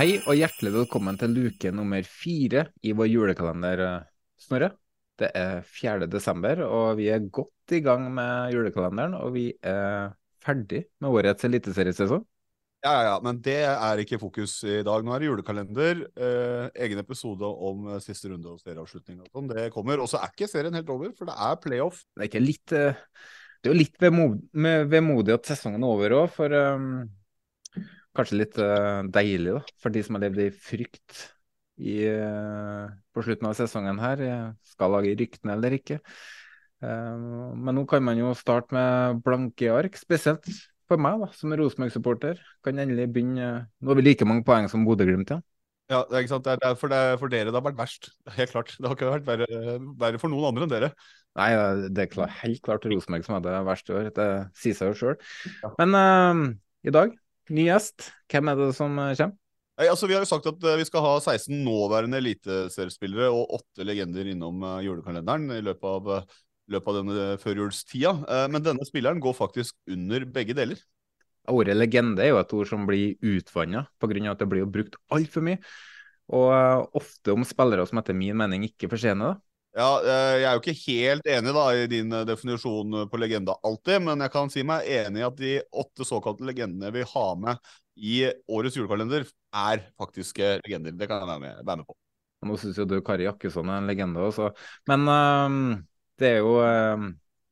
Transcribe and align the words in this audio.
Hei 0.00 0.14
og 0.16 0.32
hjertelig 0.32 0.70
velkommen 0.72 1.18
til 1.20 1.34
luke 1.36 1.70
nummer 1.76 2.06
fire 2.08 2.62
i 2.88 2.94
vår 2.96 3.08
julekalender, 3.10 3.80
eh, 3.84 4.06
Snorre. 4.40 4.70
Det 5.20 5.28
er 5.36 5.60
4. 5.60 6.06
desember, 6.08 6.62
og 6.64 6.96
vi 6.96 7.10
er 7.12 7.26
godt 7.28 7.74
i 7.76 7.82
gang 7.84 8.06
med 8.08 8.54
julekalenderen. 8.54 9.18
Og 9.18 9.34
vi 9.34 9.42
er 9.60 10.14
ferdig 10.40 10.86
med 11.04 11.10
årets 11.10 11.44
eliteseriesesong. 11.44 12.24
Ja, 12.80 12.94
ja, 12.94 13.02
ja, 13.10 13.18
men 13.20 13.42
det 13.44 13.58
er 13.66 14.00
ikke 14.00 14.22
fokus 14.24 14.64
i 14.64 14.80
dag. 14.80 15.04
Nå 15.04 15.12
er 15.12 15.20
det 15.20 15.28
julekalender. 15.28 16.02
Eh, 16.16 16.70
egen 16.80 17.04
episode 17.04 17.44
om 17.44 17.92
eh, 17.92 18.00
siste 18.00 18.32
runde 18.32 18.56
og 18.56 18.64
serieavslutning 18.64 19.20
og 19.20 19.28
sånn. 19.28 19.52
Det 19.52 19.68
kommer. 19.76 20.00
Og 20.00 20.08
så 20.08 20.22
er 20.22 20.32
ikke 20.32 20.48
serien 20.48 20.80
helt 20.80 20.96
over, 20.96 21.12
for 21.12 21.28
det 21.28 21.36
er 21.36 21.60
playoff. 21.60 22.06
Det 22.16 22.24
er 22.24 22.32
ikke 22.32 22.46
litt 22.46 22.72
eh, 22.72 23.04
Det 23.60 23.68
er 23.68 23.76
jo 23.76 23.82
litt 23.82 24.00
vemod, 24.00 24.40
vemodig 24.88 25.36
at 25.36 25.52
sesongen 25.52 25.84
er 25.84 25.92
over 25.92 26.20
òg, 26.22 26.30
for 26.40 26.56
eh, 26.56 26.92
kanskje 28.16 28.40
litt 28.40 28.58
uh, 28.60 29.02
deilig, 29.12 29.54
da, 29.58 29.76
for 29.82 29.94
de 29.94 30.02
som 30.06 30.16
har 30.16 30.24
levd 30.26 30.42
i 30.46 30.50
frykt 30.54 31.22
i, 31.80 32.00
uh, 32.10 32.90
på 33.14 33.24
slutten 33.24 33.48
av 33.50 33.56
sesongen 33.58 34.00
her. 34.02 34.24
eh, 34.26 34.48
Skal 34.72 34.92
lage 34.96 35.14
ryktene 35.18 35.56
eller 35.56 35.76
ikke. 35.78 36.00
Uh, 36.80 37.52
men 37.56 37.76
nå 37.76 37.86
kan 37.88 38.04
man 38.04 38.20
jo 38.20 38.32
starte 38.36 38.74
med 38.76 39.22
blanke 39.24 39.70
ark, 39.72 39.96
spesielt 40.00 40.48
for 40.90 41.00
meg, 41.00 41.22
da, 41.22 41.30
som 41.36 41.54
Rosenborg-supporter. 41.54 42.40
Kan 42.66 42.82
endelig 42.82 43.08
begynne 43.14 43.52
Nå 43.80 43.92
har 43.92 44.00
vi 44.00 44.08
like 44.08 44.26
mange 44.26 44.44
poeng 44.46 44.66
som 44.70 44.84
Bodø-Glimt 44.88 45.30
igjen. 45.30 45.46
Ja, 45.90 46.04
det 46.06 46.14
er 46.14 46.22
ikke 46.22 46.34
sant? 46.36 46.44
Det 46.46 46.52
er 46.52 46.60
derfor 46.62 46.90
det 46.90 46.98
er 47.02 47.16
for 47.18 47.32
dere 47.32 47.50
det 47.50 47.56
har 47.56 47.64
vært 47.66 47.78
verst. 47.80 48.12
Helt 48.36 48.52
klart. 48.52 48.76
Det 48.78 48.86
har 48.86 48.94
ikke 48.94 49.08
vært 49.10 49.26
verre, 49.26 49.78
verre 49.98 50.20
for 50.22 50.30
noen 50.30 50.52
andre 50.52 50.66
enn 50.66 50.70
dere. 50.70 50.90
Nei, 51.38 51.48
det 51.90 52.04
er 52.04 52.12
klart, 52.12 52.36
helt 52.44 52.60
klart 52.62 52.86
Rosenborg 52.86 53.26
som 53.26 53.36
hadde 53.36 53.50
det 53.50 53.62
verste 53.66 53.90
i 53.90 53.96
år. 53.98 54.10
Det 54.14 54.28
sier 54.58 54.78
seg 54.78 54.92
jo 54.92 54.98
sjøl. 55.00 55.18
Men 55.80 55.98
uh, 55.98 56.44
i 56.86 56.94
dag, 56.94 57.16
ny 57.54 57.66
gjest. 57.68 58.10
Hvem 58.30 58.50
er 58.50 58.60
det 58.60 58.70
som 58.78 58.98
eh, 58.98 59.14
kommer? 59.18 59.36
Altså 59.80 60.08
Vi 60.10 60.12
har 60.12 60.24
jo 60.24 60.28
sagt 60.28 60.48
at 60.50 60.64
eh, 60.68 60.78
vi 60.80 60.86
skal 60.88 61.04
ha 61.04 61.16
16 61.18 61.56
nåværende 61.64 62.20
eliteseriespillere 62.20 63.30
og 63.32 63.56
åtte 63.60 63.86
legender 63.86 64.28
innom 64.32 64.62
eh, 64.66 64.86
julekalenderen 64.86 65.48
i 65.56 65.60
løpet 65.64 65.90
av, 65.90 66.32
løpet 66.70 66.92
av 66.92 66.98
denne 67.00 67.28
førjulstida. 67.42 68.14
Men 68.52 68.64
denne 68.64 68.86
spilleren 68.86 69.22
går 69.22 69.36
faktisk 69.38 69.76
under 69.90 70.26
begge 70.30 70.56
deler. 70.58 70.80
Ordet 71.50 71.74
legende 71.74 72.22
er 72.22 72.34
jo 72.34 72.40
et 72.42 72.52
ord 72.54 72.68
som 72.68 72.84
blir 72.86 73.16
utvanna 73.26 73.86
pga. 73.98 74.30
at 74.30 74.42
det 74.42 74.50
blir 74.50 74.68
brukt 74.70 74.98
altfor 75.10 75.42
mye. 75.42 75.58
Og 76.30 76.94
ofte 76.94 77.32
om 77.34 77.42
spillere 77.48 77.88
som 77.88 77.98
etter 77.98 78.14
min 78.14 78.36
mening 78.38 78.68
ikke 78.68 78.90
fortjener 78.92 79.32
det. 79.32 79.49
Ja, 79.70 80.00
eh, 80.02 80.36
Jeg 80.40 80.46
er 80.48 80.56
jo 80.56 80.62
ikke 80.64 80.80
helt 80.82 81.28
enig 81.30 81.52
da 81.54 81.64
i 81.78 81.86
din 81.90 82.10
eh, 82.12 82.24
definisjon 82.26 83.04
på 83.10 83.20
legende 83.22 83.54
alltid, 83.62 84.02
men 84.02 84.24
jeg 84.24 84.32
kan 84.34 84.50
si 84.50 84.64
meg 84.66 84.88
enig 84.90 85.22
i 85.22 85.26
at 85.28 85.38
de 85.38 85.52
åtte 85.82 86.06
såkalte 86.08 86.46
legendene 86.48 86.90
vi 86.94 87.06
har 87.06 87.38
med 87.38 87.72
i 87.94 88.24
årets 88.50 88.78
julekalender, 88.78 89.28
er 89.54 89.84
faktiske 90.00 90.56
legender. 90.64 90.96
Det 90.98 91.06
kan 91.06 91.22
jeg 91.22 91.30
være 91.30 91.44
med, 91.44 91.62
være 91.62 91.82
med 91.82 91.86
på. 91.86 91.96
Nå 92.48 92.56
syns 92.58 92.80
jo 92.80 92.88
du 92.88 92.98
Kari 93.04 93.28
Jakkesson 93.28 93.68
er 93.68 93.82
en 93.82 93.90
legende 93.90 94.22
også. 94.24 94.50
Men 94.90 95.06
øh, 95.12 95.58
det 96.18 96.32
er 96.34 96.40
jo 96.40 96.54
øh, 96.64 97.10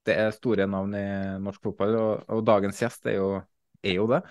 det 0.09 0.17
er 0.17 0.35
store 0.35 0.67
navn 0.71 0.95
i 0.97 1.07
norsk 1.45 1.69
fotball, 1.69 1.97
og, 2.01 2.29
og 2.33 2.47
dagens 2.47 2.81
gjest 2.83 3.09
er 3.11 3.19
jo, 3.19 3.29
er 3.85 3.99
jo 3.99 4.09
det. 4.11 4.23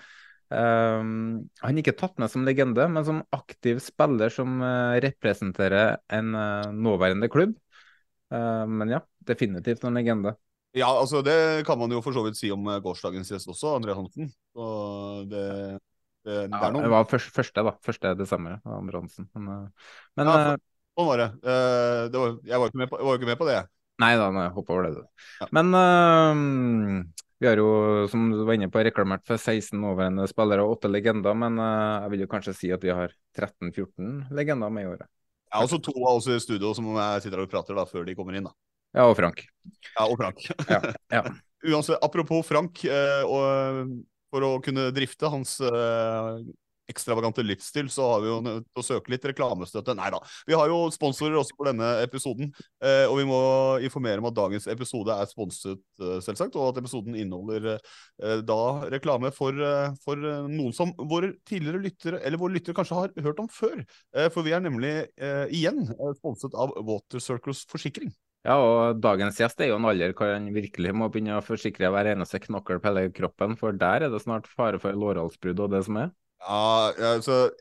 Um, 0.48 1.44
han 1.60 1.76
er 1.76 1.82
ikke 1.82 1.96
tatt 1.98 2.16
med 2.20 2.32
som 2.32 2.44
legende, 2.46 2.86
men 2.88 3.04
som 3.04 3.20
aktiv 3.36 3.82
spiller 3.84 4.32
som 4.32 4.62
uh, 4.64 4.96
representerer 5.04 5.98
en 6.18 6.32
uh, 6.34 6.70
nåværende 6.72 7.28
klubb. 7.32 7.54
Eh, 8.34 8.66
men 8.66 8.92
ja, 8.92 9.00
definitivt 9.28 9.84
en 9.84 9.96
legende. 9.96 10.34
Ja, 10.76 10.88
altså 10.92 11.22
Det 11.24 11.64
kan 11.66 11.78
man 11.80 11.92
jo 11.92 12.02
for 12.04 12.12
så 12.16 12.22
vidt 12.26 12.36
si 12.38 12.50
om 12.52 12.66
eh, 12.68 12.80
gårsdagens 12.84 13.30
gjest 13.32 13.48
også, 13.48 13.76
André 13.78 13.96
Hansen. 13.96 14.28
Så 14.52 14.66
det, 15.30 15.44
det, 16.26 16.34
det 16.34 16.48
Ja, 16.52 16.66
er 16.68 16.74
noen 16.74 16.84
det 16.84 16.92
var 16.92 17.08
først, 17.08 17.32
første, 17.34 17.64
da. 17.64 17.74
Første 17.84 18.12
desember, 18.18 18.60
André 18.78 19.00
Hansen. 19.00 19.30
Men, 19.34 19.48
eh, 19.54 19.94
men 20.20 20.32
Ja, 20.32 20.40
for- 20.50 20.66
Sånn 20.98 21.06
var 21.06 21.20
det. 21.20 21.26
Det 21.46 22.18
var, 22.18 22.32
jeg, 22.42 22.58
var 22.58 22.72
jo 22.72 22.72
ikke 22.72 23.12
ikke 23.20 23.28
med 23.28 23.36
på 23.38 23.46
det. 23.46 23.58
Nei 24.02 24.12
da, 24.18 24.28
nei, 24.34 24.48
hopp 24.54 24.68
over 24.70 24.88
det. 24.88 25.04
Ja. 25.38 25.46
Men 25.54 25.70
uh, 25.74 27.02
vi 27.38 27.46
har 27.46 27.58
jo, 27.58 27.68
som 28.10 28.28
du 28.30 28.44
var 28.46 28.54
inne 28.58 28.66
på, 28.70 28.82
reklamert 28.86 29.22
for 29.26 29.38
16 29.38 29.78
nåværende 29.78 30.26
spillere 30.30 30.64
og 30.66 30.76
8 30.76 30.90
legender, 30.90 31.34
men 31.38 31.58
uh, 31.58 32.04
jeg 32.04 32.12
vil 32.14 32.24
jo 32.24 32.30
kanskje 32.30 32.54
si 32.58 32.70
at 32.74 32.82
vi 32.82 32.90
har 32.94 33.14
13-14 33.38 34.28
legender 34.38 34.74
med 34.74 34.86
i 34.86 34.90
året. 34.92 35.10
Jeg 35.48 35.56
har 35.56 35.64
også 35.64 35.80
to 35.80 35.94
av 35.96 36.18
oss 36.18 36.28
i 36.28 36.38
studio 36.44 36.74
som 36.76 36.88
jeg 36.92 37.24
sitter 37.24 37.40
og 37.40 37.50
prater 37.50 37.76
da, 37.78 37.84
før 37.88 38.04
de 38.04 38.14
kommer 38.18 38.36
inn. 38.36 38.44
da. 38.48 38.52
Ja, 38.96 39.06
og 39.08 39.16
Frank. 39.18 39.42
Ja, 39.96 40.06
Og 40.06 40.16
Frank. 40.20 40.44
Ja, 40.68 40.80
ja. 41.12 41.22
Uansett, 41.68 41.98
apropos 42.04 42.46
Frank, 42.46 42.84
eh, 42.86 43.24
og 43.26 43.96
for 44.30 44.44
å 44.46 44.50
kunne 44.62 44.90
drifte 44.94 45.30
hans 45.32 45.56
eh, 45.64 46.28
ekstravagante 46.88 47.44
livsstil, 47.44 47.90
så 47.92 48.06
har 48.12 48.22
vi 48.24 48.30
jo 48.30 48.38
nødt 48.44 48.66
til 48.68 48.82
å 48.82 48.86
søke 48.86 49.12
litt 49.12 49.26
reklamestøtte. 49.28 49.94
Nei 49.98 50.10
da. 50.14 50.20
Vi 50.48 50.56
har 50.56 50.70
jo 50.70 50.80
sponsorer 50.94 51.38
også 51.40 51.56
for 51.56 51.70
denne 51.70 51.88
episoden, 52.04 52.52
eh, 52.82 53.04
og 53.08 53.18
vi 53.20 53.26
må 53.28 53.40
informere 53.84 54.22
om 54.22 54.28
at 54.30 54.36
dagens 54.38 54.68
episode 54.72 55.14
er 55.14 55.30
sponset, 55.30 55.82
eh, 56.02 56.18
selvsagt, 56.24 56.56
og 56.56 56.72
at 56.72 56.80
episoden 56.82 57.16
inneholder 57.18 57.74
eh, 57.74 58.38
da 58.46 58.60
reklame 58.94 59.32
for, 59.34 59.56
for 60.04 60.28
noen 60.48 60.74
som 60.76 60.94
våre 60.98 61.34
tidligere 61.48 61.82
lyttere, 61.84 62.22
eller 62.24 62.40
våre 62.40 62.56
lyttere 62.56 62.76
kanskje 62.76 62.98
har 63.02 63.12
hørt 63.24 63.42
om 63.42 63.50
før. 63.52 63.82
For 64.32 64.44
vi 64.46 64.54
er 64.56 64.62
nemlig 64.64 64.92
igjen 65.54 65.84
sponset 66.16 66.54
av 66.58 66.72
Water 66.86 67.22
Circles 67.22 67.64
Forsikring. 67.68 68.10
ja, 68.46 68.56
og 68.56 69.00
dagens 69.02 69.38
gjest 69.40 69.60
er 69.60 69.72
jo 69.72 69.78
en 69.78 69.88
alder 69.90 70.14
hvor 70.16 70.32
han 70.32 70.48
virkelig 70.54 70.94
må 70.96 71.10
begynne 71.12 71.38
å 71.38 71.44
forsikre 71.44 71.90
hver 71.92 72.12
eneste 72.14 72.40
knokkel 72.44 72.80
på 72.80 72.90
hele 72.90 73.12
kroppen, 73.14 73.56
for 73.60 73.76
der 73.76 74.06
er 74.06 74.14
det 74.14 74.22
snart 74.24 74.48
fare 74.50 74.80
for 74.82 74.96
lårhalsbrudd 74.96 75.66
og 75.66 75.74
det 75.74 75.84
som 75.88 76.00
er. 76.04 76.14
Ja, 76.44 76.92
ja, 76.98 77.14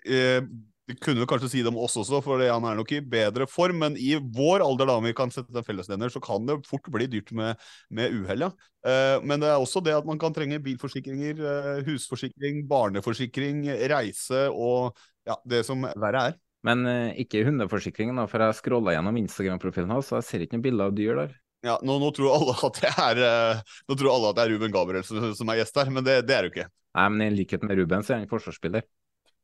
eh, 0.06 0.42
Vi 0.88 0.96
kunne 1.04 1.26
kanskje 1.28 1.50
si 1.52 1.62
det 1.66 1.68
om 1.68 1.80
oss 1.84 1.98
også, 2.00 2.22
for 2.24 2.40
han 2.40 2.64
er 2.64 2.78
nok 2.80 2.92
i 2.96 3.02
bedre 3.04 3.44
form. 3.52 3.82
Men 3.84 3.98
i 4.00 4.14
vår 4.16 4.64
alder, 4.64 4.88
da, 4.88 4.96
om 5.02 5.04
vi 5.04 5.12
kan 5.18 5.34
sette 5.34 5.52
en 5.52 5.66
fellesnevner, 5.68 6.14
så 6.14 6.22
kan 6.24 6.46
det 6.48 6.62
fort 6.68 6.88
bli 6.94 7.10
dyrt 7.12 7.34
med, 7.36 7.60
med 7.92 8.16
uhell. 8.16 8.46
Ja. 8.48 8.52
Eh, 8.88 9.18
men 9.28 9.44
det 9.44 9.50
er 9.52 9.60
også 9.60 9.84
det 9.84 9.98
at 9.98 10.08
man 10.08 10.22
kan 10.22 10.36
trenge 10.36 10.62
bilforsikringer, 10.64 11.44
eh, 11.44 11.84
husforsikring, 11.90 12.64
barneforsikring, 12.72 13.66
reise 13.92 14.48
og 14.54 14.96
ja, 15.28 15.36
det 15.44 15.66
som 15.68 15.84
verre 15.84 16.30
er. 16.30 16.40
Men 16.68 16.88
øh, 16.88 17.12
ikke 17.20 17.44
hundeforsikringen, 17.48 18.18
da, 18.18 18.26
for 18.32 18.44
jeg 18.44 18.56
scrolla 18.58 18.96
gjennom 18.96 19.20
Instagram-profilen 19.20 19.92
hans, 19.92 20.14
og 20.14 20.22
jeg 20.22 20.30
ser 20.30 20.46
ikke 20.46 20.58
noe 20.58 20.68
bilde 20.70 20.88
av 20.88 20.96
dyr 20.96 21.20
der. 21.20 21.36
Ja, 21.66 21.80
nå, 21.82 21.98
nå 22.02 22.12
tror 22.14 22.36
alle 22.36 22.54
at 22.68 22.78
det 22.84 22.92
er 22.92 23.24
eh, 23.26 23.62
Nå 23.90 23.98
tror 23.98 24.12
alle 24.14 24.30
at 24.30 24.38
det 24.38 24.44
er 24.46 24.54
Ruben 24.54 24.74
Gabriel 24.74 25.06
som 25.08 25.50
er 25.50 25.62
gjest 25.62 25.80
her, 25.82 25.90
men 25.94 26.06
det, 26.06 26.20
det 26.28 26.36
er 26.36 26.46
det 26.46 26.52
jo 26.52 26.54
ikke. 26.54 26.70
Nei, 26.98 27.08
men 27.14 27.26
i 27.26 27.34
likhet 27.40 27.66
med 27.66 27.80
Ruben, 27.80 28.06
så 28.06 28.14
er 28.14 28.22
han 28.22 28.30
forsvarsspiller. 28.30 28.86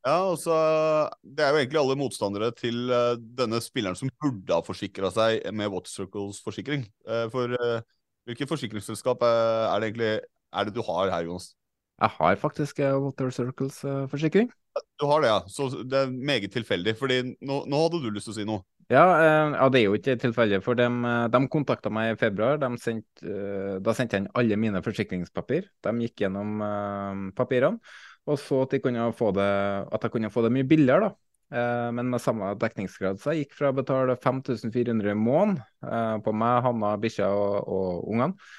Ja, 0.04 0.18
og 0.28 0.38
så 0.42 0.54
Det 1.24 1.46
er 1.46 1.54
jo 1.54 1.62
egentlig 1.62 1.80
alle 1.80 1.98
motstandere 2.00 2.52
til 2.58 2.92
eh, 2.92 3.16
denne 3.40 3.62
spilleren 3.64 3.98
som 3.98 4.12
burde 4.22 4.54
ha 4.54 4.66
forsikra 4.66 5.12
seg 5.16 5.48
med 5.56 5.72
Water 5.74 5.92
Circles 5.92 6.42
forsikring. 6.46 6.86
Eh, 7.08 7.26
for 7.34 7.58
hvilket 8.28 8.52
forsikringsselskap 8.52 9.24
er 9.28 9.82
det 9.82 9.90
egentlig 9.90 10.14
er 10.54 10.68
det 10.68 10.76
du 10.76 10.84
har 10.86 11.10
her, 11.12 11.26
Jonas? 11.28 11.54
Jeg 12.04 12.14
har 12.18 12.38
faktisk 12.42 12.80
Water 12.84 13.32
Circles-forsikring. 13.32 14.52
Du 15.00 15.06
har 15.08 15.22
det, 15.22 15.30
ja. 15.30 15.40
Så 15.48 15.70
det 15.86 15.98
er 16.06 16.14
meget 16.14 16.52
tilfeldig. 16.52 16.96
fordi 17.00 17.20
nå, 17.42 17.64
nå 17.70 17.82
hadde 17.84 18.02
du 18.04 18.10
lyst 18.12 18.30
til 18.30 18.34
å 18.34 18.38
si 18.38 18.46
noe. 18.48 18.64
Ja, 18.92 19.04
eh, 19.16 19.54
ja, 19.56 19.68
det 19.72 19.80
er 19.80 19.86
jo 19.86 19.98
ikke 19.98 20.18
tilfeldig, 20.20 20.60
for 20.66 20.78
de, 20.78 20.88
de 21.32 21.42
kontakta 21.52 21.92
meg 21.94 22.14
i 22.14 22.18
februar. 22.20 22.60
Sendt, 22.82 23.24
eh, 23.24 23.78
da 23.84 23.94
sendte 23.96 24.18
jeg 24.18 24.26
inn 24.26 24.34
alle 24.40 24.58
mine 24.60 24.82
forsikringspapir. 24.84 25.70
De 25.86 25.94
gikk 26.04 26.26
gjennom 26.26 26.60
eh, 26.68 27.22
papirene 27.38 27.80
og 28.24 28.40
så 28.40 28.62
at, 28.64 28.72
det, 28.72 29.52
at 29.92 30.04
jeg 30.06 30.12
kunne 30.14 30.32
få 30.32 30.44
det 30.46 30.52
mye 30.56 30.68
billigere. 30.68 31.10
da. 31.10 31.16
Eh, 31.54 31.92
men 31.94 32.10
med 32.10 32.22
samme 32.22 32.54
dekningsgrad. 32.60 33.20
Så 33.20 33.34
jeg 33.34 33.44
gikk 33.44 33.58
fra 33.60 33.72
å 33.72 33.78
betale 33.78 34.16
5400 34.18 35.12
i 35.12 35.18
måneden 35.20 35.60
eh, 35.84 36.18
på 36.24 36.34
meg, 36.34 36.62
Hanna, 36.66 36.96
bikkja 37.02 37.30
og, 37.36 37.58
og 37.68 38.08
ungene. 38.14 38.50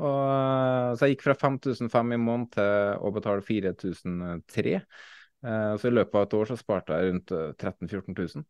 Og, 0.00 0.20
eh, 0.24 0.88
så 0.96 1.06
jeg 1.06 1.16
gikk 1.16 1.26
fra 1.28 1.36
5500 1.44 2.16
i 2.16 2.20
måneden 2.24 2.48
til 2.56 3.06
å 3.06 3.12
betale 3.14 3.44
4003. 3.44 4.76
Eh, 4.80 5.72
så 5.76 5.88
i 5.90 5.94
løpet 5.94 6.16
av 6.16 6.26
et 6.26 6.36
år 6.40 6.50
så 6.50 6.58
sparte 6.58 6.96
jeg 6.96 7.12
rundt 7.12 7.36
eh, 7.36 7.50
13 7.60 7.86
000-14 7.86 8.18
000. 8.40 8.48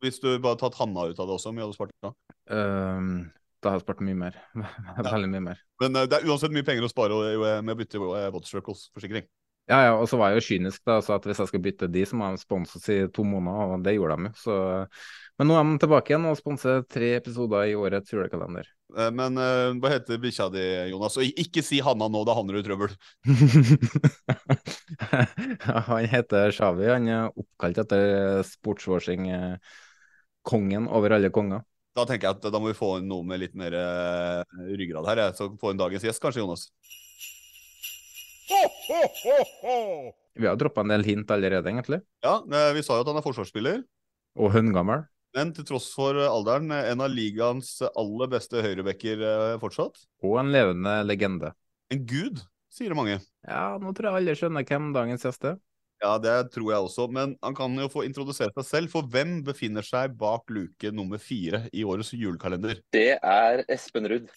Hvis 0.00 0.20
du 0.22 0.30
bare 0.40 0.58
tatt 0.60 0.78
Hanna 0.80 1.10
ut 1.10 1.18
av 1.18 1.28
det 1.28 1.36
også, 1.36 1.50
hvor 1.50 1.56
mye 1.56 1.66
hadde 1.66 1.74
du 1.74 1.78
spart 1.78 1.94
da? 2.04 2.14
Um, 2.50 3.10
da 3.60 3.72
har 3.72 3.78
jeg 3.78 3.84
spart 3.84 4.00
mye 4.06 4.16
mer. 4.16 4.38
Veldig 5.10 5.30
mye 5.34 5.44
mer. 5.50 5.60
Men 5.82 5.98
uh, 5.98 6.06
det 6.08 6.20
er 6.20 6.30
uansett 6.30 6.54
mye 6.54 6.66
penger 6.66 6.86
å 6.86 6.92
spare 6.92 7.20
eh, 7.34 7.60
med 7.60 7.74
å 7.74 7.78
bytte 7.78 8.00
Water 8.00 8.32
Watt 8.34 8.48
Circles-forsikring. 8.48 9.28
Ja, 9.70 9.84
ja, 9.86 9.90
og 9.94 10.08
så 10.10 10.18
var 10.18 10.32
jeg 10.32 10.40
jo 10.40 10.46
kynisk, 10.48 10.82
da, 10.88 10.96
så 11.04 11.14
at 11.14 11.26
hvis 11.28 11.38
jeg 11.38 11.50
skal 11.52 11.62
bytte 11.62 11.86
de, 11.94 12.02
så 12.08 12.16
må 12.18 12.32
de 12.32 12.42
sponse 12.42 12.80
oss 12.80 12.88
i 12.90 13.04
to 13.14 13.22
måneder, 13.22 13.76
og 13.76 13.84
det 13.86 13.94
gjorde 13.94 14.16
de 14.16 14.30
jo. 14.30 14.36
Så... 14.40 14.56
Men 15.38 15.48
nå 15.48 15.56
er 15.56 15.68
de 15.68 15.80
tilbake 15.80 16.12
igjen 16.12 16.26
og 16.28 16.36
sponser 16.36 16.82
tre 16.90 17.14
episoder 17.16 17.70
i 17.70 17.76
årets 17.78 18.12
julekalender. 18.12 18.66
Eh, 18.96 19.10
Men 19.14 19.38
uh, 19.38 19.70
hva 19.80 19.92
heter 19.94 20.18
bikkja 20.20 20.48
di, 20.52 20.64
Jonas? 20.90 21.16
Og 21.20 21.40
ikke 21.44 21.62
si 21.64 21.78
Hanna 21.84 22.08
nå, 22.10 22.24
da 22.26 22.34
havner 22.36 22.58
du 22.58 22.60
i 22.60 22.66
trøbbel. 22.66 22.90
han 25.90 26.10
heter 26.16 26.56
Shawi, 26.56 26.90
han 26.90 27.08
er 27.08 27.30
oppkalt 27.30 27.80
etter 27.84 28.42
sportswashing-kongen 30.40 30.88
over 30.88 31.10
alle 31.10 31.30
konger. 31.30 31.62
Da 31.94 32.04
tenker 32.06 32.28
jeg 32.28 32.36
at 32.38 32.52
da 32.52 32.58
må 32.60 32.70
vi 32.70 32.78
få 32.78 32.98
inn 32.98 33.08
noe 33.08 33.24
med 33.24 33.40
litt 33.40 33.54
mer 33.54 33.72
eh, 33.74 34.44
ryggrad 34.76 35.06
her. 35.06 35.32
Så 35.34 35.50
få 35.58 35.72
inn 35.72 35.78
dagens 35.78 36.04
gjest, 36.04 36.20
kanskje, 36.22 36.40
Jonas. 36.40 36.68
Vi 40.34 40.46
har 40.46 40.56
droppa 40.56 40.80
en 40.82 40.92
del 40.92 41.04
hint 41.04 41.30
allerede, 41.30 41.68
egentlig. 41.68 42.00
Ja, 42.22 42.40
eh, 42.46 42.72
vi 42.74 42.82
sa 42.82 42.96
jo 42.96 43.02
at 43.02 43.10
han 43.10 43.18
er 43.18 43.26
forsvarsspiller. 43.26 43.82
Og 44.38 44.52
høngammel. 44.54 45.04
Men 45.34 45.52
til 45.54 45.66
tross 45.66 45.92
for 45.94 46.14
alderen, 46.14 46.70
eh, 46.70 46.92
en 46.92 47.02
av 47.02 47.10
ligaens 47.10 47.80
aller 47.90 48.30
beste 48.30 48.62
høyrebacker 48.62 49.58
fortsatt. 49.62 50.06
Og 50.22 50.38
en 50.38 50.54
levende 50.54 51.00
legende. 51.04 51.52
En 51.90 52.06
gud, 52.06 52.38
sier 52.70 52.94
mange. 52.94 53.18
Ja, 53.42 53.74
nå 53.82 53.90
tror 53.96 54.12
jeg 54.12 54.22
alle 54.22 54.38
skjønner 54.38 54.66
hvem 54.66 54.92
dagens 54.94 55.26
gjest 55.26 55.50
er. 55.50 55.58
Ja, 56.00 56.14
det 56.20 56.36
tror 56.54 56.70
jeg 56.72 56.86
også. 56.86 57.06
Men 57.12 57.34
han 57.44 57.56
kan 57.56 57.74
jo 57.76 57.88
få 57.92 58.06
introdusere 58.06 58.52
seg 58.56 58.66
selv. 58.66 58.92
For 58.92 59.08
hvem 59.12 59.40
befinner 59.44 59.84
seg 59.84 60.16
bak 60.20 60.48
luke 60.52 60.92
nummer 60.96 61.20
fire 61.20 61.66
i 61.76 61.84
årets 61.84 62.14
julekalender? 62.16 62.80
Det 62.94 63.18
er 63.20 63.64
Espen 63.68 64.08
Ruud. 64.08 64.30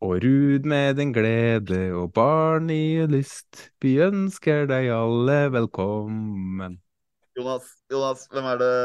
Og 0.00 0.12
Ruud 0.24 0.64
med 0.64 0.96
din 0.96 1.12
glede 1.12 1.80
og 1.92 2.14
barn 2.16 2.70
i 2.72 3.04
lyst, 3.10 3.66
vi 3.84 3.98
ønsker 4.00 4.64
deg 4.70 4.88
alle 4.94 5.36
velkommen. 5.52 6.78
Jonas, 7.36 7.66
Jonas, 7.92 8.22
hvem 8.32 8.48
er 8.54 8.62
det 8.62 8.76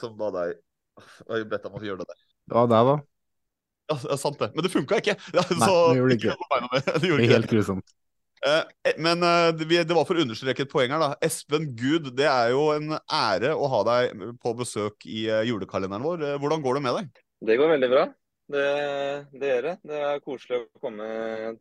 som 0.00 0.14
ba 0.16 0.30
deg 0.32 0.54
Jeg 0.54 1.28
har 1.28 1.44
bedt 1.50 1.66
om 1.68 1.76
å 1.76 1.82
gjøre 1.84 2.00
det 2.00 2.14
der? 2.14 2.22
Det 2.48 2.56
var 2.56 2.70
deg, 2.72 2.88
da. 2.88 2.96
Ja, 3.92 4.16
sant 4.16 4.40
det. 4.40 4.48
Men 4.54 4.64
det 4.64 4.72
funka 4.72 5.02
ikke! 5.02 5.18
Ja, 5.36 5.44
Nei, 5.60 5.68
det 5.68 5.98
gjorde 5.98 6.14
det 6.14 6.18
ikke. 6.22 6.38
Det 6.40 7.00
Det 7.02 7.10
gjorde 7.10 7.26
er 7.26 7.34
helt 7.34 7.52
grusomt. 7.52 7.96
Eh, 8.44 8.92
Men 9.00 9.22
eh, 9.24 9.52
det 9.56 9.94
var 9.96 10.04
for 10.04 10.18
å 10.18 10.24
understreke 10.24 10.66
et 10.66 10.72
poeng 10.72 10.92
her, 10.92 11.00
da. 11.00 11.14
Espen 11.24 11.70
Gud, 11.78 12.12
det 12.16 12.28
er 12.28 12.52
jo 12.52 12.68
en 12.74 12.98
ære 12.98 13.54
å 13.56 13.70
ha 13.72 13.80
deg 13.88 14.26
på 14.42 14.52
besøk 14.58 15.06
i 15.08 15.24
eh, 15.30 15.46
julekalenderen 15.48 16.04
vår. 16.04 16.26
Eh, 16.28 16.36
Hvordan 16.42 16.64
går 16.64 16.78
det 16.78 16.84
med 16.84 16.98
deg? 17.00 17.24
Det 17.44 17.56
går 17.60 17.74
veldig 17.76 17.90
bra. 17.92 18.04
Det, 18.52 18.66
det 19.40 19.48
gjør 19.48 19.66
det. 19.70 19.74
Det 19.88 20.04
er 20.10 20.22
koselig 20.24 20.60
å 20.60 20.82
komme 20.84 21.08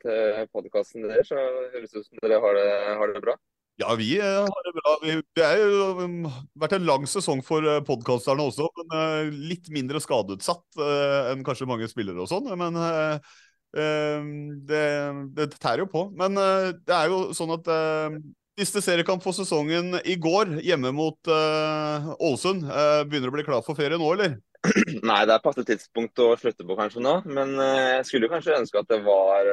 til 0.04 0.44
podkasten 0.52 1.08
deres. 1.08 1.32
Så 1.32 1.40
høres 1.40 1.96
ut 1.96 2.04
som 2.04 2.20
dere 2.20 2.42
har 2.44 2.60
det, 2.60 2.70
har 3.00 3.16
det 3.16 3.24
bra. 3.24 3.38
Ja, 3.82 3.96
vi 3.98 4.12
eh, 4.20 4.44
har 4.44 4.68
det 4.68 4.74
bra. 4.76 4.92
Vi, 5.02 5.16
det 5.40 5.46
har 5.48 5.58
jo 5.58 5.88
um, 6.04 6.28
vært 6.62 6.76
en 6.78 6.86
lang 6.86 7.08
sesong 7.10 7.40
for 7.46 7.66
podkasterne 7.88 8.46
også, 8.46 8.68
men 8.78 9.00
eh, 9.00 9.32
litt 9.54 9.72
mindre 9.74 10.04
skadeutsatt 10.04 10.84
eh, 10.84 11.32
enn 11.32 11.42
kanskje 11.48 11.70
mange 11.72 11.88
spillere 11.90 12.22
og 12.22 12.30
sånn. 12.30 12.52
Men 12.60 12.78
eh, 12.78 13.00
eh, 13.16 13.34
det, 13.74 14.86
det 15.34 15.50
tærer 15.58 15.84
jo 15.84 15.90
på. 15.90 16.06
Men 16.18 16.38
eh, 16.38 16.72
det 16.78 16.96
er 16.96 17.12
jo 17.12 17.28
sånn 17.38 17.58
at 17.58 17.70
eh, 17.74 18.24
Siste 18.54 18.84
seriekamp 18.86 19.24
for 19.26 19.34
sesongen 19.34 19.96
i 20.06 20.14
går, 20.22 20.60
hjemme 20.62 20.92
mot 20.94 21.18
eh, 21.26 22.10
Ålesund. 22.22 22.68
Eh, 22.70 23.00
begynner 23.10 23.32
å 23.32 23.34
bli 23.34 23.46
klar 23.48 23.64
for 23.66 23.74
ferie 23.74 23.98
nå, 23.98 24.12
eller? 24.14 24.36
Nei, 25.10 25.24
det 25.26 25.34
er 25.34 25.42
passe 25.42 25.64
tidspunkt 25.66 26.22
å 26.22 26.28
slutte 26.38 26.62
på 26.70 26.78
kanskje 26.78 27.02
nå. 27.02 27.16
Men 27.26 27.56
jeg 27.58 28.06
skulle 28.06 28.30
kanskje 28.30 28.60
ønske 28.60 28.84
at 28.84 28.92
det 28.94 29.00
var 29.08 29.50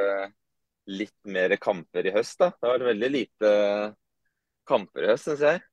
litt 0.93 1.17
mer 1.33 1.57
kamper 1.57 2.11
i 2.11 2.13
høst, 2.13 2.37
da. 2.43 2.51
Det 2.53 2.69
har 2.69 2.77
vært 2.77 2.91
veldig 2.91 3.11
lite 3.15 3.55
kamper 4.69 5.07
i 5.07 5.11
høst, 5.15 5.31
syns 5.31 5.47
jeg. 5.49 5.65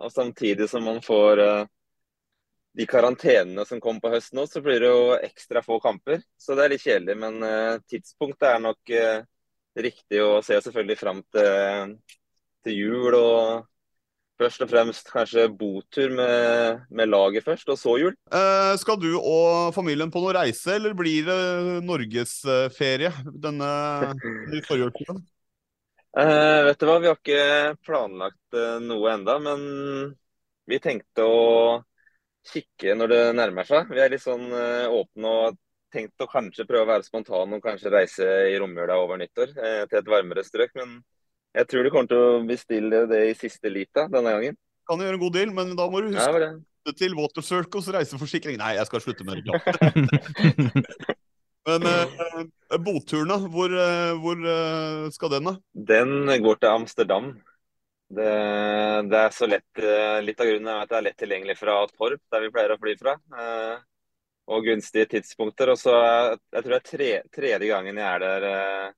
Og 0.00 0.16
samtidig 0.16 0.70
som 0.72 0.88
man 0.88 1.04
får 1.04 1.44
de 2.78 2.86
karantenene 2.86 3.64
som 3.66 3.80
kom 3.82 3.98
på 3.98 4.10
høsten 4.12 4.38
òg, 4.38 4.50
så 4.50 4.62
blir 4.62 4.84
det 4.84 4.90
jo 4.92 5.16
ekstra 5.16 5.64
få 5.66 5.80
kamper. 5.82 6.20
Så 6.38 6.54
det 6.54 6.64
er 6.64 6.74
litt 6.74 6.84
kjedelig. 6.84 7.16
Men 7.18 7.42
eh, 7.42 7.80
tidspunktet 7.90 8.46
er 8.52 8.60
nok 8.62 8.92
eh, 8.94 9.24
riktig 9.78 10.20
å 10.22 10.38
se 10.46 10.60
selvfølgelig 10.62 10.98
fram 11.00 11.24
til, 11.34 11.96
til 12.62 12.76
jul. 12.78 13.16
Og 13.18 13.66
først 14.38 14.62
og 14.62 14.70
fremst 14.70 15.10
kanskje 15.10 15.48
botur 15.50 16.14
med, 16.14 16.84
med 16.94 17.10
laget 17.10 17.48
først, 17.48 17.66
og 17.74 17.80
så 17.80 17.96
jul. 17.98 18.14
Eh, 18.30 18.74
skal 18.78 19.00
du 19.02 19.10
og 19.18 19.74
familien 19.74 20.14
på 20.14 20.22
noe 20.22 20.36
reise, 20.38 20.76
eller 20.76 20.94
blir 20.94 21.26
det 21.26 21.40
norgesferie 21.88 23.10
denne 23.26 23.72
forrige 24.68 24.92
uke? 24.92 25.18
Eh, 26.18 26.60
vet 26.70 26.78
du 26.78 26.86
hva, 26.86 27.00
vi 27.02 27.10
har 27.10 27.18
ikke 27.18 27.74
planlagt 27.82 28.54
eh, 28.54 28.78
noe 28.86 29.12
enda, 29.18 29.40
men 29.42 29.66
vi 30.68 30.78
tenkte 30.84 31.26
å 31.26 31.42
kikke 32.52 32.94
når 32.98 33.12
det 33.12 33.22
nærmer 33.38 33.68
seg. 33.68 33.90
Vi 33.92 34.00
er 34.02 34.12
litt 34.12 34.24
sånn 34.24 34.46
eh, 34.52 34.86
åpne 34.90 35.34
og 35.42 35.58
tenkt 35.92 36.20
å 36.20 36.28
kanskje 36.28 36.66
prøve 36.68 36.84
å 36.84 36.90
være 36.90 37.06
spontan 37.06 37.54
og 37.56 37.64
kanskje 37.64 37.92
reise 37.92 38.26
i 38.50 38.56
romjula 38.60 38.98
over 39.00 39.20
nyttår 39.20 39.54
eh, 39.56 39.84
til 39.88 40.00
et 40.00 40.10
varmere 40.10 40.44
strøk. 40.44 40.74
Men 40.78 40.98
jeg 41.56 41.70
tror 41.70 41.84
du 41.84 41.92
kommer 41.92 42.10
til 42.10 42.24
å 42.24 42.40
bestille 42.48 43.04
det 43.10 43.22
i 43.30 43.36
siste 43.38 43.72
lita 43.72 44.06
denne 44.12 44.34
gangen. 44.36 44.58
Kan 44.88 45.00
du 45.00 45.04
gjøre 45.04 45.18
en 45.18 45.24
god 45.24 45.36
deal, 45.36 45.54
men 45.56 45.76
da 45.76 45.88
må 45.88 46.00
du 46.00 46.10
huske 46.12 46.24
ja, 46.24 46.42
det. 46.44 46.52
det 46.88 46.96
til 47.00 47.16
Water 47.18 47.44
Circles 47.44 47.90
reiseforsikring. 47.92 48.60
Nei, 48.60 48.74
jeg 48.78 48.88
skal 48.88 49.04
slutte 49.04 49.26
med 49.28 49.40
reklame. 49.40 51.16
Men 51.68 51.84
eh, 51.84 52.78
boturen, 52.80 53.28
da? 53.28 53.36
Hvor, 53.52 53.72
eh, 53.76 54.14
hvor 54.22 54.40
eh, 54.40 55.08
skal 55.12 55.34
den, 55.34 55.50
da? 55.50 55.54
Den 55.90 56.30
går 56.44 56.62
til 56.62 56.70
Amsterdam. 56.70 57.26
Det, 58.08 58.28
det 59.12 59.18
er 59.20 59.34
så 59.36 59.44
lett 59.44 59.80
eh, 59.84 60.18
Litt 60.24 60.38
av 60.40 60.48
grunnen 60.48 60.70
er 60.72 60.78
at 60.86 60.88
det 60.88 60.96
er 60.96 61.04
lett 61.10 61.18
tilgjengelig 61.20 61.58
fra 61.60 61.74
Torp, 61.92 62.22
der 62.32 62.40
vi 62.46 62.50
pleier 62.54 62.72
å 62.72 62.78
fly 62.80 62.94
fra. 63.00 63.16
eh, 63.36 63.82
Og 64.48 64.64
gunstige 64.64 65.04
tidspunkter. 65.12 65.68
Og 65.74 65.76
så 65.76 65.92
er- 65.92 66.38
jeg 66.56 66.62
tror 66.64 66.72
det 66.72 66.78
er 66.78 66.88
tre, 66.96 67.10
tredje 67.36 67.68
gangen 67.68 67.96
jeg 68.00 68.06
er 68.14 68.18
der, 68.24 68.46
eh, 68.48 68.92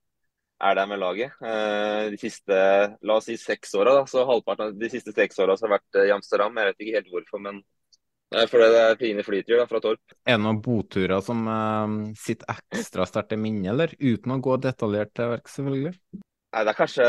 er 0.62 0.75
der 0.79 0.87
med 0.87 1.00
laget. 1.02 1.33
Eh, 1.43 2.11
De 2.11 2.17
siste 2.17 2.61
la 3.02 3.17
oss 3.17 3.25
si 3.26 3.37
seks 3.37 3.75
åra. 3.75 4.05
Så 4.07 4.23
halvparten 4.29 4.69
av 4.69 4.79
de 4.79 4.88
siste 4.88 5.12
seks 5.12 5.38
åra 5.43 5.57
har 5.59 5.69
jeg 5.69 5.75
vært 5.75 5.99
eh, 6.05 6.07
i 6.07 6.14
Amsterdam. 6.14 6.55
Jeg 6.55 6.67
vet 6.71 6.79
ikke 6.87 6.97
helt 7.00 7.11
hvorfor, 7.11 7.40
men 7.43 7.62
er 8.33 8.47
fordi 8.47 8.69
det 8.71 8.83
er 8.93 8.95
fine 9.00 9.23
flyturer 9.26 9.67
fra 9.69 9.81
Torp. 9.81 10.14
Er 10.25 10.37
det 10.37 10.45
noen 10.45 10.62
boturer 10.62 11.21
som 11.21 11.43
eh, 11.50 12.14
sitter 12.14 12.47
ekstra 12.71 13.09
sterkt 13.11 13.33
i 13.35 13.37
minnet, 13.43 13.73
eller? 13.73 13.88
Uten 13.99 14.37
å 14.37 14.40
gå 14.40 14.55
detaljert 14.62 15.12
til 15.19 15.33
verks, 15.35 15.57
selvfølgelig. 15.59 15.97
Nei, 16.55 16.62
det 16.62 16.71
er 16.71 16.79
kanskje 16.79 17.09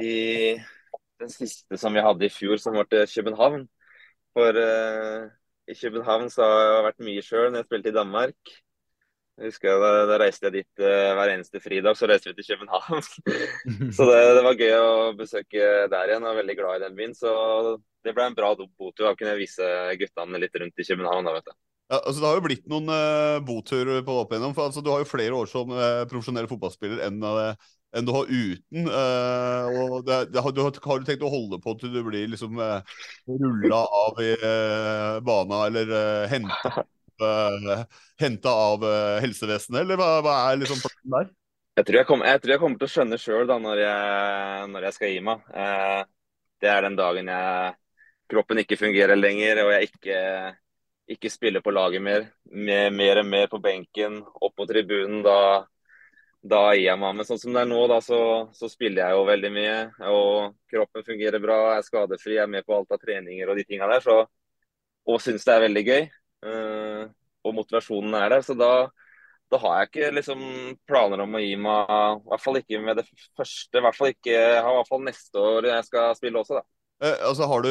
de, 0.00 0.12
den 1.20 1.32
siste 1.32 1.78
som 1.80 1.94
vi 1.94 2.04
hadde 2.04 2.26
i 2.26 2.32
fjor, 2.32 2.60
som 2.62 2.76
var 2.78 2.88
til 2.90 3.06
København. 3.14 3.66
For 4.36 4.60
uh, 4.60 5.26
i 5.66 5.74
København 5.74 6.30
så 6.30 6.44
har 6.44 6.62
jeg 6.62 6.86
vært 6.90 7.04
mye 7.08 7.24
sjøl 7.24 7.50
når 7.50 7.62
jeg 7.62 7.68
spilte 7.70 7.92
i 7.92 7.96
Danmark. 7.96 8.54
Jeg 9.36 9.50
husker 9.50 9.82
da, 9.82 9.90
da 10.08 10.16
reiste 10.20 10.48
jeg 10.48 10.54
dit 10.54 10.82
uh, 10.84 11.12
hver 11.18 11.34
eneste 11.34 11.60
fridag, 11.60 11.96
så 11.96 12.08
reiste 12.08 12.32
vi 12.32 12.38
til 12.40 12.50
København. 12.54 13.04
så 13.96 14.08
det, 14.08 14.20
det 14.38 14.44
var 14.48 14.60
gøy 14.60 14.74
å 14.80 14.96
besøke 15.18 15.70
der 15.92 16.10
igjen, 16.12 16.24
og 16.24 16.30
jeg 16.30 16.34
er 16.34 16.40
veldig 16.42 16.58
glad 16.60 16.78
i 16.78 16.84
den 16.86 16.98
byen. 16.98 17.16
Så 17.16 17.32
det 18.06 18.16
ble 18.16 18.28
en 18.30 18.38
bra 18.38 18.52
botur. 18.56 19.06
Da 19.06 19.14
kunne 19.14 19.34
jeg 19.34 19.44
vise 19.46 19.70
guttene 20.02 20.42
litt 20.42 20.60
rundt 20.60 20.84
i 20.84 20.88
København. 20.90 21.30
da, 21.30 21.38
vet 21.38 21.50
du. 21.50 21.56
Ja, 21.86 22.00
altså 22.00 22.18
Det 22.18 22.26
har 22.26 22.38
jo 22.40 22.46
blitt 22.48 22.64
noen 22.70 22.90
uh, 22.90 23.38
boturer 23.46 24.00
på 24.06 24.14
opp 24.22 24.32
igjennom. 24.34 24.54
For 24.56 24.66
altså, 24.66 24.82
du 24.82 24.90
har 24.90 25.02
jo 25.02 25.08
flere 25.08 25.36
år 25.38 25.50
som 25.50 25.70
uh, 25.70 26.02
profesjonell 26.10 26.48
fotballspiller 26.50 27.04
enn, 27.06 27.20
eh, 27.22 27.68
enn 27.96 28.06
du 28.08 28.12
har 28.14 28.28
uten. 28.30 28.88
eh, 28.88 29.78
og 29.82 30.04
det, 30.06 30.20
det, 30.34 30.42
har, 30.44 30.52
du, 30.54 30.62
har 30.64 31.00
du 31.00 31.08
tenkt 31.08 31.24
å 31.26 31.32
holde 31.32 31.60
på 31.64 31.76
til 31.80 31.94
du 31.94 32.02
blir 32.06 32.28
liksom 32.32 32.60
eh, 32.62 32.98
rulla 33.28 33.80
av 34.04 34.20
i 34.24 34.32
eh, 34.36 35.16
bana 35.26 35.64
eller 35.70 35.96
eh, 36.00 36.28
henta 36.34 36.84
henta 38.20 38.50
av 38.52 38.84
uh, 38.84 39.18
helsevesenet, 39.24 39.80
eller 39.80 39.96
hva, 39.96 40.20
hva 40.24 40.34
er 40.50 40.58
liksom 40.60 40.80
planen 40.82 41.14
der? 41.14 41.30
Jeg 41.76 41.86
tror 41.88 41.98
jeg, 42.00 42.08
kom, 42.08 42.22
jeg 42.24 42.40
tror 42.42 42.52
jeg 42.54 42.60
kommer 42.62 42.80
til 42.80 42.88
å 42.88 42.92
skjønne 42.92 43.18
sjøl 43.20 43.50
når, 43.52 43.80
jeg- 43.82 44.68
når 44.72 44.86
jeg 44.86 44.96
skal 44.96 45.10
gi 45.12 45.22
meg. 45.24 45.48
Eh, 45.52 46.02
det 46.64 46.70
er 46.72 46.86
den 46.86 46.96
dagen 46.96 47.28
jeg 47.28 47.74
kroppen 48.32 48.62
ikke 48.62 48.78
fungerer 48.80 49.16
lenger, 49.16 49.60
og 49.64 49.72
jeg 49.74 49.90
ikke, 49.90 50.20
ikke 51.16 51.30
spiller 51.30 51.64
på 51.64 51.74
laget 51.76 52.02
mer, 52.02 52.24
mer, 52.48 52.88
mer 52.90 53.20
og 53.20 53.28
mer 53.28 53.50
på 53.52 53.60
benken, 53.62 54.22
opp 54.40 54.56
mot 54.56 54.68
tribunen, 54.70 55.20
da, 55.26 55.36
da 56.50 56.60
gir 56.74 56.86
jeg 56.86 57.00
meg. 57.00 57.16
Men 57.18 57.28
sånn 57.28 57.40
som 57.42 57.54
det 57.56 57.62
er 57.62 57.70
nå, 57.70 57.78
da, 57.90 58.00
så, 58.04 58.20
så, 58.56 58.70
spiller 58.70 59.02
jeg 59.04 59.16
jo 59.16 59.24
veldig 59.28 59.52
mye. 59.54 59.78
Og 60.12 60.56
kroppen 60.72 61.06
fungerer 61.06 61.42
bra, 61.42 61.58
er 61.76 61.86
skadefri, 61.86 62.38
er 62.40 62.50
med 62.50 62.66
på 62.66 62.76
alt 62.76 62.94
av 62.94 63.02
treninger 63.02 63.50
og 63.50 63.58
de 63.58 63.66
tinga 63.68 63.88
der. 63.90 64.04
Så, 64.04 64.20
og 65.06 65.22
syns 65.22 65.46
det 65.46 65.56
er 65.56 65.66
veldig 65.66 65.84
gøy. 65.86 66.06
Uh, 66.46 67.02
og 67.46 67.58
motivasjonen 67.60 68.16
er 68.18 68.36
der. 68.36 68.46
Så 68.46 68.56
da, 68.58 68.70
da 69.52 69.60
har 69.62 69.80
jeg 69.80 69.90
ikke 69.90 70.14
liksom 70.20 70.46
planer 70.88 71.24
om 71.24 71.36
å 71.38 71.42
gi 71.42 71.54
meg, 71.60 71.92
i 72.22 72.30
hvert 72.32 72.46
fall 72.46 72.60
ikke 72.62 72.82
med 72.84 73.02
det 73.02 73.06
første. 73.38 73.78
I 73.78 73.84
hvert 73.86 73.98
fall 73.98 74.14
ikke, 74.14 74.36
i 74.36 74.64
hvert 74.78 74.90
fall 74.90 75.04
neste 75.06 75.46
år 75.52 75.70
jeg 75.72 75.90
skal 75.90 76.16
spille 76.18 76.42
også, 76.42 76.60
da. 76.60 76.75
Eh, 77.04 77.16
altså, 77.28 77.44
har 77.50 77.60
du, 77.60 77.70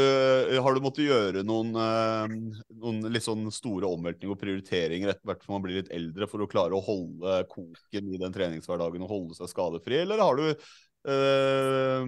har 0.62 0.76
du 0.76 0.84
måttet 0.86 1.08
gjøre 1.08 1.42
noen, 1.48 1.72
eh, 1.82 2.34
noen 2.78 3.08
litt 3.10 3.26
sånn 3.26 3.48
store 3.54 3.90
omveltninger 3.90 4.36
og 4.36 4.42
prioriteringer 4.42 5.10
etter 5.14 5.26
hvert 5.26 5.46
som 5.46 5.56
man 5.56 5.64
blir 5.66 5.80
litt 5.80 5.90
eldre, 5.96 6.28
for 6.30 6.46
å 6.46 6.50
klare 6.50 6.78
å 6.78 6.84
holde 6.86 7.40
koken 7.50 8.12
i 8.14 8.22
den 8.22 8.36
treningshverdagen 8.36 9.08
og 9.08 9.14
holde 9.16 9.38
seg 9.40 9.50
skadefri, 9.50 9.98
eller 10.04 10.22
har 10.22 10.38
du 10.38 10.46
eh, 10.52 12.06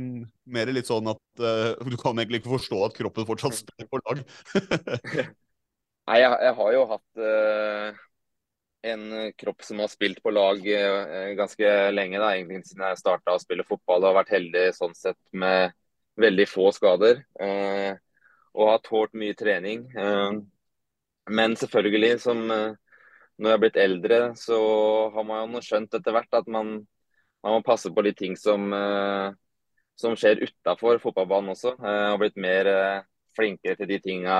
mer 0.58 0.74
litt 0.74 0.90
sånn 0.90 1.10
at 1.10 1.42
eh, 1.42 1.74
du 1.90 1.98
kan 1.98 2.18
egentlig 2.18 2.44
ikke 2.44 2.54
forstå 2.54 2.84
at 2.86 2.98
kroppen 3.00 3.30
fortsatt 3.30 3.64
spiller 3.64 3.90
på 3.90 4.02
lag? 4.04 4.22
Nei, 6.08 6.20
jeg, 6.22 6.36
jeg, 6.46 6.54
har 6.62 6.70
jo 6.72 6.84
hatt 6.94 7.26
eh, 7.26 7.98
en 8.94 9.10
eh, 9.14 9.34
kropp 9.42 9.66
som 9.66 9.82
har 9.82 9.90
spilt 9.92 10.22
på 10.24 10.32
lag 10.32 10.62
eh, 10.72 11.34
ganske 11.36 11.74
lenge, 11.92 12.22
da, 12.22 12.30
egentlig 12.36 12.62
siden 12.70 12.86
jeg 12.88 13.02
starta 13.02 13.36
å 13.36 13.42
spille 13.42 13.66
fotball. 13.68 14.04
Og 14.04 14.12
har 14.12 14.20
vært 14.22 14.38
heldig 14.38 14.70
sånn 14.78 14.96
sett 14.96 15.20
med 15.34 15.74
veldig 16.18 16.48
få 16.50 16.72
skader. 16.76 17.24
Eh, 17.40 17.94
og 18.58 18.72
har 18.72 18.84
tålt 18.86 19.14
mye 19.14 19.36
trening. 19.38 19.86
men 21.30 21.56
selvfølgelig, 21.56 22.22
som 22.22 22.40
når 22.48 23.46
jeg 23.46 23.52
har 23.52 23.60
blitt 23.62 23.76
eldre, 23.78 24.20
så 24.36 24.58
har 25.14 25.24
man 25.28 25.54
jo 25.54 25.62
skjønt 25.62 25.94
etter 25.94 26.16
hvert 26.16 26.34
at 26.34 26.48
man, 26.48 26.72
man 27.44 27.54
må 27.54 27.62
passe 27.62 27.92
på 27.94 28.02
de 28.02 28.14
ting 28.18 28.34
som, 28.34 28.74
som 29.94 30.16
skjer 30.18 30.42
utafor 30.42 30.98
fotballbanen 31.04 31.54
også. 31.54 31.76
Jeg 31.78 32.10
har 32.10 32.18
blitt 32.18 32.42
mer 32.42 32.72
flinkere 33.38 33.78
til 33.78 33.92
de 33.92 34.00
tinga 34.02 34.40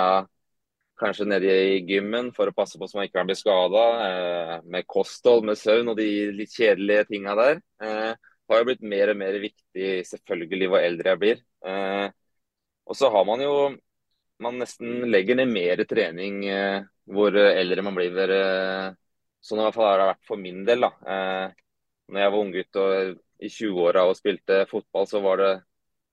kanskje 0.98 1.28
nede 1.30 1.54
i 1.76 1.82
gymmen 1.86 2.32
for 2.36 2.50
å 2.50 2.56
passe 2.56 2.80
på 2.80 2.88
så 2.88 2.98
man 2.98 3.08
ikke 3.08 3.20
kan 3.20 3.30
bli 3.30 3.38
skada. 3.38 3.84
Eh, 4.08 4.56
med 4.74 4.88
kosthold, 4.90 5.46
med 5.46 5.60
søvn 5.60 5.94
og 5.94 6.00
de 6.00 6.10
litt 6.36 6.54
kjedelige 6.54 7.08
tinga 7.12 7.36
der. 7.38 7.62
Eh, 7.84 8.27
har 8.54 8.62
jo 8.62 8.70
blitt 8.70 8.86
mer 8.94 9.12
og 9.12 9.20
mer 9.20 9.38
viktig 9.42 9.90
selvfølgelig 10.08 10.70
hvor 10.72 10.86
eldre 10.86 11.14
jeg 11.14 11.22
blir. 11.24 11.44
Eh, 11.68 12.08
og 12.88 12.96
så 12.96 13.12
har 13.12 13.28
man 13.28 13.44
jo 13.44 13.58
Man 14.38 14.60
nesten 14.62 15.08
legger 15.10 15.34
ned 15.40 15.50
mer 15.50 15.82
trening 15.90 16.44
eh, 16.46 16.84
hvor 17.10 17.34
eldre 17.34 17.82
man 17.82 17.96
blir. 17.98 18.14
Eh, 18.30 18.92
sånn 19.42 19.62
i 19.62 19.64
hvert 19.66 19.78
fall 19.78 19.88
har 19.90 19.98
det 20.02 20.12
vært 20.12 20.28
for 20.30 20.38
min 20.38 20.60
del. 20.68 20.86
da. 20.86 20.92
Eh, 21.14 21.56
når 22.14 22.22
jeg 22.22 22.34
var 22.34 22.44
unggutt 22.44 22.80
i 23.42 23.50
20-åra 23.50 24.04
og 24.06 24.20
spilte 24.20 24.60
fotball, 24.70 25.08
så 25.10 25.24
var 25.26 25.42
det 25.42 25.50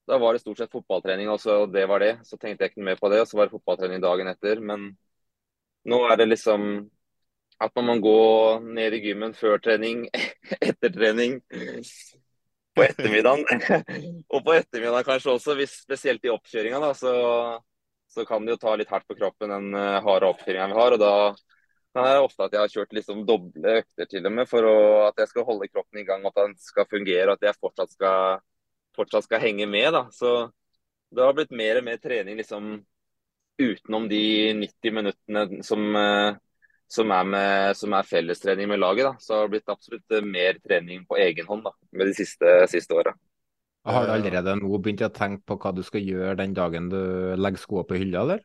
da 0.09 0.19
var 0.19 0.33
det 0.33 0.41
stort 0.41 0.59
sett 0.59 0.73
fotballtrening, 0.73 1.29
og 1.33 1.73
det 1.73 1.87
var 1.88 2.00
det. 2.00 2.12
Så 2.25 2.37
tenkte 2.37 2.64
jeg 2.64 2.73
ikke 2.73 2.85
mer 2.88 2.99
på 3.00 3.09
det, 3.12 3.23
og 3.23 3.29
så 3.29 3.38
var 3.38 3.47
det 3.47 3.57
fotballtrening 3.57 4.03
dagen 4.05 4.29
etter. 4.29 4.61
Men 4.61 4.91
nå 5.88 6.00
er 6.09 6.19
det 6.21 6.29
liksom 6.29 6.67
at 7.64 7.73
man 7.76 7.87
må 7.87 7.95
gå 8.03 8.19
ned 8.75 8.97
i 8.97 9.00
gymmen 9.07 9.33
før 9.37 9.61
trening, 9.62 10.05
etter 10.69 10.93
trening, 10.93 11.38
på 12.75 12.85
ettermiddagen. 12.85 13.45
og 14.35 14.45
på 14.45 14.54
ettermiddagen 14.57 15.07
kanskje 15.07 15.35
også, 15.37 15.57
hvis, 15.59 15.78
spesielt 15.87 16.25
i 16.26 16.33
oppkjøringa, 16.33 16.93
så, 16.99 17.14
så, 18.11 18.26
kan 18.28 18.45
det 18.45 18.57
jo 18.57 18.62
ta 18.62 18.76
litt 18.78 18.93
hardt 18.93 19.09
på 19.09 19.19
kroppen 19.19 19.52
den 19.54 19.75
uh, 19.76 20.00
harde 20.04 20.31
oppkjøringa 20.35 20.71
vi 20.73 20.81
har. 20.81 20.97
og 20.97 21.04
da 21.04 21.14
det 21.95 22.16
ofte 22.19 22.43
at 22.43 22.54
jeg 22.57 22.59
har 22.59 22.73
kjørt 22.73 22.97
liksom 22.97 23.21
doble 23.26 23.76
økter 23.78 24.09
til 24.11 24.25
og 24.26 24.33
med 24.35 24.49
for 24.50 24.66
å, 24.66 24.78
at 25.07 25.21
jeg 25.23 25.31
skal 25.31 25.45
holde 25.47 25.69
kroppen 25.71 26.00
i 26.00 26.07
gang, 26.09 26.25
at 26.26 26.40
den 26.40 26.57
skal 26.59 26.88
fungere 26.90 27.28
og 27.28 27.37
at 27.37 27.47
jeg 27.47 27.61
fortsatt 27.61 27.95
skal 27.95 28.40
fortsatt 28.97 29.28
skal 29.28 29.43
henge 29.43 29.66
med. 29.71 29.93
da. 29.95 30.09
Så 30.11 30.50
det 31.14 31.23
har 31.23 31.37
blitt 31.37 31.54
mer 31.54 31.78
og 31.78 31.87
mer 31.87 32.00
trening 32.02 32.38
liksom 32.40 32.81
utenom 33.62 34.09
de 34.11 34.25
90 34.59 34.95
minuttene 34.97 35.62
som, 35.62 35.97
eh, 35.97 36.35
som, 36.91 37.11
er, 37.11 37.29
med, 37.29 37.76
som 37.79 37.95
er, 37.97 38.09
fellestrening 38.09 38.69
med 38.71 38.81
laget. 38.83 39.09
da. 39.09 39.14
Så 39.19 39.33
det 39.33 39.41
har 39.41 39.53
blitt 39.53 39.73
absolutt 39.73 40.17
eh, 40.17 40.26
mer 40.26 40.59
trening 40.64 41.05
på 41.09 41.19
egen 41.21 41.49
hånd 41.49 41.64
da, 41.67 41.75
med 41.93 42.11
de 42.11 42.17
siste, 42.17 42.57
siste 42.71 42.97
åra. 42.97 43.14
Har 43.85 44.07
du 44.07 44.14
allerede 44.14 44.55
nå 44.57 44.79
begynt 44.81 45.05
å 45.05 45.12
tenke 45.12 45.45
på 45.45 45.59
hva 45.61 45.75
du 45.76 45.83
skal 45.85 46.05
gjøre 46.05 46.38
den 46.41 46.55
dagen 46.57 46.88
du 46.88 47.00
legger 47.37 47.61
skoene 47.61 47.88
på 47.88 47.99
hylla, 48.00 48.25
eller? 48.25 48.45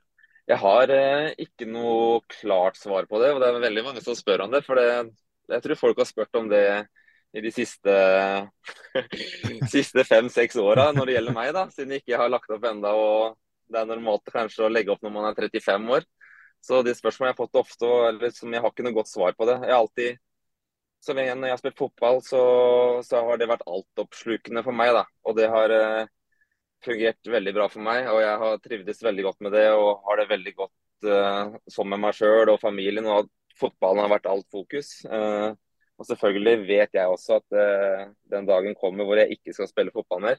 Jeg 0.49 0.59
har 0.59 0.91
eh, 0.91 1.27
ikke 1.45 1.67
noe 1.69 2.23
klart 2.39 2.79
svar 2.79 3.05
på 3.07 3.19
det, 3.21 3.33
og 3.35 3.41
det 3.41 3.49
er 3.51 3.67
veldig 3.67 3.83
mange 3.85 4.03
som 4.03 4.17
spør 4.17 4.47
om 4.47 4.55
det. 4.55 4.63
For 4.65 4.79
det, 4.79 4.87
jeg 5.53 5.65
tror 5.65 5.79
folk 5.79 6.01
har 6.01 6.09
spurt 6.09 6.39
om 6.39 6.49
det 6.51 6.65
i 7.37 7.43
de 7.45 7.51
siste, 7.53 7.93
siste 9.75 10.05
fem-seks 10.07 10.57
åra 10.57 10.87
når 10.95 11.05
det 11.05 11.15
gjelder 11.19 11.35
meg, 11.35 11.51
da, 11.53 11.67
siden 11.73 11.93
jeg 11.93 12.03
ikke 12.03 12.21
har 12.23 12.33
lagt 12.33 12.49
opp 12.55 12.65
enda, 12.65 12.95
og 12.97 13.37
Det 13.69 13.77
er 13.77 13.85
normalt 13.85 14.31
kanskje 14.33 14.63
å 14.65 14.71
legge 14.71 14.89
opp 14.89 15.03
når 15.05 15.11
man 15.13 15.27
er 15.29 15.35
35 15.37 15.91
år. 15.93 16.05
Så 16.65 16.81
de 16.83 16.93
spørsmålene 16.95 17.31
jeg 17.31 17.37
har 17.37 17.43
fått 17.45 17.61
ofte, 17.61 17.89
eller 18.09 18.33
som 18.35 18.53
jeg 18.53 18.63
har 18.63 18.73
ikke 18.73 18.85
noe 18.85 18.97
godt 18.97 19.11
svar 19.11 19.35
på 19.37 19.47
det. 19.47 19.57
Jeg 19.63 19.73
har 19.73 19.83
alltid, 19.83 20.19
så 21.05 21.15
lenge 21.15 21.31
jeg 21.47 21.53
har 21.55 21.61
spilt 21.61 21.79
fotball, 21.79 22.19
så, 22.25 22.41
så 23.07 23.23
har 23.29 23.39
det 23.39 23.47
vært 23.49 23.67
altoppslukende 23.69 24.63
for 24.65 24.75
meg. 24.75 24.91
da, 24.97 25.05
Og 25.23 25.37
det 25.39 25.47
har 25.53 25.75
eh, 25.75 26.11
fungert 26.85 27.31
veldig 27.37 27.55
bra 27.55 27.69
for 27.71 27.85
meg. 27.85 28.09
Og 28.11 28.21
jeg 28.23 28.43
har 28.43 28.61
trivdes 28.65 29.01
veldig 29.07 29.25
godt 29.29 29.47
med 29.47 29.55
det 29.55 29.65
og 29.71 30.03
har 30.07 30.19
det 30.19 30.29
veldig 30.33 30.55
godt 30.59 31.09
eh, 31.15 31.57
som 31.71 31.89
med 31.91 32.03
meg 32.03 32.19
sjøl 32.19 32.51
og 32.53 32.61
familien. 32.61 33.07
Og 33.07 33.23
at 33.23 33.33
fotballen 33.59 34.03
har 34.03 34.13
vært 34.17 34.29
alt 34.31 34.47
fokus. 34.51 34.93
Eh, 35.07 35.49
og 35.99 36.07
selvfølgelig 36.07 36.67
vet 36.67 36.93
jeg 36.95 37.11
også 37.11 37.41
at 37.41 37.55
uh, 37.59 38.11
den 38.31 38.45
dagen 38.47 38.75
kommer 38.79 39.03
hvor 39.03 39.19
jeg 39.19 39.35
ikke 39.35 39.51
skal 39.51 39.67
spille 39.67 39.91
fotball 39.91 40.21
mer. 40.23 40.37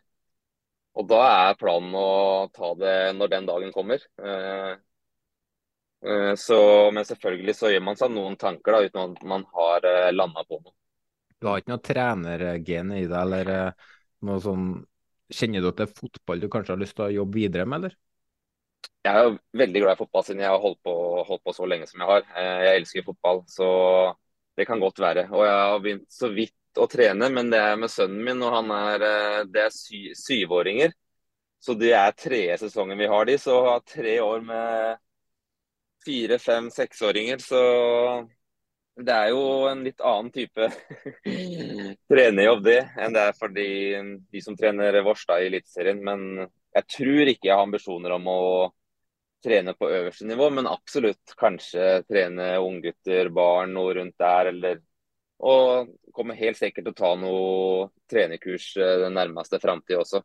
Og 0.97 1.05
da 1.05 1.19
er 1.51 1.59
planen 1.61 1.93
å 1.95 2.49
ta 2.55 2.71
det 2.81 2.95
når 3.19 3.33
den 3.35 3.49
dagen 3.51 3.75
kommer. 3.75 4.01
Uh, 6.01 6.35
så, 6.41 6.59
men 6.95 7.07
selvfølgelig 7.07 7.55
så 7.59 7.73
gjør 7.73 7.83
man 7.85 7.99
seg 8.01 8.13
noen 8.15 8.37
tanker 8.41 8.77
da, 8.77 8.85
uten 8.89 9.17
at 9.17 9.25
man 9.33 9.47
har 9.57 9.89
uh, 9.89 10.13
landa 10.15 10.45
på 10.49 10.61
noe. 10.61 10.77
Du 11.41 11.49
har 11.49 11.61
ikke 11.61 11.73
noe 11.73 11.85
trenergen 11.85 12.95
i 12.97 13.05
deg, 13.07 13.19
eller 13.21 13.53
noe 14.29 14.41
sånn 14.45 14.71
Kjenner 15.31 15.63
du 15.63 15.69
at 15.69 15.79
det 15.79 15.85
er 15.85 15.93
fotball 15.95 16.41
du 16.43 16.49
kanskje 16.51 16.73
har 16.75 16.81
lyst 16.81 16.97
til 16.99 17.05
å 17.05 17.13
jobbe 17.15 17.39
videre 17.39 17.63
med, 17.63 17.85
eller? 17.85 17.93
Jeg 19.07 19.13
er 19.15 19.29
jo 19.29 19.37
veldig 19.61 19.83
glad 19.85 19.95
i 19.95 20.01
fotball 20.01 20.25
siden 20.27 20.43
jeg 20.43 20.51
har 20.51 20.59
holdt 20.59 20.81
på, 20.83 20.95
holdt 21.29 21.45
på 21.47 21.55
så 21.55 21.69
lenge 21.71 21.87
som 21.87 22.03
jeg 22.03 22.11
har. 22.11 22.25
Jeg 22.35 22.81
elsker 22.81 23.05
fotball. 23.07 23.45
så 23.47 23.69
det 24.61 24.67
kan 24.69 24.81
godt 24.81 24.99
være. 25.01 25.29
Og 25.33 25.45
jeg 25.47 25.55
har 25.57 25.79
begynt 25.85 26.09
så 26.13 26.31
vidt 26.35 26.81
å 26.81 26.87
trene, 26.91 27.31
men 27.33 27.51
det 27.53 27.61
er 27.65 27.79
med 27.81 27.93
sønnen 27.93 28.25
min, 28.27 28.43
og 28.45 28.55
han 28.59 28.73
er, 28.77 29.05
eh, 29.07 29.39
det 29.51 29.63
er 29.67 29.75
sy 29.75 30.03
syvåringer. 30.19 30.93
Så 31.61 31.77
det 31.77 31.93
er 31.97 32.17
tredje 32.17 32.59
sesongen 32.63 32.99
vi 32.99 33.09
har 33.11 33.25
de, 33.29 33.37
så 33.41 33.57
tre 33.89 34.19
år 34.25 34.45
med 34.45 35.01
fire, 36.05 36.39
fem, 36.39 36.71
seksåringer, 36.73 37.39
så 37.43 37.63
det 39.01 39.15
er 39.15 39.31
jo 39.33 39.45
en 39.71 39.85
litt 39.85 40.01
annen 40.05 40.31
type 40.35 40.67
trenerjobb 42.11 42.65
det, 42.67 42.81
enn 43.01 43.15
det 43.17 43.23
er 43.31 43.39
for 43.39 43.53
de, 43.55 43.69
de 44.33 44.43
som 44.45 44.57
trener 44.59 45.01
Vårstad 45.05 45.43
i 45.43 45.49
Eliteserien. 45.49 46.03
Men 46.05 46.45
jeg 46.45 46.87
tror 46.97 47.33
ikke 47.33 47.49
jeg 47.49 47.57
har 47.57 47.65
ambisjoner 47.67 48.17
om 48.17 48.29
å 48.31 48.41
trene 49.45 49.75
på 49.75 49.89
øverste 49.89 50.27
nivå, 50.29 50.51
men 50.53 50.69
absolutt 50.69 51.35
kanskje 51.41 52.03
trene 52.09 52.53
unggutter, 52.61 53.31
barn, 53.33 53.73
noe 53.77 53.95
rundt 53.97 54.19
der. 54.21 54.53
eller 54.53 54.83
Og 55.41 55.95
kommer 56.13 56.37
helt 56.37 56.59
sikkert 56.59 56.91
til 56.91 56.93
å 56.93 56.99
ta 56.99 57.15
noe 57.17 57.89
trenerkurs 58.11 58.75
eh, 58.77 58.99
den 59.07 59.17
nærmeste 59.17 59.61
framtid 59.63 59.97
også. 60.03 60.21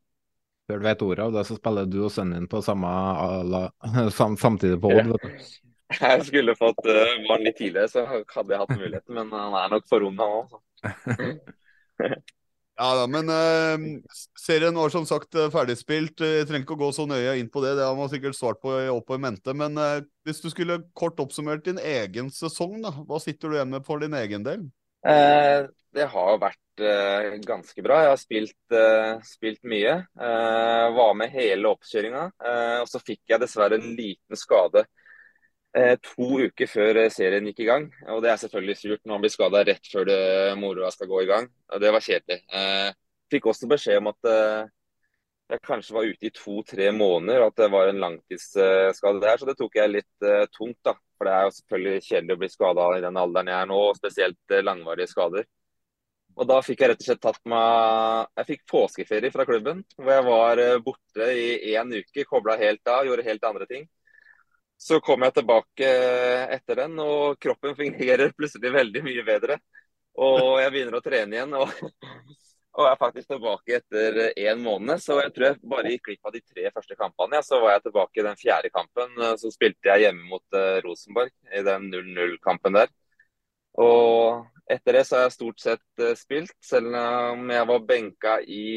Før 0.66 0.82
du 0.82 0.88
vet 0.88 1.06
ordet 1.06 1.28
av 1.28 1.36
det, 1.38 1.46
så 1.48 1.56
spiller 1.56 1.88
du 1.88 2.00
og 2.02 2.12
sønnen 2.12 2.42
din 2.42 2.50
på 2.52 2.60
samme 2.66 2.92
samtidig 4.42 4.82
på 4.82 4.92
Odd. 4.98 5.30
Jeg 5.94 6.24
skulle 6.26 6.56
fått 6.58 6.88
uh, 6.90 7.12
barn 7.28 7.44
litt 7.46 7.60
tidligere, 7.60 7.90
så 7.92 8.06
hadde 8.10 8.56
jeg 8.56 8.62
hatt 8.62 8.74
muligheten, 8.74 9.14
men 9.14 9.30
han 9.34 9.54
er 9.60 9.76
nok 9.76 9.86
for 9.90 10.06
ung, 10.08 10.18
han 10.18 10.40
òg. 10.42 10.58
Ja 12.76 12.90
da, 12.92 13.06
men 13.08 13.30
uh, 13.32 13.84
serien 14.36 14.76
var 14.76 14.92
som 14.92 15.06
sagt 15.08 15.38
eh, 15.40 15.48
ferdigspilt. 15.48 16.20
Jeg 16.20 16.48
trenger 16.50 16.66
ikke 16.66 16.76
å 16.76 16.82
gå 16.82 16.90
så 16.92 17.06
nøye 17.08 17.38
inn 17.40 17.48
på 17.48 17.62
det, 17.64 17.78
det 17.78 17.86
har 17.88 17.96
man 17.96 18.10
sikkert 18.12 18.36
svart 18.36 18.60
på 18.60 18.74
opp 18.92 19.14
i 19.16 19.20
mente. 19.24 19.54
Men 19.56 19.80
uh, 19.80 20.02
hvis 20.28 20.44
du 20.44 20.50
skulle 20.52 20.82
kort 20.92 21.22
oppsummert 21.24 21.64
din 21.64 21.80
egen 21.80 22.28
sesong, 22.36 22.82
da, 22.84 22.92
hva 23.08 23.22
sitter 23.24 23.48
du 23.48 23.56
igjen 23.56 23.72
med 23.72 23.88
for 23.88 24.04
din 24.04 24.18
egen 24.20 24.44
del? 24.44 24.68
Uh, 25.08 25.72
det 25.96 26.10
har 26.12 26.42
vært 26.42 26.60
ganske 27.48 27.80
bra. 27.86 28.02
Jeg 28.04 28.12
har 28.12 28.20
spilt, 28.20 28.74
spilt 29.24 29.62
mye. 29.64 29.94
var 30.98 31.14
med 31.16 31.32
hele 31.32 31.70
oppkjøringa. 31.72 32.26
og 32.82 32.90
så 32.92 33.00
fikk 33.00 33.32
jeg 33.32 33.40
dessverre 33.40 33.80
en 33.80 33.94
liten 33.96 34.36
skade 34.36 34.84
Eh, 34.84 35.04
to 35.76 36.28
uker 36.48 36.70
før 36.72 37.02
eh, 37.02 37.12
serien 37.12 37.48
gikk 37.50 37.66
i 37.66 37.68
gang. 37.68 37.90
Og 38.14 38.22
det 38.24 38.32
er 38.32 38.40
selvfølgelig 38.40 38.78
surt 38.80 39.02
når 39.04 39.14
man 39.14 39.24
blir 39.26 39.34
skada 39.34 39.64
rett 39.68 39.90
før 39.92 40.08
det 40.08 40.20
moroa 40.60 40.92
skal 40.94 41.10
gå 41.12 41.24
i 41.24 41.30
gang. 41.30 41.50
Og 41.74 41.84
det 41.84 41.92
var 41.92 42.06
kjedelig. 42.06 42.40
Eh, 42.48 42.92
fikk 43.34 43.50
også 43.52 43.68
beskjed 43.68 44.00
om 44.00 44.12
at 44.14 44.30
jeg 45.52 45.62
kanskje 45.66 45.94
var 45.94 46.08
ute 46.08 46.26
i 46.26 46.32
to-tre 46.34 46.88
måneder, 46.94 47.42
og 47.42 47.52
at 47.52 47.60
det 47.60 47.68
var 47.74 47.90
en 47.90 48.00
langtidsskade 48.02 49.20
der. 49.22 49.42
Så 49.42 49.50
det 49.50 49.58
tok 49.60 49.76
jeg 49.78 49.92
litt 49.92 50.28
tungt, 50.56 50.80
da. 50.86 50.96
For 51.18 51.28
det 51.28 51.34
er 51.34 51.44
jo 51.46 51.56
selvfølgelig 51.58 52.06
kjedelig 52.06 52.36
å 52.36 52.42
bli 52.42 52.50
skada 52.54 52.88
i 52.96 53.04
den 53.04 53.20
alderen 53.22 53.52
jeg 53.52 53.58
er 53.58 53.70
nå, 53.70 53.82
og 53.90 54.00
spesielt 54.00 54.56
langvarige 54.66 55.10
skader. 55.12 55.46
Og 56.38 56.50
da 56.50 56.62
fikk 56.66 56.82
jeg 56.82 56.94
rett 56.94 57.04
og 57.04 57.08
slett 57.10 57.22
tatt 57.24 57.42
meg 57.48 58.32
Jeg 58.42 58.48
fikk 58.50 58.64
påskeferie 58.70 59.34
fra 59.34 59.46
klubben, 59.50 59.84
hvor 59.98 60.14
jeg 60.14 60.26
var 60.30 60.64
borte 60.86 61.30
i 61.34 61.76
én 61.76 61.94
uke, 61.94 62.26
kobla 62.30 62.58
helt 62.62 62.94
av, 62.94 63.06
gjorde 63.10 63.28
helt 63.28 63.50
andre 63.50 63.70
ting. 63.70 63.90
Så 64.86 65.00
kom 65.02 65.26
jeg 65.26 65.34
tilbake 65.34 65.92
etter 66.54 66.84
den, 66.84 67.00
og 67.02 67.40
kroppen 67.42 67.74
fungerer 67.78 68.36
plutselig 68.38 68.74
veldig 68.76 69.02
mye 69.08 69.24
bedre. 69.26 69.60
Og 70.22 70.60
jeg 70.62 70.74
begynner 70.74 71.00
å 71.00 71.06
trene 71.06 71.40
igjen. 71.40 71.56
og 71.58 71.72
og 72.76 72.88
er 72.90 72.98
faktisk 73.00 73.30
tilbake 73.32 73.78
etter 73.78 74.18
én 74.36 74.60
måned. 74.60 75.00
Så 75.04 75.18
jeg 75.22 75.32
tror 75.36 75.48
jeg 75.48 75.72
bare 75.72 75.94
gikk 75.94 76.10
glipp 76.10 76.28
av 76.28 76.36
de 76.36 76.42
tre 76.44 76.72
første 76.76 76.98
kampene. 77.00 77.40
Så 77.44 77.60
var 77.64 77.76
jeg 77.76 77.86
tilbake 77.88 78.20
i 78.20 78.26
den 78.28 78.40
fjerde 78.40 78.72
kampen. 78.74 79.16
Så 79.40 79.52
spilte 79.54 79.92
jeg 79.92 80.06
hjemme 80.06 80.28
mot 80.32 80.58
uh, 80.58 80.82
Rosenborg 80.84 81.32
i 81.56 81.64
den 81.66 81.88
0-0-kampen 81.94 82.76
der. 82.76 82.92
Og 83.80 84.44
etter 84.72 85.00
det 85.00 85.06
så 85.08 85.20
har 85.20 85.28
jeg 85.28 85.38
stort 85.38 85.64
sett 85.64 86.04
uh, 86.04 86.12
spilt, 86.20 86.56
selv 86.64 86.96
om 87.00 87.50
jeg 87.54 87.70
var 87.72 87.88
benka 87.88 88.38
i 88.44 88.68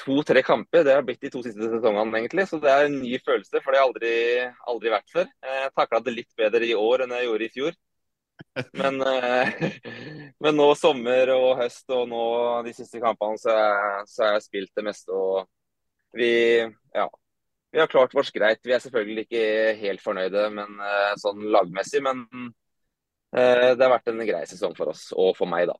to-tre 0.00 0.42
kamper. 0.42 0.84
Det 0.84 0.94
har 0.96 1.02
blitt 1.06 1.22
de 1.22 1.30
to 1.32 1.42
siste 1.44 1.70
sesongene, 1.70 2.18
egentlig. 2.18 2.46
Så 2.50 2.60
det 2.62 2.70
er 2.70 2.88
en 2.88 3.00
ny 3.00 3.18
følelse, 3.22 3.62
for 3.62 3.72
det 3.72 3.80
har 3.80 4.06
jeg 4.06 4.52
aldri, 4.70 4.92
vært 4.94 5.12
før. 5.12 5.28
Jeg 5.48 5.74
takla 5.78 6.00
det 6.04 6.14
litt 6.14 6.38
bedre 6.38 6.68
i 6.68 6.76
år 6.78 7.04
enn 7.04 7.16
jeg 7.16 7.28
gjorde 7.28 7.46
i 7.48 7.52
fjor. 7.54 7.76
Men, 8.74 9.00
eh, 9.06 9.66
men, 10.42 10.56
nå 10.58 10.68
sommer 10.78 11.30
og 11.34 11.60
høst 11.62 11.90
og 11.94 12.08
nå 12.10 12.24
de 12.66 12.74
siste 12.76 13.02
kampene, 13.02 13.38
så, 13.40 13.54
så 14.10 14.26
har 14.26 14.38
jeg 14.38 14.48
spilt 14.48 14.72
det 14.74 14.86
meste. 14.88 15.14
Og 15.14 15.46
vi, 16.18 16.32
ja, 16.94 17.08
vi 17.74 17.82
har 17.82 17.90
klart 17.90 18.14
vårt 18.14 18.34
greit. 18.34 18.62
Vi 18.66 18.74
er 18.74 18.82
selvfølgelig 18.82 19.26
ikke 19.26 19.46
helt 19.80 20.04
fornøyde 20.04 20.48
men, 20.54 20.76
eh, 20.90 21.14
sånn 21.22 21.46
lagmessig, 21.54 22.02
men 22.06 22.26
eh, 23.34 23.72
det 23.74 23.82
har 23.82 23.94
vært 23.96 24.12
en 24.12 24.26
grei 24.26 24.44
sesong 24.50 24.76
for 24.78 24.94
oss, 24.94 25.08
og 25.14 25.34
for 25.38 25.50
meg, 25.50 25.66
da. 25.70 25.78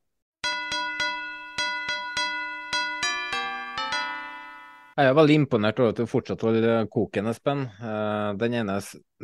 Jeg 4.95 5.11
er 5.11 5.15
veldig 5.17 5.35
imponert 5.41 5.79
over 5.81 5.91
at 5.91 5.97
du 5.99 6.07
fortsatt 6.07 6.43
holder 6.45 6.85
koken, 6.87 7.27
Espen. 7.27 7.65
Eh, 7.83 8.29
den 8.39 8.53
ene, 8.61 8.77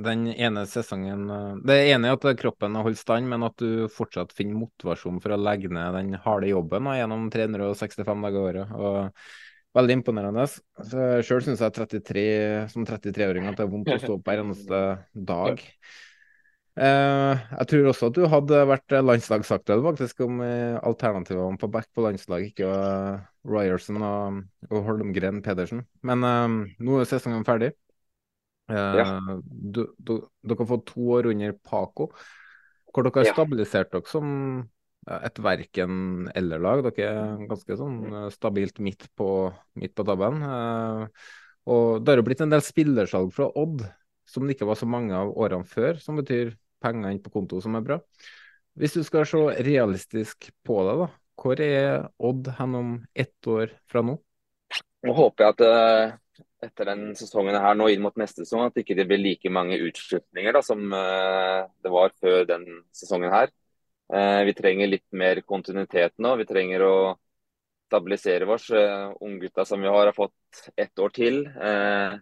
den 0.04 0.26
ene 0.34 0.66
sesongen 0.68 1.24
eh, 1.32 1.62
Det 1.70 1.78
ene 1.94 2.10
er 2.10 2.18
at 2.18 2.28
kroppen 2.42 2.76
har 2.76 2.84
holdt 2.84 3.00
stand, 3.00 3.30
men 3.32 3.46
at 3.48 3.56
du 3.62 3.88
fortsatt 3.92 4.36
finner 4.36 4.60
motivasjon 4.60 5.22
for 5.24 5.32
å 5.32 5.40
legge 5.40 5.72
ned 5.72 5.96
den 5.96 6.20
harde 6.26 6.52
jobben 6.52 6.92
gjennom 6.92 7.30
365 7.32 8.28
dager 8.28 8.36
i 8.36 8.44
året. 8.50 8.76
Og 8.76 9.80
veldig 9.80 10.00
imponerende. 10.02 10.50
Sjøl 11.24 11.48
syns 11.48 11.64
jeg 11.64 11.78
33, 11.80 12.28
som 12.76 12.84
33-åring 12.92 13.48
at 13.48 13.56
det 13.56 13.64
er 13.64 13.72
vondt 13.72 13.96
å 13.96 14.02
stå 14.04 14.20
opp 14.20 14.28
hver 14.28 14.44
eneste 14.44 14.86
dag. 15.16 15.68
Uh, 16.72 17.36
jeg 17.62 17.68
tror 17.72 17.88
også 17.92 18.10
at 18.12 18.20
du 18.20 18.26
hadde 18.32 18.60
vært 18.68 19.00
landslagsaktuell 19.00 19.88
faktisk 19.88 20.24
om 20.28 20.44
alternativene 20.44 21.60
på 21.60 21.72
back 21.72 21.88
på 21.96 22.04
landslag 22.04 22.52
ikke 22.52 22.68
Ryerson 23.48 24.02
og, 24.06 24.42
og 24.70 24.84
Holmgren 24.88 25.42
Pedersen. 25.46 25.86
Men 26.06 26.26
um, 26.26 26.60
nå 26.82 27.00
er 27.02 27.10
sesongen 27.10 27.48
ferdig. 27.48 27.72
Ja. 28.72 29.08
Du, 29.42 29.84
du, 30.00 30.14
dere 30.46 30.62
har 30.62 30.70
fått 30.70 30.86
to 30.94 31.08
år 31.18 31.32
under 31.32 31.56
Paco, 31.66 32.12
hvor 32.92 33.08
dere 33.08 33.24
har 33.24 33.32
ja. 33.32 33.34
stabilisert 33.36 33.92
dere 33.92 34.08
som 34.08 34.30
et 35.12 35.42
verken-eller-lag. 35.42 36.84
Dere 36.88 37.08
er 37.10 37.48
ganske 37.50 37.78
sånn 37.80 38.30
stabilt 38.32 38.80
midt 38.84 39.10
på, 39.18 39.50
midt 39.82 39.96
på 39.98 40.06
tabben. 40.08 40.46
og 41.66 41.88
det 42.00 42.14
har 42.14 42.22
jo 42.22 42.28
blitt 42.30 42.46
en 42.46 42.54
del 42.54 42.64
spillersalg 42.66 43.34
fra 43.36 43.50
Odd 43.60 43.84
som 44.32 44.46
det 44.46 44.56
ikke 44.56 44.70
var 44.70 44.80
så 44.80 44.88
mange 44.88 45.16
av 45.18 45.34
årene 45.36 45.68
før, 45.68 46.00
som 46.00 46.20
betyr 46.20 46.54
penger 46.82 47.12
inn 47.12 47.24
på 47.24 47.34
konto, 47.34 47.60
som 47.64 47.76
er 47.78 47.86
bra. 47.86 47.98
Hvis 48.80 48.96
du 48.96 49.04
skal 49.04 49.26
se 49.28 49.42
realistisk 49.66 50.48
på 50.66 50.78
det, 50.88 50.94
da, 51.02 51.08
hvor 51.42 51.62
er 51.64 52.08
Odd 52.22 52.52
hen 52.58 52.76
om 52.78 52.92
ett 53.18 53.48
år 53.50 53.74
fra 53.90 54.04
nå? 54.06 54.18
Nå 55.02 55.16
håper 55.18 55.44
jeg 55.44 55.56
at 55.56 55.64
uh, 55.66 56.44
etter 56.62 56.92
den 56.92 57.16
sesongen 57.18 57.58
her 57.58 57.78
nå 57.78 57.88
inn 57.90 58.04
mot 58.04 58.18
neste 58.20 58.44
sesong, 58.44 58.68
at 58.68 58.78
det 58.78 58.86
ikke 58.86 59.08
blir 59.10 59.22
like 59.22 59.50
mange 59.54 59.80
utslutninger 59.82 60.62
som 60.66 60.86
uh, 60.94 61.66
det 61.82 61.94
var 61.94 62.14
før 62.22 62.46
den 62.50 62.68
sesongen 62.96 63.34
her. 63.34 63.50
Uh, 64.12 64.44
vi 64.46 64.54
trenger 64.54 64.92
litt 64.92 65.08
mer 65.18 65.42
kontinuitet 65.48 66.14
nå. 66.22 66.36
Vi 66.42 66.48
trenger 66.50 66.86
å 66.86 66.96
stabilisere 67.90 68.46
oss. 68.46 68.70
Uh, 68.70 69.12
Unggutta 69.26 69.66
som 69.66 69.82
vi 69.82 69.90
har, 69.90 70.12
har 70.12 70.18
fått 70.18 70.66
ett 70.76 71.00
år 71.00 71.16
til. 71.16 71.46
Uh, 71.58 72.20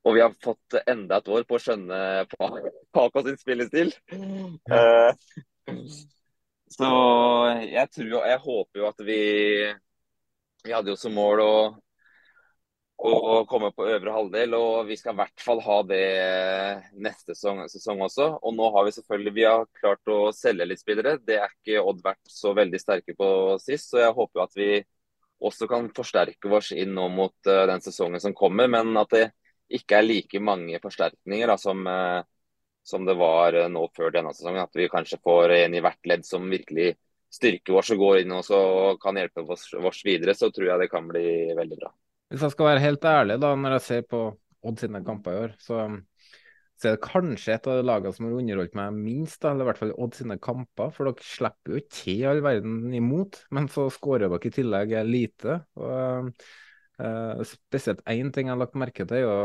og 0.00 0.16
vi 0.16 0.22
har 0.24 0.32
fått 0.42 0.80
enda 0.88 1.20
et 1.20 1.28
år 1.28 1.44
på 1.46 1.58
å 1.58 1.60
skjønne 1.60 2.24
Paco 2.94 3.22
sin 3.26 3.36
spillestil. 3.38 3.92
Ja. 4.10 5.12
Uh, 5.12 5.76
så 6.70 6.88
jeg 7.66 7.90
tror 7.94 8.16
og 8.20 8.26
jeg 8.30 8.42
håper 8.46 8.80
jo 8.82 8.88
at 8.90 9.06
vi 9.06 9.20
Vi 10.64 10.74
hadde 10.74 10.92
jo 10.92 10.98
som 11.00 11.14
mål 11.16 11.40
å, 11.40 11.52
å 13.00 13.12
komme 13.48 13.70
på 13.72 13.86
øvre 13.88 14.12
halvdel, 14.12 14.52
og 14.58 14.90
vi 14.90 14.98
skal 15.00 15.14
i 15.14 15.20
hvert 15.22 15.40
fall 15.40 15.62
ha 15.64 15.78
det 15.88 16.02
neste 17.00 17.32
sesong, 17.32 17.62
sesong, 17.72 18.02
også. 18.04 18.26
Og 18.44 18.52
nå 18.58 18.68
har 18.74 18.84
vi 18.84 18.92
selvfølgelig 18.92 19.32
vi 19.38 19.46
har 19.48 19.64
klart 19.80 20.12
å 20.12 20.18
selge 20.36 20.66
litt 20.68 20.82
spillere. 20.82 21.16
Det 21.24 21.38
er 21.40 21.48
ikke 21.48 21.80
Odd 21.80 22.04
vært 22.04 22.20
så 22.28 22.52
veldig 22.58 22.82
sterke 22.82 23.16
på 23.16 23.30
sist, 23.62 23.88
så 23.88 24.02
jeg 24.02 24.16
håper 24.18 24.42
jo 24.42 24.44
at 24.44 24.60
vi 24.60 24.70
også 25.48 25.68
kan 25.70 25.88
forsterke 25.96 26.52
oss 26.52 26.74
inn 26.76 26.92
nå 26.92 27.08
mot 27.08 27.48
uh, 27.48 27.64
den 27.70 27.80
sesongen 27.80 28.20
som 28.20 28.36
kommer. 28.36 28.68
Men 28.68 28.92
at 29.00 29.16
det 29.16 29.26
ikke 29.80 30.00
er 30.00 30.06
like 30.06 30.42
mange 30.44 30.80
forsterkninger 30.82 31.48
da, 31.48 31.56
som, 31.60 31.86
eh, 31.86 32.22
som, 32.86 33.04
det 33.06 33.16
var 33.18 33.56
eh, 33.56 33.70
nå 33.72 33.86
før 33.96 34.12
denne 34.14 34.32
sesongen. 34.34 34.64
At 34.64 34.76
vi 34.76 34.90
kanskje 34.92 35.20
får 35.22 35.56
en 35.56 35.76
i 35.76 35.82
hvert 35.84 36.10
ledd 36.12 36.26
som 36.26 36.48
virkelig 36.50 36.94
styrker 37.30 37.78
oss 37.78 37.92
og 37.94 38.02
går 38.02 38.22
inn 38.24 38.34
og 38.34 39.00
kan 39.02 39.18
hjelpe 39.20 39.44
oss, 39.46 39.68
oss, 39.78 40.04
videre, 40.06 40.34
så 40.34 40.50
tror 40.50 40.72
jeg 40.72 40.82
det 40.82 40.90
kan 40.90 41.06
bli 41.06 41.24
veldig 41.54 41.78
bra. 41.78 41.92
Hvis 42.30 42.42
jeg 42.46 42.54
skal 42.54 42.70
være 42.72 42.82
helt 42.82 43.04
ærlig, 43.06 43.36
da, 43.42 43.52
når 43.58 43.76
jeg 43.78 43.86
ser 43.88 44.08
på 44.10 44.28
Odd 44.60 44.76
sine 44.82 45.00
kamper 45.00 45.32
i 45.32 45.44
år, 45.46 45.52
så, 45.56 45.76
så, 46.76 46.90
er 46.90 46.96
det 46.98 47.04
kanskje 47.06 47.54
et 47.54 47.68
av 47.70 47.78
de 47.78 47.84
lagene 47.86 48.12
som 48.12 48.26
har 48.26 48.34
underholdt 48.36 48.74
meg 48.76 48.98
minst, 48.98 49.38
da, 49.40 49.54
eller 49.54 49.64
i 49.64 49.68
hvert 49.70 49.80
fall 49.80 49.94
Odd 50.04 50.18
sine 50.18 50.36
kamper. 50.42 50.90
For 50.92 51.08
dere 51.08 51.24
slipper 51.24 51.72
jo 51.72 51.80
ikke 51.80 51.94
til 51.96 52.26
all 52.28 52.42
verden 52.44 52.98
imot, 52.98 53.38
men 53.56 53.70
så 53.72 53.86
skårer 53.94 54.26
dere 54.26 54.50
i 54.50 54.58
tillegg 54.58 54.98
lite. 55.08 55.62
og 55.80 56.34
Uh, 57.00 57.40
spesielt 57.48 58.02
én 58.12 58.28
ting 58.28 58.50
jeg 58.50 58.52
har 58.52 58.60
lagt 58.60 58.76
merke 58.76 59.06
til, 59.08 59.16
er 59.16 59.22
jo 59.24 59.36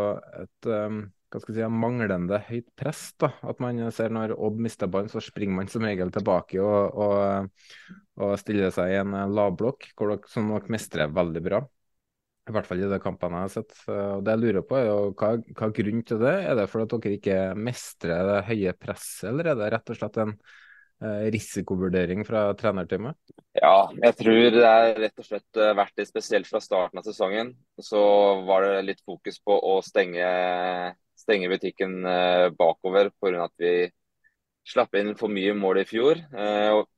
et 0.41 0.67
um, 0.67 0.97
hva 1.31 1.41
skal 1.41 1.57
si, 1.57 1.67
manglende 1.71 2.39
høyt 2.47 2.67
press. 2.77 3.07
da, 3.21 3.31
At 3.43 3.61
man 3.63 3.79
ser 3.95 4.13
når 4.13 4.35
Odd 4.35 4.59
mister 4.61 4.89
ballen, 4.91 5.11
så 5.11 5.23
springer 5.23 5.59
man 5.59 5.71
som 5.71 5.85
regel 5.87 6.11
tilbake 6.13 6.59
og, 6.63 6.99
og, 7.05 7.95
og 8.21 8.35
stiller 8.41 8.73
seg 8.75 8.93
i 8.93 8.99
en 9.01 9.15
lavblokk, 9.35 9.89
som 10.31 10.53
dere 10.53 10.75
mestrer 10.75 11.13
veldig 11.15 11.45
bra. 11.45 11.63
I 12.45 12.53
hvert 12.53 12.67
fall 12.69 12.83
i 12.83 12.89
de 12.91 12.99
kampene 13.01 13.39
jeg 13.41 13.47
har 13.47 13.53
sett. 13.55 13.79
Og 13.89 14.19
det 14.25 14.35
jeg 14.35 14.43
lurer 14.43 14.67
på, 14.69 14.77
er 14.77 14.85
jo 14.91 14.99
hva, 15.17 15.31
hva 15.41 15.69
er 15.69 15.79
grunnen 15.79 16.05
til 16.05 16.21
det? 16.21 16.35
Er 16.45 16.59
det 16.59 16.67
fordi 16.69 16.99
dere 17.01 17.17
ikke 17.17 17.39
mestrer 17.57 18.29
det 18.29 18.43
høye 18.51 18.75
presset, 18.77 19.31
eller 19.31 19.49
er 19.49 19.59
det 19.63 19.71
rett 19.73 19.91
og 19.91 19.99
slett 19.99 20.21
en 20.21 20.37
Eh, 21.03 21.31
risikovurdering 21.31 22.25
fra 22.25 22.53
trenerteamet? 22.53 23.17
Ja, 23.51 23.91
jeg 23.99 24.15
tror 24.15 24.45
det 24.55 24.61
er 24.63 24.93
rett 25.03 25.19
og 25.19 25.25
slett 25.27 25.59
eh, 25.59 25.73
vært 25.75 25.97
det 25.99 26.05
spesielt 26.07 26.47
fra 26.47 26.61
starten 26.63 27.01
av 27.01 27.03
sesongen. 27.03 27.51
Så 27.83 27.99
var 28.47 28.63
det 28.63 28.85
litt 28.87 29.01
fokus 29.03 29.41
på 29.43 29.57
å 29.59 29.73
stenge, 29.83 30.23
stenge 31.25 31.51
butikken 31.51 31.99
eh, 32.07 32.47
bakover 32.55 33.11
pga. 33.19 33.49
at 33.49 33.55
vi 33.61 33.75
slapp 34.65 34.95
inn 34.97 35.13
for 35.19 35.29
mye 35.29 35.53
mål 35.57 35.83
i 35.83 35.85
fjor. 35.85 36.21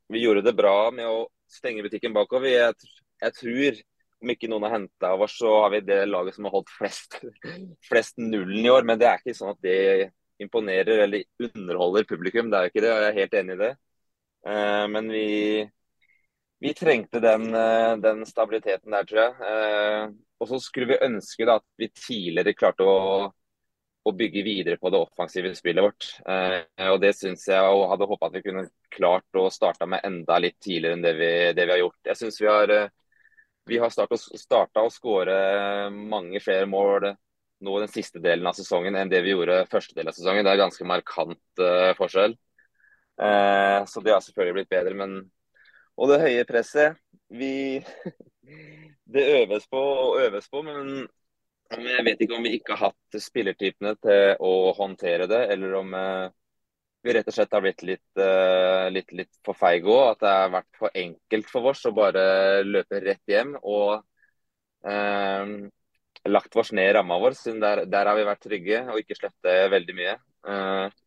Vi 0.07 0.21
gjorde 0.21 0.45
det 0.45 0.53
bra 0.55 0.91
med 0.95 1.07
å 1.09 1.25
stenge 1.51 1.83
butikken 1.83 2.13
bakover. 2.15 2.47
Jeg, 2.47 3.33
tror 3.35 3.81
om 4.23 4.31
ikke 4.31 4.47
noen 4.49 4.65
har 4.67 4.75
henta 4.77 5.11
av 5.13 5.23
oss, 5.25 5.35
så 5.41 5.51
har 5.63 5.73
vi 5.73 5.81
det 5.83 6.05
laget 6.07 6.37
som 6.37 6.47
har 6.47 6.55
holdt 6.55 6.71
flest, 6.71 7.19
flest 7.89 8.15
nullen 8.21 8.63
i 8.63 8.71
år. 8.71 8.87
Men 8.87 9.01
det 9.01 9.09
er 9.09 9.19
ikke 9.19 9.35
sånn 9.35 9.51
at 9.51 9.59
det 9.65 10.13
imponerer 10.39 11.03
eller 11.03 11.27
underholder 11.43 12.07
publikum. 12.07 12.51
Det 12.51 12.59
er 12.59 12.67
jo 12.67 12.73
ikke 12.73 12.85
det, 12.85 12.93
jeg 12.93 13.09
er 13.09 13.19
helt 13.19 13.37
enig 13.41 13.57
i 13.57 13.61
det. 13.63 13.73
Eh, 14.47 14.85
men 14.93 15.11
vi, 15.11 15.27
vi 16.63 16.73
trengte 16.77 17.19
den, 17.23 17.49
eh, 17.55 17.97
den, 18.03 18.23
stabiliteten 18.25 18.95
der, 18.95 19.09
tror 19.09 19.23
jeg. 19.23 19.51
Eh, 19.51 20.15
og 20.37 20.51
så 20.51 20.61
skulle 20.61 20.93
vi 20.93 21.05
ønske 21.09 21.47
da, 21.49 21.57
at 21.59 21.67
vi 21.81 21.89
tidligere 21.91 22.55
klarte 22.57 22.85
å, 22.85 22.97
å, 24.07 24.13
bygge 24.17 24.43
videre 24.45 24.79
på 24.81 24.91
det 24.93 25.01
offensive 25.01 25.51
spillet 25.57 25.83
vårt. 25.83 26.07
Og 26.91 26.97
det 27.03 27.11
syns 27.17 27.45
jeg 27.49 27.73
og 27.75 27.89
hadde 27.91 28.07
håpa 28.09 28.29
at 28.29 28.37
vi 28.37 28.43
kunne 28.45 28.63
klart 28.93 29.39
å 29.39 29.47
starte 29.53 29.87
med 29.89 30.05
enda 30.07 30.39
litt 30.41 30.57
tidligere 30.63 30.97
enn 30.97 31.05
det 31.05 31.13
vi, 31.19 31.29
det 31.57 31.67
vi 31.67 31.75
har 31.75 31.81
gjort. 31.83 31.99
Jeg 32.09 32.19
synes 32.21 32.41
vi 32.41 32.49
har, 32.49 32.73
vi 33.67 33.79
har 33.83 33.93
starta 33.93 34.83
å 34.83 34.93
skåre 34.93 35.37
mange 35.91 36.41
flere 36.43 36.69
mål 36.71 37.11
nå 37.65 37.79
den 37.81 37.91
siste 37.91 38.21
delen 38.23 38.47
av 38.47 38.57
sesongen 38.57 38.95
enn 38.95 39.11
det 39.11 39.23
vi 39.25 39.35
gjorde 39.35 39.65
første 39.71 39.97
del 39.97 40.11
av 40.11 40.17
sesongen. 40.17 40.45
Det 40.45 40.55
er 40.55 40.63
ganske 40.65 40.91
markant 40.95 41.65
forskjell. 41.99 42.37
Eh, 43.21 43.85
så 43.85 44.01
det 44.01 44.11
har 44.13 44.21
selvfølgelig 44.21 44.53
blitt 44.53 44.69
bedre. 44.69 44.95
Men, 44.97 45.17
og 45.97 46.11
det 46.11 46.21
høye 46.21 46.47
presset 46.49 46.97
vi, 47.33 47.81
det 49.13 49.29
øves 49.41 49.67
på 49.71 49.81
og 49.81 50.21
øves 50.21 50.49
på, 50.51 50.63
men 50.65 51.07
jeg 51.71 52.03
vet 52.07 52.21
ikke 52.23 52.37
om 52.37 52.45
vi 52.45 52.57
ikke 52.57 52.75
har 52.75 52.91
hatt 52.91 53.21
spillertypene 53.21 53.95
til 53.99 54.43
å 54.43 54.73
håndtere 54.77 55.27
det, 55.29 55.41
eller 55.53 55.73
om 55.79 55.95
eh, 55.97 56.27
vi 57.07 57.15
rett 57.15 57.29
og 57.29 57.35
slett 57.35 57.55
har 57.55 57.63
blitt 57.63 57.83
litt, 57.87 58.19
uh, 58.19 58.87
litt, 58.91 59.11
litt 59.15 59.39
for 59.45 59.57
feige 59.57 59.89
òg. 59.91 60.03
At 60.11 60.23
det 60.23 60.33
har 60.33 60.53
vært 60.57 60.79
for 60.79 61.01
enkelt 61.03 61.49
for 61.51 61.71
oss 61.71 61.85
å 61.87 61.95
bare 61.95 62.23
løpe 62.67 63.01
rett 63.03 63.23
hjem 63.31 63.55
og 63.61 64.01
eh, 64.87 65.53
lagt 66.27 66.57
oss 66.59 66.73
ned 66.75 66.89
i 66.89 66.95
ramma 66.97 67.19
vår. 67.21 67.37
siden 67.39 67.61
der, 67.63 67.85
der, 67.87 68.09
har 68.09 68.17
vi 68.17 68.27
vært 68.27 68.43
trygge 68.43 68.81
og 68.91 68.99
ikke 68.99 69.19
sluppet 69.19 69.71
veldig 69.71 69.97
mye. 69.97 70.15
Eh, 70.51 70.97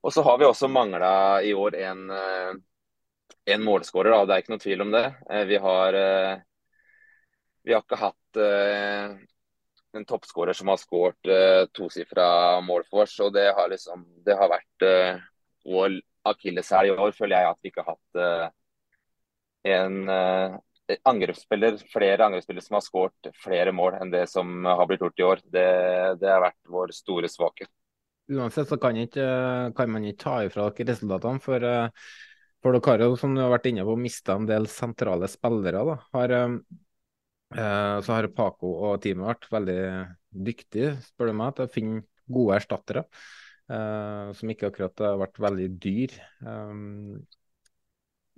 og 0.00 0.14
så 0.14 0.24
har 0.24 0.38
vi 0.40 0.48
også 0.48 0.70
mangla 0.72 1.12
i 1.44 1.52
år 1.52 1.76
en, 1.76 2.06
en 3.52 3.66
målskårer. 3.66 4.14
Det 4.24 4.32
er 4.32 4.44
ikke 4.44 4.54
noe 4.54 4.62
tvil 4.62 4.84
om 4.86 4.94
det. 4.94 5.02
vi 5.50 5.58
har 5.60 5.98
vi 7.68 7.74
har 7.74 7.82
ikke 7.84 7.98
hatt 8.00 8.40
en 9.96 10.06
toppskårer 10.06 10.56
som 10.56 10.70
har 10.70 10.78
skåret 10.80 11.30
uh, 11.30 11.66
tosifra 11.74 12.60
mål 12.64 12.86
for 12.90 13.04
oss. 13.04 13.18
og 13.20 13.32
Det 13.34 13.48
har, 13.56 13.68
liksom, 13.72 14.04
det 14.26 14.36
har 14.38 14.50
vært 14.52 14.86
uh, 14.86 15.20
vår 15.66 16.00
akilleshæl 16.30 16.90
i 16.90 16.96
år 16.96 17.14
føler 17.16 17.38
jeg 17.38 17.50
at 17.50 17.60
vi 17.62 17.72
ikke 17.72 17.84
har 17.84 17.96
hatt 17.96 18.20
uh, 18.20 18.46
en 19.70 19.98
uh, 20.08 20.56
angrepsspiller, 21.06 21.76
flere 21.92 22.26
angrepsspillere 22.26 22.64
som 22.64 22.78
har 22.78 22.84
skåret 22.84 23.30
flere 23.38 23.72
mål 23.76 24.00
enn 24.00 24.10
det 24.12 24.24
som 24.30 24.64
har 24.66 24.86
blitt 24.90 25.04
gjort 25.04 25.20
i 25.20 25.28
år. 25.28 25.44
Det, 25.44 25.68
det 26.22 26.32
har 26.32 26.42
vært 26.44 26.58
vår 26.70 26.94
store 26.96 27.30
svakhet. 27.30 27.70
Uansett 28.30 28.70
så 28.70 28.78
kan, 28.78 28.98
ikke, 28.98 29.24
kan, 29.74 29.90
man 29.90 30.04
ikke 30.06 30.22
ta 30.22 30.36
ifra 30.46 30.68
dere 30.70 30.92
resultatene. 30.92 31.42
For, 31.42 31.66
uh, 31.66 32.12
for 32.62 32.76
dere 32.76 32.94
har 32.94 33.06
jo, 33.08 33.18
som 33.18 33.34
du 33.34 33.42
har 33.42 33.52
vært 33.54 33.70
inne 33.72 33.86
på, 33.86 33.98
mista 33.98 34.38
en 34.38 34.46
del 34.50 34.68
sentrale 34.70 35.30
spillere. 35.30 35.84
da. 35.88 35.98
Har, 36.14 36.36
så 37.50 38.14
har 38.14 38.28
Paco 38.34 38.68
og 38.86 39.00
teamet 39.02 39.26
vært 39.26 39.46
veldig 39.50 39.82
dyktige, 40.46 40.94
spør 41.02 41.32
du 41.32 41.38
meg, 41.40 41.54
til 41.56 41.66
å 41.66 41.72
finne 41.72 42.02
gode 42.30 42.58
erstattere. 42.60 43.04
Uh, 43.70 44.32
som 44.34 44.50
ikke 44.50 44.66
akkurat 44.70 45.02
har 45.04 45.20
vært 45.20 45.36
veldig 45.42 45.68
dyr. 45.82 46.14
Um, 46.42 47.20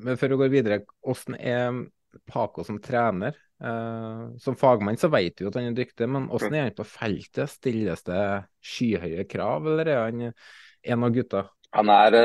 men 0.04 0.18
før 0.20 0.34
vi 0.34 0.40
går 0.42 0.52
videre, 0.52 0.82
hvordan 1.00 1.38
er 1.38 1.78
Paco 2.28 2.64
som 2.66 2.80
trener? 2.82 3.38
Som 4.42 4.56
fagmann 4.58 4.98
så 4.98 5.06
vet 5.12 5.36
du 5.38 5.44
at 5.46 5.54
han 5.54 5.68
er 5.68 5.76
dyktig, 5.76 6.08
men 6.10 6.24
hvordan 6.26 6.56
er 6.58 6.64
han 6.66 6.74
på 6.74 6.86
feltet? 6.88 7.52
Stilles 7.52 8.02
det 8.08 8.22
skyhøye 8.66 9.22
krav, 9.30 9.68
eller 9.70 9.90
er 9.92 10.00
han 10.00 10.24
en 10.26 11.06
av 11.06 11.14
gutta? 11.14 11.44
Han 11.78 11.92
er, 11.94 12.16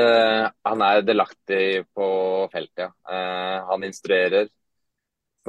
han 0.66 0.82
er 0.82 1.04
delaktig 1.06 1.86
på 1.94 2.08
feltet, 2.50 2.90
ja. 2.90 3.62
han 3.70 3.86
instruerer, 3.86 4.50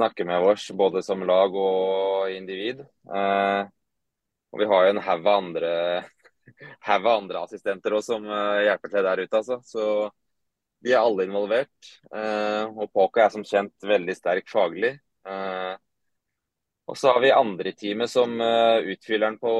snakker 0.00 0.26
med 0.28 0.48
oss 0.48 0.70
både 0.74 1.04
som 1.04 1.22
lag 1.28 1.54
og 1.54 2.32
individ. 2.32 2.80
og 4.50 4.58
vi 4.58 4.66
har 4.66 4.86
jo 4.86 4.94
en 4.94 5.04
haug 5.04 5.28
av 5.28 5.36
andre 5.36 5.74
andre 6.86 7.42
assistenter 7.44 7.94
også, 7.94 8.16
som 8.16 8.26
uh, 8.26 8.62
hjelper 8.64 8.92
til 8.92 9.06
der 9.06 9.22
ute. 9.24 9.36
Altså. 9.36 9.60
Så 9.64 9.84
de 10.84 10.94
er 10.94 11.02
alle 11.02 11.26
involvert. 11.28 11.92
Uh, 12.12 12.70
og 12.76 12.90
Poka 12.92 13.24
er 13.24 13.34
som 13.34 13.46
kjent 13.46 13.74
veldig 13.86 14.16
sterk 14.16 14.50
faglig. 14.50 14.96
Og 16.90 16.96
så 16.98 17.12
har 17.12 17.20
vi 17.22 17.28
andre 17.30 17.70
i 17.70 17.76
teamet 17.78 18.10
som 18.10 18.32
utfyller 18.40 19.28
den 19.28 19.36
på 19.38 19.50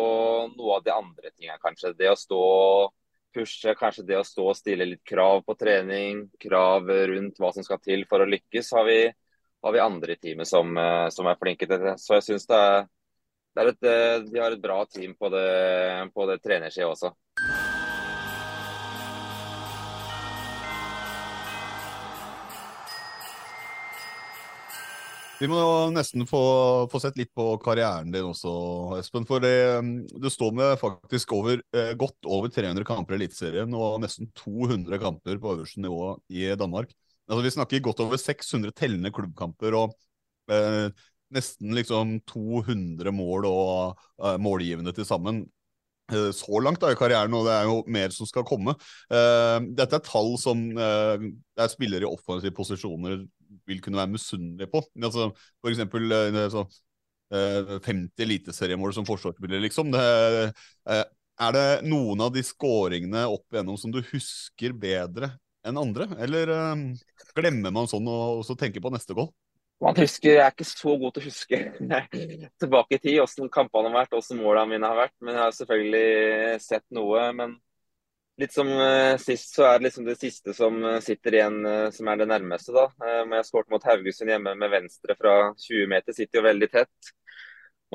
noe 0.50 0.78
av 0.78 0.82
de 0.82 0.90
andre 0.90 1.30
tingene, 1.30 1.60
kanskje. 1.62 1.92
Det 1.94 2.08
å 2.10 2.16
stå 2.18 2.40
pushe, 3.36 3.74
kanskje 3.78 4.02
det 4.08 4.16
å 4.18 4.24
stå 4.26 4.48
og 4.50 4.56
stille 4.58 4.88
litt 4.88 5.04
krav 5.06 5.44
på 5.46 5.54
trening, 5.60 6.24
krav 6.42 6.90
rundt 7.12 7.38
hva 7.38 7.52
som 7.54 7.62
skal 7.62 7.78
til 7.84 8.02
for 8.10 8.24
å 8.24 8.26
lykkes, 8.26 8.72
har 8.74 8.88
vi, 8.88 8.98
har 9.62 9.72
vi 9.74 9.82
andre 9.84 10.14
i 10.14 10.20
teamet 10.20 10.48
som, 10.48 10.72
som 11.12 11.26
er 11.28 11.38
flinke 11.40 11.66
til 11.68 11.82
det. 11.82 11.98
Så 12.00 12.16
jeg 12.16 12.26
syns 12.30 12.46
det 12.48 12.60
er 13.58 13.72
et, 13.72 13.82
eh, 13.82 14.22
de 14.30 14.38
har 14.38 14.54
et 14.54 14.62
bra 14.62 14.84
team 14.86 15.16
på 15.18 15.28
det, 15.32 16.10
på 16.14 16.26
det 16.30 16.38
trenersida 16.42 16.86
også. 16.86 17.10
Vi 25.40 25.48
må 25.48 25.60
nesten 25.88 26.26
få, 26.28 26.40
få, 26.92 27.00
sett 27.00 27.16
litt 27.16 27.30
på 27.34 27.54
karrieren 27.64 28.12
din 28.12 28.26
også, 28.28 28.50
Espen. 28.98 29.24
For 29.26 29.40
det, 29.40 29.80
du 30.20 30.28
står 30.30 30.52
med 30.52 30.74
faktisk 30.78 31.32
over, 31.32 31.62
eh, 31.74 31.94
godt 31.96 32.28
over 32.28 32.52
300 32.52 32.84
kamper 32.84 33.16
i 33.16 33.22
Eliteserien 33.22 33.72
og 33.74 34.02
nesten 34.04 34.28
200 34.36 35.00
kamper 35.00 35.40
på 35.40 35.54
øverste 35.56 35.80
nivå 35.80 36.12
i 36.28 36.52
Danmark. 36.60 36.92
Altså, 37.30 37.44
vi 37.46 37.54
snakker 37.54 37.84
godt 37.84 38.02
over 38.02 38.18
600 38.18 38.74
tellende 38.74 39.12
klubbkamper. 39.14 39.76
og 39.78 39.94
eh, 40.50 40.90
nesten 41.30 41.76
liksom 41.76 42.16
200 42.26 43.12
mål 43.14 43.46
og 43.46 44.00
eh, 44.18 44.38
målgivende 44.42 44.90
til 44.96 45.06
sammen. 45.06 45.44
Eh, 46.10 46.32
så 46.34 46.58
langt 46.58 46.82
da 46.82 46.90
i 46.90 46.98
karrieren, 46.98 47.36
og 47.38 47.46
det 47.46 47.54
er 47.54 47.68
jo 47.70 47.76
mer 47.86 48.10
som 48.10 48.26
skal 48.26 48.42
komme. 48.48 48.74
Uh, 49.12 49.62
dette 49.78 50.00
er 50.00 50.02
tall 50.02 50.34
som 50.42 50.64
det 50.74 51.62
er 51.62 51.70
spillere 51.70 52.02
i 52.02 52.10
offensive 52.10 52.54
posisjoner 52.56 53.22
vil 53.70 53.82
kunne 53.84 54.00
være 54.00 54.14
misunnelige 54.16 54.72
på. 54.72 54.82
Altså, 54.98 55.30
for 55.62 55.70
eksempel 55.70 56.10
så, 56.50 56.66
50 57.30 58.24
eliteseriemål 58.24 58.94
som 58.96 59.06
forsvarsspiller, 59.06 59.62
liksom. 59.62 59.92
Det, 59.94 60.02
er 61.40 61.54
det 61.54 61.66
noen 61.86 62.26
av 62.26 62.34
de 62.34 62.42
skåringene 62.42 63.22
opp 63.30 63.54
igjennom 63.54 63.78
som 63.78 63.94
du 63.94 64.00
husker 64.10 64.74
bedre 64.74 65.30
enn 65.66 65.80
andre? 65.80 66.08
Eller 66.22 66.50
glemmer 67.36 67.72
man 67.74 67.88
sånn 67.90 68.08
og 68.10 68.44
så 68.46 68.56
tenker 68.58 68.82
på 68.84 68.92
neste 68.94 69.16
goal? 69.16 69.30
Man 69.80 69.96
husker, 69.96 70.34
Jeg 70.34 70.44
er 70.44 70.52
ikke 70.52 70.68
så 70.68 70.92
god 71.00 71.14
til 71.16 71.22
å 71.22 71.30
huske 71.30 71.58
tilbake 72.60 72.98
i 72.98 73.00
tid 73.00 73.16
hvordan 73.16 73.48
kampene 73.52 73.88
har 73.88 74.02
vært, 74.02 74.12
hvordan 74.12 74.42
målene 74.42 74.74
mine 74.74 74.90
har 74.90 74.98
vært. 74.98 75.14
Men 75.24 75.36
jeg 75.38 75.42
har 75.42 75.54
selvfølgelig 75.56 76.60
sett 76.60 76.84
noe. 76.92 77.22
Men 77.38 77.54
litt 78.42 78.52
som 78.52 78.68
uh, 78.68 79.16
sist, 79.20 79.54
så 79.56 79.64
er 79.70 79.78
det 79.78 79.88
liksom 79.88 80.04
det 80.04 80.18
siste 80.20 80.52
som 80.56 80.76
uh, 80.84 80.98
sitter 81.04 81.38
igjen, 81.38 81.58
uh, 81.64 81.88
som 81.96 82.12
er 82.12 82.20
det 82.20 82.28
nærmeste. 82.28 82.76
da. 82.76 82.86
Uh, 83.00 83.24
jeg 83.38 83.48
skåret 83.48 83.72
mot 83.72 83.88
Haugesund 83.88 84.34
hjemme 84.34 84.52
med 84.60 84.74
venstre 84.74 85.16
fra 85.16 85.34
20 85.64 85.88
meter, 85.94 86.16
sitter 86.16 86.42
jo 86.42 86.46
veldig 86.50 86.70
tett. 86.76 87.12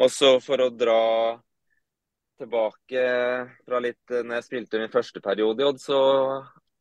Og 0.02 0.10
så 0.12 0.36
for 0.42 0.66
å 0.66 0.72
dra 0.74 1.02
tilbake 2.42 3.04
fra 3.62 3.80
litt 3.80 4.12
når 4.12 4.40
jeg 4.40 4.48
spilte 4.50 4.82
min 4.82 4.92
første 4.92 5.22
periode 5.24 5.62
i 5.62 5.70
Odd, 5.70 5.78
så 5.80 6.00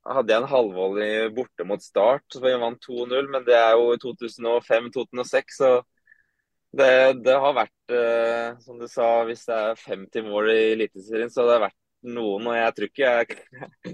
hadde 0.05 0.35
jeg 0.35 0.43
en 0.43 0.51
halvvolley 0.51 1.31
borte 1.35 1.67
mot 1.67 1.83
Start, 1.83 2.25
så 2.33 2.43
vi 2.45 2.53
vant 2.61 2.81
2-0. 2.85 3.31
Men 3.33 3.47
det 3.47 3.57
er 3.57 3.75
jo 3.79 3.95
2005-2006, 4.03 5.59
så 5.59 5.71
det, 6.75 7.23
det, 7.23 7.35
har 7.39 7.57
vært, 7.57 7.95
eh, 7.95 8.61
som 8.65 8.79
du 8.81 8.87
sa, 8.91 9.09
hvis 9.29 9.45
det 9.49 9.57
er 9.57 9.83
50 9.85 10.27
mål 10.27 10.51
i 10.53 10.61
Eliteserien, 10.75 11.31
så 11.31 11.47
det 11.47 11.59
har 11.59 11.67
vært 11.69 11.81
noen. 12.15 12.49
Og 12.51 12.57
jeg 12.59 12.77
tror 12.77 12.91
ikke 12.91 13.13
jeg 13.13 13.27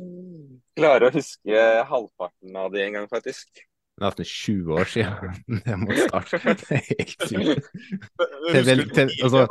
klarer 0.81 1.09
å 1.09 1.14
huske 1.14 1.66
halvparten 1.90 2.62
av 2.62 2.73
de 2.73 2.87
en 2.87 2.96
gang, 2.99 3.11
faktisk. 3.11 3.66
Nesten 4.01 4.25
20 4.25 4.81
år 4.81 4.88
siden 4.88 5.61
det 5.66 5.77
mot 5.77 6.03
Start. 6.07 6.33
Det 6.64 6.81
er 6.81 6.88
helt 6.88 7.29
sykt. 7.29 9.01
Altså, 9.20 9.44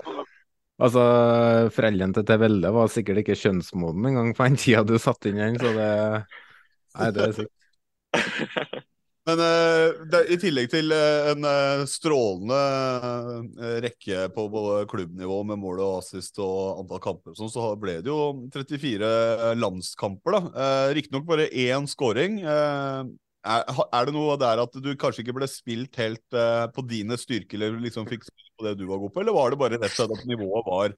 altså, 0.81 1.03
foreldrene 1.75 2.17
til 2.17 2.25
Tevelle 2.27 2.73
var 2.73 2.89
sikkert 2.91 3.21
ikke 3.23 3.37
kjønnsmoden 3.37 4.09
engang 4.09 4.33
på 4.33 4.47
den 4.49 4.57
tida 4.59 4.81
du 4.87 4.97
satte 4.97 5.29
inn 5.29 5.41
den, 5.43 5.59
så 5.61 5.75
det 5.77 5.91
Nei, 6.97 7.11
det 7.15 7.27
er 7.27 7.35
sikkert. 7.37 8.85
Men 9.29 9.41
uh, 9.43 9.99
det, 10.09 10.23
i 10.33 10.37
tillegg 10.41 10.69
til 10.71 10.93
uh, 10.95 11.29
en 11.33 11.45
uh, 11.45 11.85
strålende 11.89 12.59
rekke 13.83 14.27
på 14.33 14.45
både 14.51 14.83
klubbnivå 14.89 15.41
med 15.49 15.59
mål 15.61 15.81
og 15.85 15.95
assist 15.99 16.39
og 16.41 16.81
antall 16.81 17.01
kamper, 17.03 17.35
sånn, 17.37 17.51
så 17.51 17.71
ble 17.79 17.99
det 18.05 18.09
jo 18.11 18.49
34 18.55 19.55
landskamper. 19.59 20.37
da. 20.37 20.43
Uh, 20.55 20.85
Riktignok 20.97 21.27
bare 21.29 21.49
én 21.51 21.89
scoring. 21.89 22.39
Er, 22.43 23.69
er, 23.69 24.07
det 24.07 24.13
noe 24.15 24.35
der 24.39 24.59
at 24.65 24.73
du 24.83 24.89
kanskje 24.99 25.23
ikke 25.23 25.37
ble 25.37 25.47
spilt 25.49 25.95
helt 26.01 26.39
på 26.75 26.83
dine 26.89 27.15
styrker, 27.19 27.59
eller 27.59 27.79
liksom 27.85 28.07
fikk 28.09 28.25
spilt 28.27 28.55
på 28.59 28.67
det 28.67 28.75
du 28.81 28.87
var 28.89 28.99
god 28.99 29.13
på, 29.13 29.23
eller 29.23 29.35
var 29.35 29.53
det 29.53 29.61
bare 29.61 29.79
rett 29.79 29.93
og 29.93 30.01
slett 30.01 30.17
at 30.17 30.27
nivået 30.27 30.67
var 30.67 30.97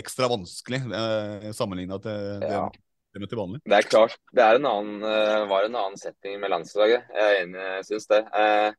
ekstra 0.00 0.26
vanskelig 0.32 0.80
uh, 0.88 1.50
sammenligna 1.54 2.00
til 2.02 2.38
det? 2.42 2.52
Ja 2.52 2.68
systemet 3.18 3.30
til 3.30 3.38
vanlig? 3.38 3.60
Det 3.64 3.76
er 3.76 3.88
klart. 3.88 4.18
Det 4.32 4.42
er 4.42 4.56
en 4.56 4.66
annen, 4.66 5.02
eh, 5.02 5.48
var 5.48 5.64
en 5.64 5.76
annen 5.76 5.96
setting 5.98 6.40
med 6.40 6.50
landslaget. 6.50 7.04
Jeg 7.14 7.24
er 7.24 7.42
enig, 7.42 7.58
jeg 7.58 7.84
syns 7.84 8.06
det. 8.06 8.26
Eh, 8.34 8.72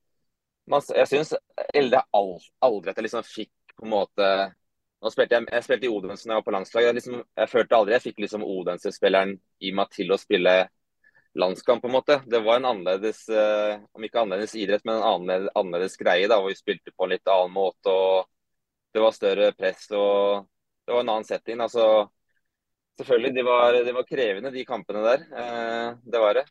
jeg 0.70 1.08
syns 1.08 1.34
Elde 1.74 2.02
aldri 2.14 2.90
at 2.90 2.98
jeg 2.98 3.04
liksom 3.04 3.24
fikk 3.24 3.52
på 3.76 3.86
en 3.86 3.90
måte 3.90 4.56
nå 5.00 5.10
spilte 5.10 5.36
jeg, 5.38 5.48
jeg 5.48 5.64
spilte 5.64 5.86
i 5.88 5.90
Odense 5.90 6.28
da 6.28 6.34
jeg 6.34 6.42
var 6.42 6.44
på 6.44 6.52
landslaget. 6.52 6.88
Jeg, 6.88 6.96
liksom, 6.96 7.24
jeg 7.40 7.50
følte 7.50 7.76
aldri 7.76 7.94
jeg 7.94 8.04
fikk 8.04 8.18
liksom 8.20 8.44
Odense-spilleren 8.44 9.38
i 9.64 9.72
meg 9.72 9.90
til 9.96 10.12
å 10.12 10.18
spille 10.20 10.70
landskamp. 11.40 11.82
på 11.82 11.88
en 11.88 11.94
måte. 11.94 12.22
Det 12.28 12.42
var 12.44 12.58
en 12.58 12.66
annerledes, 12.66 13.30
eh, 13.30 13.80
om 13.94 14.04
ikke 14.04 14.20
annerledes 14.20 14.56
idrett, 14.56 14.84
men 14.84 14.98
en 14.98 15.08
annerledes, 15.08 15.54
annerledes 15.56 15.98
greie. 15.98 16.28
da, 16.28 16.42
hvor 16.42 16.50
Vi 16.50 16.56
spilte 16.56 16.92
på 16.92 17.04
en 17.06 17.10
litt 17.10 17.28
annen 17.28 17.54
måte. 17.54 17.88
og 17.88 18.28
Det 18.94 19.00
var 19.02 19.12
større 19.12 19.52
press. 19.54 19.90
og 19.92 20.48
Det 20.86 20.94
var 20.94 21.00
en 21.00 21.10
annen 21.10 21.24
setting. 21.24 21.62
altså 21.62 22.10
Selvfølgelig, 23.00 23.32
de 23.38 23.44
var, 23.48 23.78
de 23.86 23.96
var, 23.96 24.04
krevende, 24.04 24.52
de 24.52 24.66
kampene 24.68 25.02
der. 25.06 25.22
Eh, 25.32 25.90
det 26.04 26.20
var 26.20 26.36
det. 26.36 26.46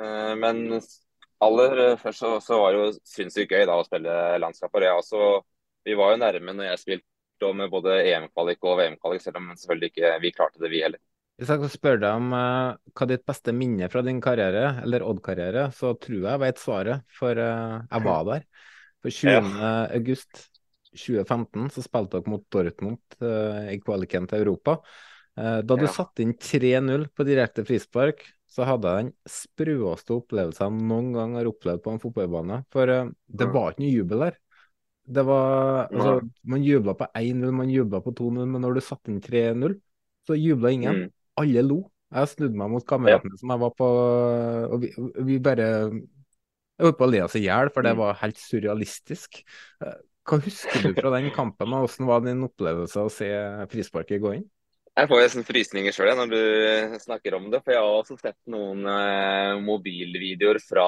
Eh, 0.00 0.32
men 0.40 0.80
aller 1.44 1.96
først 2.00 2.24
så, 2.24 2.30
så 2.40 2.60
var 2.62 2.72
det 2.72 2.80
jo 2.80 2.92
sinnssykt 3.04 3.52
gøy 3.52 3.66
da 3.68 3.76
å 3.76 3.84
spille 3.84 4.14
landskaper. 4.40 4.86
Jeg 4.86 5.02
også, 5.02 5.28
vi 5.84 5.96
var 5.98 6.14
jo 6.14 6.22
nærme 6.22 6.54
når 6.56 6.70
jeg 6.70 6.82
spilte 6.84 7.50
med 7.56 7.72
både 7.72 7.98
EM-kvalik 8.04 8.64
og 8.68 8.78
VM-kvalik, 8.80 9.24
selv 9.24 9.40
om 9.40 9.50
selvfølgelig 9.56 9.92
ikke 9.92 10.14
vi 10.24 10.32
klarte 10.36 10.62
det, 10.62 10.70
vi 10.72 10.80
heller. 10.84 11.00
Hvis 11.40 11.52
jeg 11.52 11.60
skal 11.62 11.72
spørre 11.72 12.00
deg 12.02 12.16
om 12.20 12.32
uh, 12.36 12.78
hva 12.96 13.06
ditt 13.08 13.22
beste 13.28 13.54
minne 13.56 13.88
fra 13.92 14.02
din 14.04 14.18
karriere, 14.20 14.74
eller 14.82 15.04
Odd-karriere, 15.08 15.70
så 15.72 15.94
tror 15.96 16.18
jeg 16.18 16.26
jeg 16.28 16.42
vet 16.42 16.60
svaret, 16.60 17.06
for 17.16 17.40
uh, 17.40 17.78
jeg 17.86 18.04
var 18.04 18.26
der. 18.28 18.48
For 19.00 19.16
20. 19.16 19.30
Ja. 19.32 19.70
august 19.96 20.42
2015 20.92 21.70
så 21.72 21.84
spilte 21.84 22.18
dere 22.18 22.34
mot 22.34 22.44
Dortmund 22.52 23.00
uh, 23.24 23.68
i 23.72 23.78
kvaliken 23.80 24.28
til 24.28 24.44
Europa. 24.44 24.76
Da 25.36 25.76
du 25.78 25.86
ja. 25.86 25.92
satte 25.94 26.24
inn 26.24 26.34
3-0 26.36 27.06
på 27.16 27.24
direkte 27.24 27.64
frispark, 27.64 28.24
så 28.50 28.66
hadde 28.66 28.90
jeg 28.90 29.06
den 29.06 29.12
sprøeste 29.30 30.16
opplevelsen 30.16 30.66
jeg 30.66 30.88
noen 30.90 31.12
gang 31.14 31.36
har 31.38 31.48
opplevd 31.48 31.84
på 31.84 31.94
en 31.94 32.00
fotballbane. 32.02 32.58
For 32.74 32.90
det 32.90 33.48
var 33.54 33.72
ikke 33.72 33.84
noe 33.84 33.92
jubel 33.92 34.24
der. 34.26 34.40
Det 35.10 35.22
var, 35.26 35.86
altså, 35.86 36.18
man 36.50 36.66
jubla 36.66 36.96
på 36.98 37.06
1-0, 37.18 37.54
man 37.56 37.70
jubla 37.72 38.02
på 38.04 38.12
2-0, 38.18 38.44
men 38.50 38.62
når 38.66 38.76
du 38.76 38.82
satte 38.84 39.14
inn 39.14 39.22
3-0, 39.24 39.78
så 40.28 40.36
jubla 40.36 40.74
ingen. 40.74 41.06
Mm 41.06 41.16
alle 41.40 41.64
lo. 41.66 41.80
Jeg 42.10 42.32
snudde 42.32 42.58
meg 42.58 42.72
mot 42.72 42.86
kameratene 42.86 43.36
ja. 43.36 43.38
som 43.38 43.52
jeg 43.54 43.62
var 43.62 43.74
på, 43.78 43.88
og 44.74 44.82
vi, 44.82 44.88
vi 45.28 45.36
bare 45.42 45.66
Jeg 45.70 46.86
holdt 46.88 46.98
på 46.98 47.06
å 47.06 47.10
le 47.12 47.20
oss 47.26 47.36
i 47.38 47.44
hjel, 47.44 47.70
for 47.74 47.86
det 47.86 47.92
mm. 47.94 48.00
var 48.00 48.18
helt 48.24 48.40
surrealistisk. 48.40 49.42
Eh, 49.84 49.98
hva 50.26 50.38
husker 50.42 50.88
du 50.88 50.96
fra 50.96 51.12
den 51.14 51.28
kampen, 51.34 51.74
og 51.76 51.84
hvordan 51.84 52.08
var 52.08 52.24
din 52.24 52.46
opplevelse 52.46 53.04
å 53.04 53.12
se 53.12 53.28
frisparket 53.70 54.22
gå 54.22 54.34
inn? 54.40 54.48
Jeg 54.98 55.08
får 55.08 55.20
nesten 55.22 55.46
frysninger 55.46 55.94
sjøl 55.94 56.10
når 56.18 56.32
du 56.32 56.96
snakker 57.00 57.36
om 57.38 57.46
det. 57.52 57.62
For 57.64 57.74
jeg 57.74 57.80
har 57.84 58.00
også 58.00 58.18
sett 58.18 58.38
noen 58.50 58.84
eh, 58.90 59.54
mobilvideoer 59.64 60.60
fra 60.64 60.86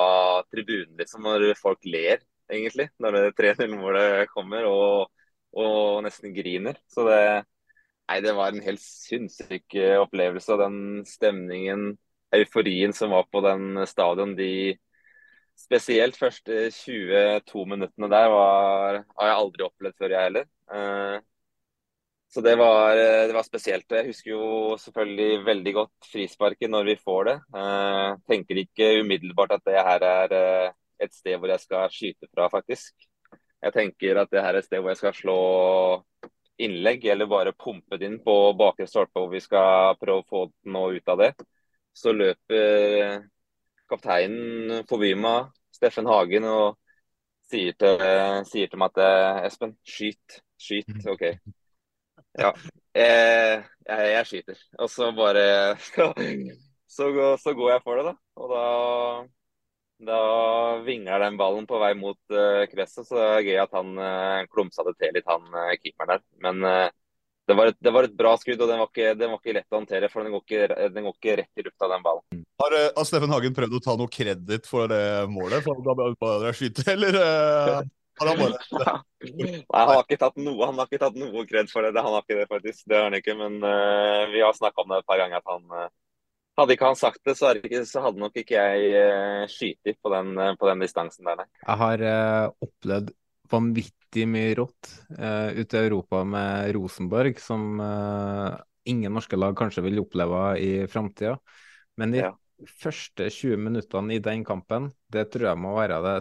tribunen 0.53 0.99
liksom, 0.99 1.25
når 1.29 1.53
folk 1.61 1.87
ler, 1.89 2.21
egentlig. 2.51 2.89
Når 3.01 3.17
det 3.17 3.25
3-0-målet 3.39 4.29
kommer 4.35 4.67
og, 4.69 5.09
og, 5.55 6.03
nesten 6.07 6.35
griner. 6.37 6.81
Så 6.91 7.07
det, 7.09 7.23
Nei, 8.11 8.19
det 8.21 8.35
var 8.37 8.53
en 8.53 8.65
helt 8.65 8.83
sinnssyk 8.83 9.65
opplevelse. 9.73 10.01
opplevelse. 10.03 10.57
Den 10.61 10.79
stemningen, 11.09 11.93
euforien 12.35 12.93
som 12.93 13.15
var 13.15 13.29
på 13.33 13.41
den 13.47 13.87
stadion, 13.89 14.35
de 14.37 14.75
spesielt 15.57 16.19
første 16.19 16.67
22 16.75 17.65
minuttene 17.71 18.11
der, 18.13 18.29
var, 18.35 19.05
har 19.17 19.31
jeg 19.31 19.39
aldri 19.39 19.65
opplevd 19.67 19.97
før, 20.03 20.17
jeg 20.17 20.29
heller. 20.29 20.49
Eh, 20.75 21.21
så 22.33 22.41
det 22.41 22.55
var, 22.57 22.97
eh, 22.97 23.27
det 23.29 23.35
var, 23.37 23.45
spesielt. 23.47 23.91
Jeg 23.93 24.09
husker 24.09 24.31
jo 24.33 24.77
selvfølgelig 24.81 25.45
veldig 25.47 25.75
godt 25.77 26.11
frisparket 26.13 26.71
når 26.71 26.85
vi 26.91 26.97
får 26.97 27.25
det. 27.29 27.39
tenker 28.29 28.63
ikke 28.63 28.89
umiddelbart 29.03 29.53
at 29.59 29.67
det 29.67 29.85
her 29.89 30.07
er 30.09 30.37
et 31.03 31.15
sted 31.15 31.37
hvor 31.37 31.53
jeg 31.53 31.61
skal 31.61 31.91
skyte 31.93 32.31
fra, 32.35 32.49
faktisk. 32.49 32.95
Jeg 33.63 33.73
tenker 33.73 34.23
at 34.23 34.31
det 34.33 34.43
her 34.43 34.55
er 34.55 34.63
et 34.63 34.65
sted 34.65 34.81
hvor 34.81 34.91
jeg 34.91 35.03
skal 35.03 35.15
slå 35.15 35.39
innlegg, 36.63 37.05
eller 37.05 37.31
bare 37.31 37.53
pumpe 37.53 37.99
det 37.99 38.09
inn 38.09 38.21
på 38.25 38.37
bakre 38.59 38.87
stolpe 38.87 39.21
hvor 39.21 39.33
vi 39.33 39.41
skal 39.43 39.97
prøve 40.01 40.23
å 40.23 40.29
få 40.29 40.45
noe 40.73 40.97
ut 40.97 41.13
av 41.13 41.21
det. 41.23 41.33
Så 41.93 42.15
løper 42.17 43.27
kapteinen 43.93 44.87
forbi 44.89 45.13
meg, 45.19 45.51
Steffen 45.75 46.09
Hagen, 46.09 46.47
og 46.49 46.79
sier 47.53 47.77
til, 47.77 48.07
sier 48.49 48.71
til 48.71 48.81
meg 48.81 48.95
at 48.95 49.03
eh, 49.05 49.49
Espen, 49.51 49.77
skyt. 49.85 50.41
Skyt. 50.63 50.95
OK. 51.13 51.27
Ja. 52.39 52.53
Jeg, 52.97 53.63
jeg, 53.89 54.09
jeg 54.13 54.29
skyter. 54.29 54.65
Og 54.81 54.91
så 54.93 55.11
bare 55.17 55.45
så, 56.95 57.13
så, 57.41 57.55
går 57.55 57.71
jeg 57.75 57.85
for 57.85 58.01
det, 58.01 58.13
da. 58.13 58.17
Og 58.41 58.53
da 58.53 58.67
da 60.03 60.19
vingler 60.83 61.23
den 61.23 61.37
ballen 61.39 61.67
på 61.67 61.79
vei 61.79 61.93
mot 61.95 62.19
uh, 62.35 62.65
kresset, 62.67 63.07
så 63.07 63.15
det 63.15 63.27
er 63.27 63.45
gøy 63.47 63.61
at 63.63 63.77
han 63.77 63.93
uh, 63.95 64.41
klumsa 64.51 64.83
det 64.89 64.97
til 64.99 65.15
litt, 65.15 65.29
han 65.31 65.45
uh, 65.55 65.77
keeperen 65.79 66.17
der. 66.17 66.25
Men 66.43 66.67
uh, 66.67 66.89
det, 67.47 67.55
var 67.55 67.71
et, 67.71 67.79
det, 67.79 67.93
var 67.95 68.09
et, 68.09 68.17
bra 68.19 68.33
skudd, 68.41 68.59
og 68.59 68.67
den 68.67 68.83
var, 68.83 68.91
ikke, 68.91 69.13
den 69.15 69.31
var 69.31 69.39
ikke 69.39 69.55
lett 69.61 69.71
å 69.71 69.79
håndtere. 69.79 70.11
For 70.11 70.27
den 70.27 70.35
går 70.35 70.43
ikke, 70.43 70.89
den 70.97 71.07
går 71.07 71.15
ikke 71.15 71.37
rett 71.45 71.63
i 71.63 71.67
lufta, 71.69 71.91
den 71.95 72.03
ballen. 72.03 72.43
Har, 72.65 72.79
har 72.99 73.07
Steffen 73.07 73.35
Hagen 73.35 73.55
prøvd 73.55 73.79
å 73.79 73.83
ta 73.87 73.97
noe 74.01 74.11
kreditt 74.19 74.67
for 74.71 74.91
det 74.91 75.05
målet? 75.31 75.63
For 75.63 75.87
da 75.87 75.95
bare 76.19 76.55
skyte, 76.59 76.87
eller 76.97 77.21
har 78.21 78.29
han 78.33 78.41
bare 78.43 78.99
Nei, 79.23 79.63
han 79.73 79.89
har 79.89 80.03
ikke 80.03 80.19
tatt 80.19 80.39
noe 80.43 80.67
Han 80.67 80.81
har 80.81 80.89
ikke 80.91 81.01
tatt 81.01 81.17
noe 81.17 81.45
kred 81.49 81.71
for 81.71 81.87
det. 81.87 81.95
Han 81.97 82.17
har 82.17 82.25
ikke 82.25 82.41
det, 82.41 82.49
faktisk. 82.51 82.85
Det 82.91 82.99
har 82.99 83.07
han 83.07 83.19
ikke. 83.19 83.37
Men 83.39 83.61
vi 84.33 84.43
har 84.43 84.57
snakka 84.57 84.83
om 84.83 84.91
det 84.91 84.99
et 85.01 85.09
par 85.09 85.21
ganger, 85.23 85.41
at 85.41 85.53
han 85.53 85.91
hadde 86.59 86.77
ikke 86.77 86.91
han 86.91 86.99
sagt 86.99 87.23
det, 87.27 87.35
så, 87.39 87.55
ikke, 87.57 87.83
så 87.89 88.03
hadde 88.05 88.21
nok 88.21 88.37
ikke 88.43 88.59
jeg 88.59 88.93
uh, 88.93 89.45
skutt 89.51 89.93
på, 89.97 90.13
uh, 90.13 90.53
på, 90.59 90.69
den 90.69 90.85
distansen 90.85 91.29
der, 91.29 91.43
nei. 91.43 91.49
Jeg 91.63 91.81
har 91.83 92.05
uh, 92.05 92.67
opplevd 92.67 93.13
vanvittig 93.53 94.27
mye 94.29 94.53
rått 94.57 94.93
uh, 95.17 95.53
ute 95.57 95.81
i 95.81 95.89
Europa 95.89 96.23
med 96.29 96.73
Rosenborg, 96.77 97.41
som 97.41 97.81
ingen 98.89 99.15
norske 99.15 99.39
lag 99.39 99.55
kanskje 99.57 99.85
vil 99.87 100.01
oppleve 100.03 100.45
i 100.59 100.71
framtida. 100.91 101.37
Men 102.01 102.15
de 102.15 102.23
ja. 102.25 102.31
første 102.83 103.29
20 103.31 103.61
minuttene 103.69 104.17
i 104.17 104.23
den 104.25 104.43
kampen, 104.45 104.91
det 105.13 105.29
tror 105.33 105.53
jeg 105.53 105.61
må 105.63 105.77
være 105.77 106.01
det 106.05 106.17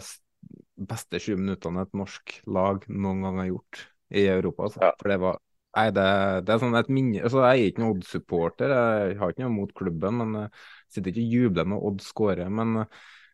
beste 0.82 1.20
20 1.20 1.40
minuttene 1.40 1.86
et 1.86 1.96
norsk 1.96 2.36
lag 2.50 2.84
noen 2.90 3.24
gang 3.24 3.40
har 3.42 3.50
gjort 3.52 3.86
i 4.12 4.26
Europa. 4.28 4.68
Altså. 4.68 4.84
Ja. 4.84 4.92
For 5.00 5.14
det 5.14 5.22
var 5.22 5.40
Nei, 5.72 5.86
det, 5.96 6.04
det, 6.44 6.52
er 6.52 6.60
sånn 6.60 6.76
et 6.76 6.88
minne 6.92 7.22
altså, 7.24 7.40
Jeg 7.46 7.62
er 7.62 7.70
ikke 7.70 7.80
noen 7.80 7.94
Odd-supporter, 7.94 8.72
jeg 8.76 9.14
har 9.22 9.30
ikke 9.32 9.44
noe 9.46 9.54
mot 9.54 9.70
klubben. 9.72 10.18
men 10.20 10.34
Jeg 10.42 10.50
sitter 10.92 11.14
ikke 11.14 11.22
og 11.22 11.36
jubler 11.38 11.70
når 11.72 11.86
Odd 11.88 12.04
scorer. 12.04 12.50
Men 12.52 12.74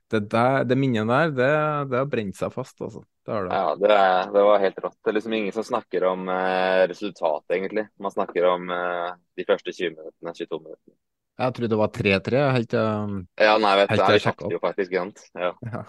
det, 0.09 0.21
der, 0.31 0.63
det 0.65 0.77
minnet 0.79 1.11
der, 1.11 1.33
det, 1.35 1.49
det, 1.91 1.99
har 1.99 2.07
brent 2.13 2.39
seg 2.39 2.55
fast. 2.55 2.79
altså. 2.81 3.03
Det 3.27 3.35
har 3.35 3.49
det. 3.49 3.59
Ja, 3.59 3.75
det, 3.75 3.99
det, 4.37 4.45
var 4.47 4.63
helt 4.63 4.79
rått. 4.85 4.97
Det 5.03 5.11
er 5.11 5.19
liksom 5.19 5.35
ingen 5.37 5.57
som 5.57 5.67
snakker 5.67 6.07
om 6.09 6.31
eh, 6.33 6.85
resultatet, 6.89 7.57
egentlig. 7.59 7.85
Man 8.01 8.15
snakker 8.15 8.49
om 8.55 8.71
eh, 8.73 9.11
de 9.37 9.47
første 9.49 9.75
20 9.75 9.99
minuttene, 9.99 10.35
22 10.39 10.63
minuttene. 10.63 10.97
Jeg 11.39 11.55
trodde 11.55 11.71
det 11.71 11.79
var 11.79 11.91
3-3 11.95 12.47
helt 12.55 12.71
til 12.73 13.19
Ja, 13.47 13.59
nei, 13.63 13.75
vet 13.83 13.93
du, 13.93 14.01
jeg 14.01 14.23
sjekket 14.25 14.55
jo 14.55 14.63
faktisk 14.63 14.95
grønt. 14.95 15.27
Ja. 15.39 15.53
Ja. 15.67 15.83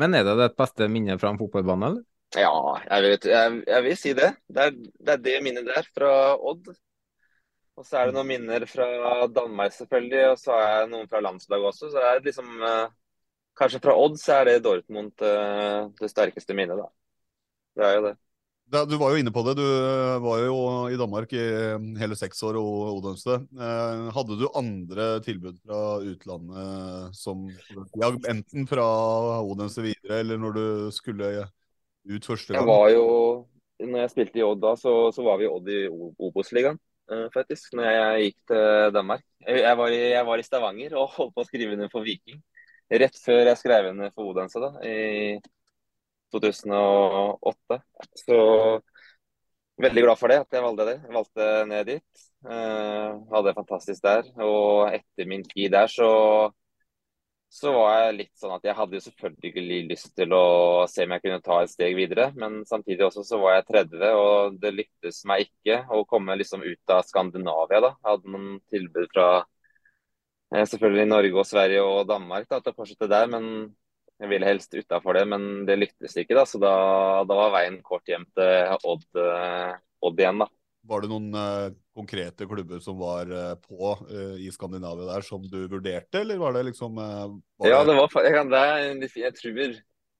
Men 0.00 0.16
er 0.18 0.26
det 0.26 0.34
ditt 0.40 0.56
beste 0.58 0.88
minne 0.90 1.18
fra 1.20 1.30
en 1.30 1.38
fotballbane, 1.38 1.90
eller? 1.92 2.02
Ja, 2.34 2.54
jeg, 2.88 3.02
vet, 3.04 3.26
jeg, 3.30 3.58
jeg, 3.68 3.82
vil 3.84 3.98
si 3.98 4.12
det. 4.18 4.32
Det 4.50 4.64
er, 4.66 4.74
det 4.74 5.12
er 5.12 5.22
det 5.22 5.36
minnet 5.44 5.68
der 5.68 5.86
fra 5.94 6.10
Odd. 6.34 6.72
Og 7.78 7.86
så 7.86 8.00
er 8.00 8.10
det 8.10 8.16
noen 8.16 8.30
minner 8.30 8.66
fra 8.70 8.88
Danmark, 9.30 9.74
selvfølgelig. 9.76 10.24
Og 10.32 10.40
så 10.42 10.58
er 10.58 10.74
det 10.82 10.90
noen 10.94 11.08
fra 11.10 11.22
landslaget 11.22 11.70
også. 11.70 11.90
Så 11.92 11.98
det 11.98 12.10
er 12.10 12.26
liksom 12.26 12.52
eh, 12.62 12.84
Kanskje 13.54 13.78
fra 13.84 13.94
Odd 13.94 14.18
så 14.18 14.40
er 14.40 14.48
det 14.48 14.64
Dortmund 14.64 15.22
eh, 15.22 15.80
det 16.00 16.10
sterkeste 16.10 16.56
minnet, 16.58 16.80
da. 16.80 16.88
Det 17.78 17.86
er 17.86 17.96
jo 17.98 18.04
det. 18.08 18.14
Da, 18.72 18.84
du 18.88 18.96
var 18.96 19.12
jo 19.12 19.20
inne 19.20 19.32
på 19.32 19.42
det. 19.46 19.56
Du 19.58 19.64
eh, 19.64 20.18
var 20.24 20.40
jo 20.40 20.56
i 20.90 20.96
Danmark 20.98 21.32
i 21.36 21.42
eh, 21.42 21.88
hele 22.00 22.16
seks 22.16 22.40
år 22.46 22.56
og 22.58 22.96
Odense. 22.96 23.36
Eh, 23.52 24.06
hadde 24.16 24.38
du 24.40 24.46
andre 24.56 25.08
tilbud 25.24 25.58
fra 25.60 25.80
utlandet 26.00 27.18
som 27.18 27.44
ja, 28.00 28.08
Enten 28.32 28.68
fra 28.70 28.86
Odense 29.44 29.84
videre, 29.84 30.22
eller 30.22 30.40
når 30.40 30.56
du 30.56 30.64
skulle 30.96 31.34
ut 32.08 32.30
første 32.30 32.54
gang? 32.54 32.64
Jeg 32.64 32.70
var 32.72 32.88
jo, 32.94 33.06
når 33.84 34.04
jeg 34.04 34.14
spilte 34.14 34.40
i 34.40 34.46
Odd 34.46 34.64
da, 34.64 34.74
så, 34.80 34.96
så 35.14 35.26
var 35.26 35.38
vi 35.40 35.46
i 35.46 35.52
Odd 35.52 35.70
i 35.70 35.84
Obos-ligaen, 35.92 36.80
faktisk. 37.36 37.76
Når 37.76 37.90
jeg 37.90 38.26
gikk 38.26 38.40
til 38.54 38.96
Danmark. 38.96 39.24
Jeg, 39.44 39.60
jeg, 39.60 39.78
var 39.82 39.92
i, 39.92 40.02
jeg, 40.08 40.26
var 40.30 40.40
i, 40.40 40.48
Stavanger 40.48 40.96
og 40.98 41.12
holdt 41.18 41.36
på 41.36 41.44
å 41.44 41.48
skrive 41.50 41.76
under 41.76 41.92
for 41.92 42.06
Viking. 42.06 42.40
Rett 42.94 43.16
før 43.20 43.44
jeg 43.44 43.60
skrev 43.60 43.92
under 43.92 44.12
for 44.16 44.32
Odense, 44.32 44.60
da, 44.60 44.72
i 44.88 45.36
2008. 46.34 47.78
Så 48.24 48.38
veldig 49.84 50.04
glad 50.04 50.20
for 50.20 50.32
det, 50.32 50.42
at 50.44 50.58
jeg 50.58 50.64
valgte 50.64 50.88
det. 50.90 50.98
Jeg 51.02 51.16
valgte 51.18 51.48
ned 51.70 51.88
dit. 51.92 52.26
Uh, 52.44 53.22
hadde 53.32 53.46
det 53.48 53.56
fantastisk 53.56 54.04
der. 54.04 54.28
Og 54.44 54.92
etter 54.92 55.30
min 55.30 55.46
tid 55.48 55.72
der 55.74 55.90
så 55.90 56.10
så 57.54 57.70
var 57.70 57.92
jeg 57.94 58.14
litt 58.18 58.32
sånn 58.40 58.54
at 58.56 58.64
jeg 58.66 58.74
hadde 58.74 58.96
jo 58.98 59.02
selvfølgelig 59.04 59.76
lyst 59.86 60.08
til 60.18 60.32
å 60.34 60.46
se 60.90 61.04
om 61.06 61.12
jeg 61.14 61.22
kunne 61.22 61.42
ta 61.44 61.60
et 61.62 61.70
steg 61.70 61.94
videre. 61.94 62.28
Men 62.40 62.64
samtidig 62.66 63.06
også 63.06 63.22
så 63.28 63.38
var 63.38 63.58
jeg 63.58 63.66
30, 63.68 64.02
og 64.18 64.56
det 64.62 64.72
lyktes 64.74 65.20
meg 65.30 65.44
ikke 65.46 65.84
å 65.94 66.02
komme 66.10 66.34
liksom 66.40 66.64
ut 66.66 66.94
av 66.94 67.04
Skandinavia. 67.06 67.78
da. 67.84 67.92
Jeg 67.94 68.08
hadde 68.10 68.34
noen 68.34 68.58
tilbud 68.74 69.06
fra 69.14 69.28
eh, 69.38 70.66
selvfølgelig 70.66 71.06
Norge 71.12 71.40
og 71.44 71.46
Sverige 71.46 71.86
og 71.86 72.08
Danmark 72.10 72.50
da, 72.50 72.58
til 72.58 72.74
å 72.74 72.78
fortsette 72.80 73.10
der. 73.12 73.30
men 73.30 73.46
jeg 74.24 74.32
ville 74.32 74.48
helst 74.48 74.74
utafor 74.74 75.18
det, 75.18 75.24
men 75.28 75.64
det 75.68 75.76
lyktes 75.78 76.16
ikke. 76.16 76.36
da, 76.38 76.44
Så 76.48 76.60
da, 76.62 76.74
da 77.28 77.38
var 77.38 77.54
veien 77.58 77.80
kort 77.84 78.08
hjem 78.08 78.24
til 78.36 78.76
Odd, 78.88 79.06
eh, 79.20 79.72
Odd 80.04 80.20
igjen. 80.20 80.44
da. 80.44 80.48
Var 80.84 81.00
det 81.00 81.08
noen 81.08 81.32
uh, 81.32 81.72
konkrete 81.96 82.44
klubber 82.48 82.80
som 82.84 82.98
var 83.00 83.30
uh, 83.32 83.54
på 83.56 83.94
uh, 84.04 84.36
i 84.36 84.50
Skandinavia 84.52 85.06
der, 85.08 85.24
som 85.24 85.44
du 85.48 85.62
vurderte, 85.62 86.20
eller 86.20 86.40
var 86.40 86.52
det 86.56 86.66
liksom 86.68 86.98
var 87.00 87.70
Ja, 87.70 87.80
det 87.88 87.96
var 87.96 88.12
jeg, 88.20 88.98
det 89.00 89.10
jeg 89.16 89.36
tror 89.38 89.60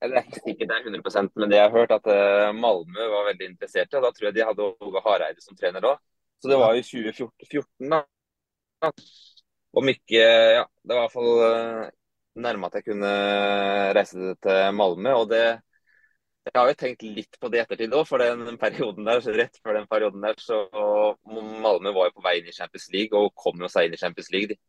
eller 0.03 0.17
jeg 0.17 0.21
er 0.21 0.25
ikke 0.25 0.41
sikkert 0.43 0.69
det 0.69 0.75
er 0.75 0.87
100% 0.91 1.37
men 1.39 1.49
det 1.49 1.57
jeg 1.57 1.65
har 1.65 1.73
hørt, 1.73 1.93
at 1.95 2.07
Malmö 2.53 3.05
var 3.09 3.29
veldig 3.29 3.45
interessert 3.47 3.93
i. 3.93 4.01
Da 4.03 4.09
tror 4.11 4.27
jeg 4.27 4.35
de 4.35 4.43
hadde 4.45 4.65
Åge 4.85 5.01
Hareide 5.05 5.41
som 5.41 5.55
trener 5.57 5.81
da. 5.81 5.93
Så 6.43 6.51
det 6.51 6.57
var 6.59 6.75
i 6.77 6.83
2014, 6.83 7.93
da. 7.93 8.01
Om 9.79 9.89
ikke 9.89 10.19
Ja, 10.19 10.65
det 10.83 10.91
var 10.91 10.99
i 10.99 11.05
hvert 11.05 11.15
fall 11.15 11.95
nærme 12.41 12.67
at 12.69 12.79
jeg 12.79 12.87
kunne 12.89 13.11
reise 13.95 14.35
til 14.43 14.75
Malmö. 14.75 15.15
Og 15.21 15.29
det 15.31 15.45
Jeg 16.45 16.61
har 16.61 16.67
jo 16.69 16.77
tenkt 16.77 17.01
litt 17.01 17.39
på 17.41 17.49
det 17.49 17.57
i 17.57 17.61
ettertid 17.63 17.93
òg, 17.97 18.03
for 18.05 18.21
den 18.21 18.57
perioden 18.61 19.07
der, 19.07 19.17
så 19.17 19.33
rett 19.33 19.55
før 19.63 19.79
den 19.79 19.87
perioden 19.89 20.21
der, 20.21 20.35
så 20.37 20.59
Malmö 21.25 21.89
var 21.95 22.11
jo 22.11 22.13
på 22.19 22.21
vei 22.21 22.35
inn 22.37 22.51
i 22.51 22.53
Champions 22.53 22.85
League 22.93 23.17
og 23.17 23.33
kom 23.33 23.63
jo 23.63 23.69
seg 23.71 23.87
inn 23.87 23.97
i 23.97 24.01
Champions 24.01 24.29
League. 24.35 24.53
De. 24.53 24.59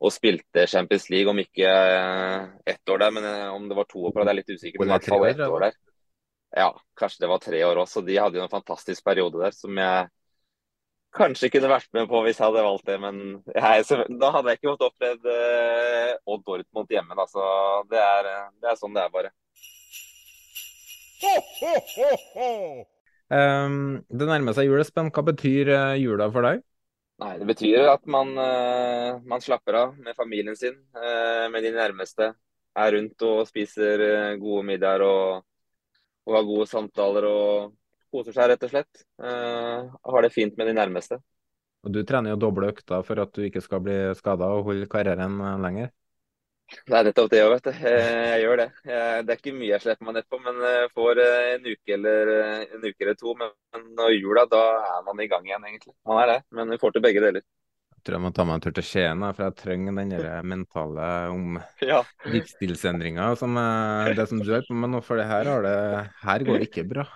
Og 0.00 0.14
spilte 0.14 0.64
Champions 0.70 1.08
League 1.10 1.28
om 1.28 1.38
ikke 1.42 1.68
eh, 1.68 2.46
ett 2.72 2.88
år 2.88 3.02
der, 3.02 3.12
men 3.12 3.26
eh, 3.28 3.50
om 3.52 3.68
det 3.68 3.76
var 3.76 3.88
to 3.90 4.06
år 4.06 4.14
på 4.14 4.20
det, 4.22 4.24
det 4.24 4.32
er 4.32 4.40
litt 4.40 4.52
usikkert. 4.54 4.80
Men 4.80 4.88
i 4.88 4.94
hvert 4.94 5.10
fall 5.10 5.26
ett 5.28 5.44
år 5.44 5.64
der. 5.66 5.78
Ja, 6.56 6.68
kanskje 6.96 7.24
det 7.24 7.28
var 7.28 7.42
tre 7.44 7.64
år 7.66 7.82
også. 7.82 8.02
De 8.06 8.16
hadde 8.16 8.38
jo 8.38 8.44
en 8.46 8.52
fantastisk 8.52 9.04
periode 9.04 9.42
der 9.42 9.56
som 9.56 9.76
jeg 9.76 10.08
kanskje 11.16 11.50
kunne 11.52 11.70
vært 11.70 11.88
med 11.96 12.08
på 12.10 12.20
hvis 12.24 12.38
jeg 12.38 12.46
hadde 12.46 12.64
valgt 12.66 12.88
det, 12.88 12.98
men 13.00 13.20
jeg, 13.54 13.84
så, 13.88 14.02
da 14.20 14.30
hadde 14.34 14.52
jeg 14.52 14.60
ikke 14.60 14.72
fått 14.74 14.86
opplevd 14.90 15.28
uh, 15.32 16.12
Odd 16.34 16.44
Dortmund 16.46 16.92
hjemme. 16.92 17.16
Da, 17.18 17.26
så 17.30 17.48
det 17.90 18.00
er, 18.02 18.30
det 18.60 18.72
er 18.72 18.80
sånn 18.80 18.96
det 18.96 19.04
er, 19.06 19.12
bare. 19.14 19.32
Um, 23.28 23.98
det 24.08 24.28
nærmer 24.28 24.54
seg 24.56 24.68
jul, 24.68 24.80
Espen. 24.80 25.10
Hva 25.12 25.24
betyr 25.26 25.72
uh, 25.74 25.94
jula 26.00 26.30
for 26.32 26.46
deg? 26.46 26.62
Nei, 27.18 27.32
Det 27.40 27.48
betyr 27.48 27.88
at 27.90 28.04
man, 28.06 28.30
uh, 28.38 29.18
man 29.26 29.42
slapper 29.42 29.80
av 29.80 29.96
med 29.98 30.16
familien 30.16 30.56
sin, 30.56 30.76
uh, 30.96 31.48
med 31.52 31.66
de 31.66 31.74
nærmeste. 31.74 32.30
Er 32.78 32.94
rundt 32.94 33.24
og 33.26 33.42
spiser 33.48 34.36
gode 34.38 34.62
middager 34.68 35.02
og, 35.02 35.42
og 36.28 36.36
har 36.36 36.44
gode 36.46 36.66
samtaler 36.70 37.24
og 37.26 37.72
koser 38.12 38.34
seg, 38.36 38.52
rett 38.52 38.64
og 38.66 38.72
slett. 38.72 39.04
har 39.20 40.24
det 40.24 40.32
fint 40.34 40.56
med 40.58 40.70
de 40.70 40.76
nærmeste. 40.78 41.20
Og 41.86 41.94
Du 41.94 42.02
trener 42.02 42.34
jo 42.34 42.42
doble 42.42 42.72
økter 42.72 43.04
for 43.06 43.20
at 43.22 43.32
du 43.34 43.44
ikke 43.46 43.62
skal 43.62 43.82
bli 43.84 43.96
skada 44.18 44.50
og 44.54 44.66
holde 44.66 44.88
karrieren 44.90 45.38
lenger? 45.62 45.92
Det 46.68 46.96
er 46.98 47.06
nettopp 47.06 47.30
det 47.32 47.38
òg, 47.44 47.54
vet 47.54 47.68
du. 47.68 47.76
Jeg 48.32 48.40
gjør 48.42 48.60
det. 48.60 48.66
Det 48.84 49.32
er 49.32 49.38
ikke 49.38 49.54
mye 49.56 49.70
jeg 49.70 49.84
slipper 49.84 50.04
meg 50.08 50.18
nedpå, 50.18 50.40
men 50.44 50.58
jeg 50.66 50.90
får 50.92 51.20
en 51.24 51.68
uke 51.68 51.94
eller 51.94 52.32
en 52.66 52.82
uke 52.84 53.06
eller 53.06 53.16
to. 53.16 53.32
Men 53.40 53.86
når 53.96 54.16
jula, 54.18 54.44
da 54.50 54.64
er 54.98 55.06
man 55.06 55.22
i 55.24 55.28
gang 55.30 55.48
igjen, 55.48 55.64
egentlig. 55.64 55.94
Man 56.08 56.20
er 56.20 56.34
det. 56.34 56.42
Men 56.58 56.74
vi 56.74 56.80
får 56.82 56.92
til 56.96 57.04
begge 57.06 57.22
deler. 57.24 57.46
Jeg 57.96 58.04
tror 58.04 58.18
jeg 58.18 58.24
må 58.26 58.32
ta 58.36 58.44
meg 58.46 58.58
en 58.58 58.64
tur 58.66 58.74
til 58.76 58.86
Skien, 58.86 59.24
for 59.32 59.46
jeg 59.46 59.56
trenger 59.62 59.96
den 59.96 60.12
mentale 60.52 61.06
om 61.32 61.56
ja. 61.90 62.02
livsstilsendringa 62.28 63.32
som 63.40 63.56
det 64.20 64.28
som 64.30 64.44
du 64.44 64.52
er 64.54 64.68
på 64.68 64.76
med 64.76 64.92
nå, 64.92 65.00
for 65.04 65.20
det 65.20 65.26
her, 65.30 65.50
det, 65.64 66.04
her 66.20 66.46
går 66.46 66.60
det 66.60 66.68
ikke 66.68 66.86
bra. 66.92 67.08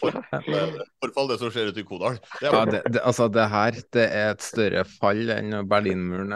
Forfall, 0.00 1.28
det 1.30 1.38
som 1.40 1.52
skjer 1.52 1.70
ute 1.72 1.82
i 1.82 1.86
Kodal. 1.86 2.18
Det, 2.40 2.48
ja, 2.48 2.64
det, 2.68 2.82
det, 2.88 3.02
altså, 3.02 3.28
det 3.32 3.46
her 3.52 3.78
det 3.96 4.08
er 4.08 4.32
et 4.34 4.44
større 4.44 4.84
fall 4.88 5.30
enn 5.36 5.60
Berlinmuren. 5.68 6.34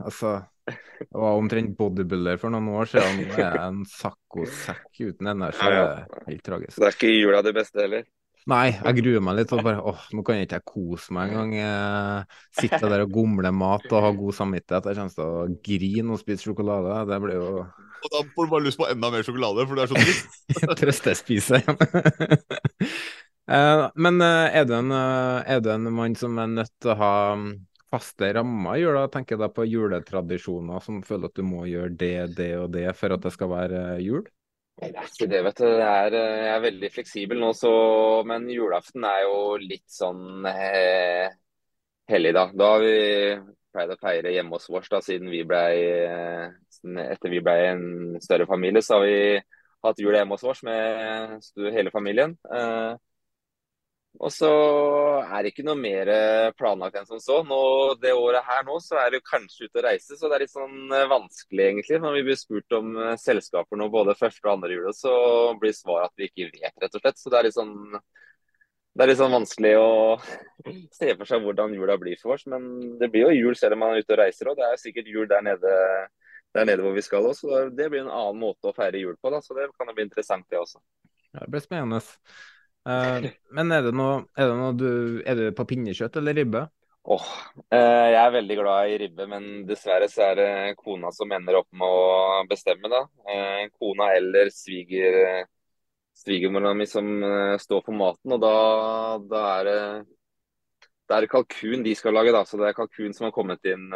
Altså, 0.00 0.40
det 0.64 1.20
var 1.20 1.38
omtrent 1.38 1.76
bodybuilder 1.78 2.40
for 2.40 2.54
noen 2.54 2.70
år 2.72 2.90
siden 2.94 3.24
er 3.36 3.60
en 3.68 3.84
saccosekk 3.88 5.02
uten 5.10 5.32
energi. 5.34 5.64
Det 5.64 5.80
er 5.86 6.28
helt 6.30 6.44
tragisk. 6.46 6.78
Det 6.78 6.88
er 6.88 6.98
ikke 6.98 7.14
jula 7.14 7.42
det 7.44 7.54
beste 7.56 7.84
heller? 7.84 8.06
Nei, 8.50 8.74
jeg 8.74 8.98
gruer 8.98 9.22
meg 9.24 9.38
litt. 9.38 9.52
Bare, 9.64 9.78
åh, 9.80 10.00
nå 10.12 10.24
kan 10.24 10.36
jeg 10.36 10.50
ikke 10.50 10.60
kose 10.68 11.14
meg 11.16 11.32
engang. 11.32 12.26
Sitte 12.52 12.82
der 12.92 13.06
og 13.06 13.14
gomle 13.14 13.52
mat 13.56 13.86
og 13.88 14.04
ha 14.04 14.10
god 14.12 14.36
samvittighet. 14.36 14.90
Jeg 14.90 14.98
kommer 14.98 15.14
til 15.16 15.24
å 15.24 15.62
grine 15.64 16.12
og 16.12 16.20
spise 16.20 16.44
sjokolade. 16.44 16.98
Det 17.08 17.20
blir 17.24 17.40
jo 17.40 17.64
Og 18.04 18.12
da 18.12 18.20
får 18.34 18.46
du 18.46 18.52
bare 18.52 18.66
lyst 18.66 18.80
på 18.80 18.88
enda 18.90 19.10
mer 19.12 19.24
sjokolade, 19.24 19.64
for 19.68 19.78
det 19.78 19.84
er 19.84 19.92
så 19.92 19.96
trist. 20.00 20.26
Trøstespise. 20.80 21.60
uh, 23.48 23.86
men 24.04 24.20
uh, 24.20 24.46
er, 24.52 24.66
du 24.68 24.74
en, 24.76 24.92
uh, 24.92 25.40
er 25.48 25.62
du 25.64 25.70
en 25.72 25.88
mann 25.94 26.16
som 26.18 26.36
er 26.42 26.52
nødt 26.60 26.74
til 26.84 26.92
å 26.92 26.98
ha 27.00 27.14
faste 27.94 28.32
rammer 28.36 28.76
i 28.76 28.84
jula? 28.84 29.06
tenker 29.08 29.36
jeg 29.36 29.44
da 29.44 29.50
på 29.54 29.66
juletradisjoner 29.70 30.84
som 30.84 31.02
føler 31.06 31.30
at 31.30 31.38
du 31.38 31.44
må 31.46 31.64
gjøre 31.70 31.94
det, 31.96 32.16
det 32.36 32.52
og 32.60 32.72
det 32.74 32.88
for 32.98 33.14
at 33.14 33.24
det 33.24 33.32
skal 33.34 33.52
være 33.54 33.84
jul? 34.04 34.24
Det 34.74 34.90
er 34.90 35.06
ikke 35.06 35.30
det, 35.30 35.40
vet 35.46 35.60
du. 35.60 35.66
Det 35.70 35.86
er, 35.86 36.14
jeg 36.18 36.50
er 36.50 36.62
veldig 36.64 36.90
fleksibel 36.90 37.38
nå, 37.40 37.52
så, 37.54 37.72
men 38.26 38.48
julaften 38.50 39.06
er 39.06 39.20
jo 39.22 39.36
litt 39.62 39.86
sånn 39.90 40.48
eh, 40.50 41.28
hellig, 42.10 42.32
da. 42.34 42.48
Da 42.50 42.70
har 42.72 42.82
vi 42.82 42.96
pleid 43.74 43.92
å 43.94 43.98
feire 44.00 44.32
hjemme 44.34 44.58
hos 44.58 44.66
oss, 44.70 44.90
da, 44.90 45.00
siden 45.02 45.30
vi 45.30 45.44
ble, 46.84 47.08
etter 47.16 47.32
vi 47.32 47.42
ble 47.44 47.56
en 47.70 47.84
større 48.22 48.46
familie. 48.50 48.84
Så 48.84 48.98
har 48.98 49.08
vi 49.08 49.18
hatt 49.84 50.00
jul 50.00 50.14
hjemme 50.16 50.36
hos 50.36 50.46
oss 50.48 50.62
med 50.66 51.74
hele 51.74 51.92
familien. 51.94 52.36
Eh, 52.52 52.94
og 54.22 54.30
så 54.30 54.48
er 55.24 55.42
det 55.42 55.50
ikke 55.50 55.64
noe 55.66 55.78
mer 55.78 56.10
planlagt 56.58 57.00
enn 57.00 57.08
som 57.08 57.18
så. 57.22 57.40
Nå, 57.46 57.58
det 58.02 58.12
året 58.14 58.46
her 58.46 58.62
nå 58.66 58.76
så 58.82 58.98
er 59.02 59.10
vi 59.14 59.20
kanskje 59.26 59.66
ute 59.66 59.80
og 59.80 59.86
reise, 59.88 60.18
så 60.18 60.30
det 60.30 60.36
er 60.36 60.44
litt 60.44 60.54
sånn 60.54 60.92
eh, 60.94 61.06
vanskelig 61.10 61.64
egentlig. 61.66 61.98
Når 62.02 62.18
vi 62.18 62.26
blir 62.28 62.38
spurt 62.38 62.76
om 62.78 62.92
eh, 62.94 63.16
selskaper 63.20 63.80
nå 63.80 63.88
både 63.92 64.14
første 64.18 64.46
og 64.46 64.52
andre 64.54 64.76
julet, 64.76 64.98
så 64.98 65.14
blir 65.58 65.74
svaret 65.74 66.12
at 66.12 66.22
vi 66.22 66.30
ikke 66.30 66.52
vet, 66.52 66.76
rett 66.84 66.94
og 66.94 67.02
slett. 67.02 67.18
Så 67.18 67.32
det 67.32 67.40
er 67.40 67.48
litt 67.48 67.58
sånn, 67.58 67.74
er 69.02 69.10
litt 69.10 69.20
sånn 69.20 69.34
vanskelig 69.34 69.74
å 69.82 69.90
se 71.00 71.10
for 71.18 71.26
seg 71.32 71.42
hvordan 71.42 71.74
jula 71.74 71.98
blir 71.98 72.20
for 72.22 72.36
oss. 72.36 72.46
Men 72.50 72.70
det 73.02 73.10
blir 73.10 73.26
jo 73.26 73.48
jul 73.48 73.58
selv 73.58 73.74
om 73.74 73.82
man 73.82 73.96
er 73.96 74.06
ute 74.06 74.14
og 74.14 74.22
reiser 74.22 74.52
òg. 74.52 74.60
Det 74.62 74.70
er 74.70 74.84
sikkert 74.84 75.10
jul 75.10 75.26
der 75.30 75.42
nede, 75.42 75.74
der 76.54 76.68
nede 76.68 76.84
hvor 76.84 76.94
vi 76.94 77.02
skal 77.04 77.26
òg. 77.28 77.36
Så 77.38 77.66
det 77.74 77.90
blir 77.90 78.04
en 78.04 78.12
annen 78.12 78.40
måte 78.40 78.70
å 78.70 78.76
feire 78.76 79.00
jul 79.02 79.16
på. 79.18 79.32
Da. 79.34 79.42
Så 79.42 79.56
det 79.56 79.68
kan 79.74 79.90
jo 79.90 79.96
bli 79.96 80.06
interessant, 80.06 80.46
det 80.50 80.60
også. 80.60 80.80
Ja, 81.34 81.42
det 81.42 81.50
blir 81.50 81.64
spennende. 81.64 82.00
Uh, 82.84 83.30
men 83.56 83.72
er 83.72 83.86
det, 83.86 83.94
noe, 83.96 84.24
er 84.36 84.50
det 84.50 84.56
noe, 84.58 84.72
du 84.76 84.88
Er 85.24 85.38
det 85.38 85.52
på 85.56 85.64
pinnekjøtt 85.70 86.18
eller 86.20 86.36
ribbe? 86.36 86.66
Oh, 87.04 87.24
eh, 87.68 88.10
jeg 88.14 88.20
er 88.20 88.30
veldig 88.32 88.54
glad 88.56 88.88
i 88.88 88.98
ribbe, 89.02 89.26
men 89.28 89.46
dessverre 89.68 90.06
så 90.08 90.22
er 90.30 90.38
det 90.38 90.46
kona 90.78 91.10
som 91.12 91.32
ender 91.36 91.58
opp 91.58 91.68
med 91.76 91.84
å 91.84 92.44
bestemme. 92.48 92.88
da. 92.88 93.02
Eh, 93.28 93.66
kona 93.76 94.06
eller 94.16 94.48
sviger, 94.48 95.44
svigermora 96.16 96.72
mi 96.72 96.86
som 96.88 97.10
står 97.60 97.82
for 97.84 97.98
maten, 97.98 98.32
og 98.32 98.40
da, 98.40 98.54
da 99.20 99.42
er 99.58 99.68
det 99.68 99.82
det 101.04 101.18
er 101.18 101.28
kalkun 101.28 101.84
de 101.84 101.92
skal 101.92 102.16
lage, 102.16 102.32
da. 102.32 102.40
Så 102.48 102.56
det 102.56 102.70
er 102.70 102.78
kalkun 102.78 103.12
som 103.12 103.28
har 103.28 103.36
kommet 103.36 103.68
inn, 103.68 103.90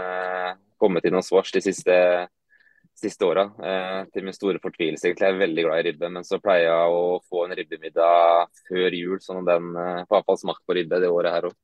kommet 0.76 1.08
inn 1.08 1.16
hos 1.16 1.32
oss 1.32 1.54
de 1.54 1.64
siste 1.64 1.96
siste 2.98 3.26
åra. 3.28 3.46
Eh, 3.70 4.00
til 4.14 4.26
min 4.26 4.36
store 4.36 4.60
fortvilelse. 4.62 5.08
Egentlig 5.08 5.28
er 5.28 5.40
veldig 5.42 5.64
glad 5.66 5.80
i 5.80 5.86
ribbe, 5.88 6.10
men 6.16 6.26
så 6.26 6.40
pleier 6.42 6.68
jeg 6.68 6.98
å 6.98 7.04
få 7.28 7.44
en 7.46 7.54
ribbemiddag 7.58 8.60
før 8.68 8.98
jul, 8.98 9.20
sånn 9.24 9.42
at 9.42 9.50
den 9.52 9.70
eh, 9.74 10.02
får 10.08 10.20
iallfall 10.20 10.42
smakt 10.42 10.64
på 10.66 10.76
ribbe 10.78 11.00
det 11.02 11.12
året 11.12 11.36
her 11.36 11.48
òg. 11.50 11.56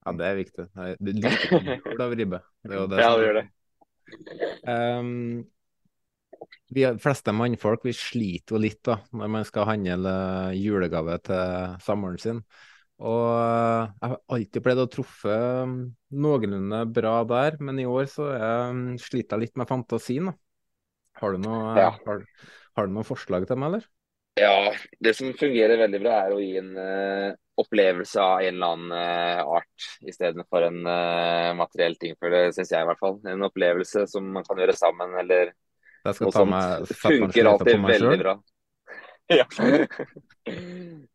Ja, 0.00 0.16
det 0.16 0.26
er 0.26 0.36
viktig. 0.38 0.66
Du 0.98 1.10
liker 1.12 1.72
jul 1.84 2.04
av 2.06 2.14
ribbe. 2.16 2.42
Det 2.64 2.76
er 2.76 2.90
det 2.90 3.02
ja, 3.02 3.10
det 3.16 3.26
gjør 3.26 3.40
det. 3.40 3.46
Um, 4.66 5.42
vi 6.74 6.86
fleste 7.02 7.34
mannfolk 7.36 7.84
vi 7.86 7.92
sliter 7.94 8.56
jo 8.56 8.62
litt 8.62 8.80
da, 8.86 8.96
når 9.14 9.32
man 9.36 9.46
skal 9.46 9.68
handle 9.68 10.14
julegave 10.56 11.18
til 11.28 11.76
samboeren 11.84 12.22
sin. 12.22 12.42
Og 13.00 13.26
eh, 13.32 13.92
jeg 13.96 14.12
har 14.12 14.18
alltid 14.36 14.64
pleid 14.64 14.82
å 14.82 14.90
truffe 14.92 15.32
ehm, 15.32 15.76
noenlunde 16.20 16.82
bra 16.92 17.14
der, 17.28 17.56
men 17.64 17.80
i 17.80 17.88
år 17.88 18.10
så 18.12 18.28
jeg, 18.34 18.98
sliter 19.00 19.38
jeg 19.38 19.46
litt 19.46 19.60
med 19.60 19.70
fantasien. 19.70 20.28
da. 20.28 20.36
Har 21.20 21.36
du 21.36 21.42
noe, 21.44 21.72
ja. 21.76 21.90
har, 22.06 22.22
har 22.76 22.88
du 22.88 22.94
noen 22.94 23.06
forslag 23.06 23.46
til 23.48 23.60
meg, 23.60 23.74
eller? 23.74 23.88
Ja, 24.40 24.72
det 25.00 25.14
som 25.14 25.32
fungerer 25.34 25.80
veldig 25.80 26.00
bra, 26.00 26.18
er 26.24 26.34
å 26.34 26.40
gi 26.40 26.54
en 26.60 26.70
uh, 26.78 27.32
opplevelse 27.60 28.22
av 28.22 28.44
en 28.44 28.54
eller 28.54 28.76
annen 28.76 28.94
uh, 28.94 29.56
art 29.58 29.88
istedenfor 30.06 30.66
en 30.68 30.78
uh, 30.86 31.50
materiell 31.58 31.96
ting. 32.00 32.14
For 32.20 32.32
det 32.32 32.54
syns 32.56 32.72
jeg 32.72 32.86
i 32.86 32.88
hvert 32.88 33.02
fall. 33.02 33.18
En 33.28 33.44
opplevelse 33.50 34.06
som 34.08 34.30
man 34.36 34.46
kan 34.46 34.62
gjøre 34.62 34.76
sammen, 34.78 35.12
eller 35.20 35.52
noe 36.06 36.32
sånt. 36.32 36.54
Meg, 36.54 36.94
funker 37.02 37.50
alltid 37.52 37.86
veldig 37.90 38.20
bra. 38.22 38.36
ja. 39.40 39.46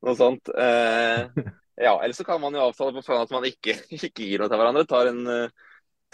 noe 0.05 0.17
sånt. 0.19 0.51
Uh, 0.51 1.25
ja, 1.87 1.95
Eller 1.95 2.13
så 2.13 2.27
kan 2.27 2.43
man 2.43 2.55
jo 2.55 2.67
avtale 2.67 2.99
på 2.99 3.07
forhånd 3.07 3.31
at 3.31 3.37
man 3.39 3.47
ikke, 3.49 3.79
ikke, 3.97 4.27
gir 4.27 4.43
noe 4.43 4.51
til 4.51 4.61
hverandre. 4.61 4.85
Tar 4.91 5.13
en 5.13 5.23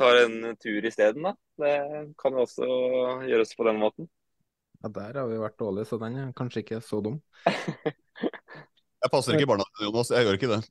tar 0.01 0.23
en 0.25 0.57
tur 0.61 0.87
isteden, 0.89 1.29
da. 1.29 1.35
Det 1.61 1.75
kan 2.21 2.35
jo 2.35 2.45
også 2.47 2.67
gjøres 3.29 3.53
på 3.57 3.67
den 3.69 3.79
måten. 3.81 4.09
Ja, 4.81 4.89
der 4.89 5.19
har 5.21 5.29
vi 5.29 5.37
vært 5.37 5.59
dårlige, 5.61 5.85
så 5.91 5.99
den 6.01 6.17
er 6.17 6.31
kanskje 6.37 6.63
ikke 6.63 6.79
så 6.81 7.03
dum. 7.05 7.19
jeg 9.05 9.11
passer 9.13 9.37
ikke 9.37 9.49
barna 9.51 9.67
dine, 9.67 9.91
Jonas. 9.91 10.09
Jeg 10.09 10.25
gjør 10.25 10.39
ikke 10.39 10.49
det. 10.55 10.61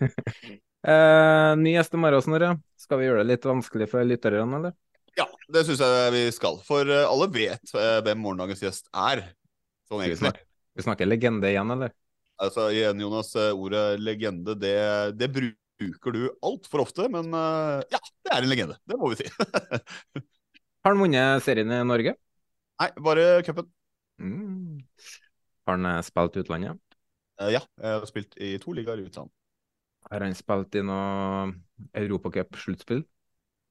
eh, 0.92 1.52
ny 1.62 1.72
gjest 1.72 1.96
i 1.96 2.02
morgen, 2.02 2.26
Snorre. 2.26 2.52
Skal 2.80 3.00
vi 3.00 3.08
gjøre 3.08 3.24
det 3.24 3.30
litt 3.32 3.48
vanskelig 3.48 3.88
for 3.88 4.04
lytterne, 4.04 4.60
eller? 4.60 4.76
Ja, 5.18 5.26
det 5.48 5.64
syns 5.66 5.80
jeg 5.80 6.12
vi 6.14 6.26
skal. 6.36 6.60
For 6.66 6.84
eh, 6.84 7.06
alle 7.08 7.30
vet 7.32 7.72
eh, 7.72 7.96
hvem 8.04 8.20
morgendagens 8.20 8.62
gjest 8.66 8.92
er. 8.92 9.24
Sånn 9.88 10.04
egentlig. 10.04 10.18
Vi 10.18 10.22
snakker, 10.26 10.46
vi 10.76 10.86
snakker 10.86 11.10
legende 11.10 11.50
igjen, 11.50 11.72
eller? 11.76 11.96
Altså, 12.40 12.68
igjen, 12.72 13.00
Jonas, 13.04 13.32
eh, 13.36 13.50
ordet 13.56 14.00
legende, 14.00 14.54
det, 14.60 14.76
det 15.16 15.32
bruker 15.32 15.59
bruker 15.80 16.14
du 16.16 16.20
altfor 16.44 16.84
ofte, 16.84 17.06
men 17.12 17.32
uh, 17.32 17.80
ja, 17.92 18.00
det 18.24 18.34
er 18.34 18.44
en 18.44 18.52
legende. 18.52 18.76
Det 18.88 18.98
må 19.00 19.10
vi 19.12 19.22
si. 19.22 19.28
har 20.84 20.92
han 20.92 21.00
vunnet 21.00 21.44
serien 21.44 21.72
i 21.72 21.80
Norge? 21.86 22.14
Nei, 22.80 22.88
bare 23.04 23.26
cupen. 23.46 23.68
Mm. 24.20 24.80
Har 25.68 25.76
han 25.76 25.88
eh, 25.88 26.00
spilt 26.04 26.36
i 26.36 26.42
utlandet? 26.44 26.80
Uh, 27.40 27.50
ja, 27.52 27.62
jeg 27.80 27.98
har 27.98 28.08
spilt 28.08 28.36
i 28.40 28.54
to 28.60 28.74
ligaer 28.76 29.00
i 29.00 29.06
utlandet. 29.08 29.34
Har 30.10 30.24
han 30.24 30.36
spilt 30.36 30.76
i 30.80 30.84
noe 30.84 31.50
Europacup-sluttspill? 31.96 33.04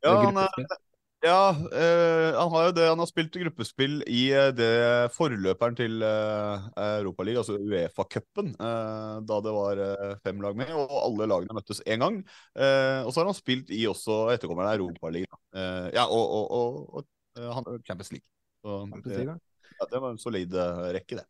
Ja, 0.06 0.14
han 0.24 0.38
er, 0.40 0.78
Ja, 1.20 1.50
eh, 1.52 2.32
han 2.40 2.52
har 2.54 2.66
jo 2.70 2.74
det. 2.78 2.86
Han 2.88 3.02
har 3.02 3.08
spilt 3.10 3.34
gruppespill 3.36 3.98
i 4.08 4.30
eh, 4.32 4.54
det 4.56 5.12
forløperen 5.12 5.76
til 5.76 6.00
eh, 6.06 6.68
Europaligaen, 7.02 7.42
altså 7.42 7.58
Uefa-cupen, 7.60 8.54
eh, 8.56 9.18
da 9.28 9.40
det 9.44 9.56
var 9.56 9.82
fem 10.24 10.40
lag 10.46 10.56
med, 10.62 10.72
og 10.72 10.94
alle 11.02 11.28
lagene 11.28 11.58
møttes 11.58 11.84
én 11.84 12.06
gang. 12.06 12.22
Og 12.56 13.12
så 13.12 13.20
har 13.20 13.28
han 13.28 13.36
spilt 13.36 13.74
i 13.76 13.82
også 13.90 14.22
etterkommerne 14.36 14.78
Europaligaen. 14.80 15.42
Uh, 15.56 15.90
ja, 15.92 16.06
og, 16.06 16.24
og, 16.38 16.56
og, 16.56 17.04
og 17.36 17.52
han, 17.58 17.70
Champions 17.84 18.14
League. 18.16 18.28
Så, 18.64 18.80
det, 19.04 19.20
ja. 19.28 19.90
det 19.92 20.04
var 20.06 20.16
en 20.16 20.24
solid 20.24 20.56
rekke, 20.96 21.20
det. 21.20 21.28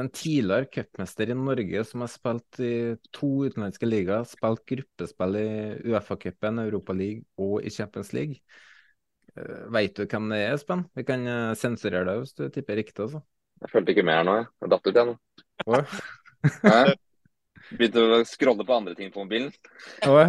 Den 0.00 0.08
tidligere 0.08 0.70
cupmester 0.72 1.28
i 1.28 1.36
Norge 1.36 1.84
som 1.84 2.00
har 2.00 2.08
spilt 2.08 2.64
i 2.64 2.74
to 3.12 3.32
utenlandske 3.44 3.88
ligaer, 3.88 4.24
spilt 4.24 4.64
gruppespill 4.72 5.36
i 5.36 5.48
Uefa-cupen, 5.84 6.64
Europaligaen 6.64 7.26
og 7.36 7.58
i 7.60 7.72
Champions 7.72 8.16
League. 8.16 8.40
Uh, 9.38 9.68
Veit 9.72 9.94
du 9.96 10.04
hvem 10.04 10.28
det 10.32 10.40
er, 10.42 10.56
Espen? 10.56 10.86
Vi 10.98 11.04
kan 11.08 11.22
eh, 11.28 11.52
sensurere 11.58 12.04
deg 12.08 12.24
hvis 12.24 12.34
du 12.36 12.44
tipper 12.52 12.76
riktig. 12.80 13.06
altså. 13.06 13.22
Jeg 13.62 13.72
fulgte 13.72 13.94
ikke 13.94 14.04
med 14.04 14.18
her 14.18 14.26
nå, 14.28 14.34
jeg. 14.40 14.50
Jeg 14.60 14.72
datt 14.74 14.90
ut 14.90 14.98
igjen. 14.98 15.14
nå. 15.70 15.80
Begynte 17.72 18.02
å 18.02 18.18
scrolle 18.28 18.66
på 18.68 18.74
andre 18.74 18.92
ting 18.98 19.12
på 19.14 19.22
mobilen. 19.22 19.52
Oi. 20.10 20.26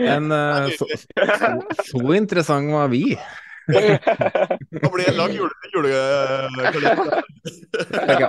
En, 0.00 0.32
eh, 0.34 0.70
så, 0.74 0.88
så, 1.04 1.52
så 1.92 2.02
interessant 2.16 2.72
var 2.74 2.90
vi. 2.90 3.04
Det 3.70 4.90
blir 4.92 5.08
en 5.10 5.16
lang 5.18 5.32
jule... 5.34 5.50
jule 5.74 5.90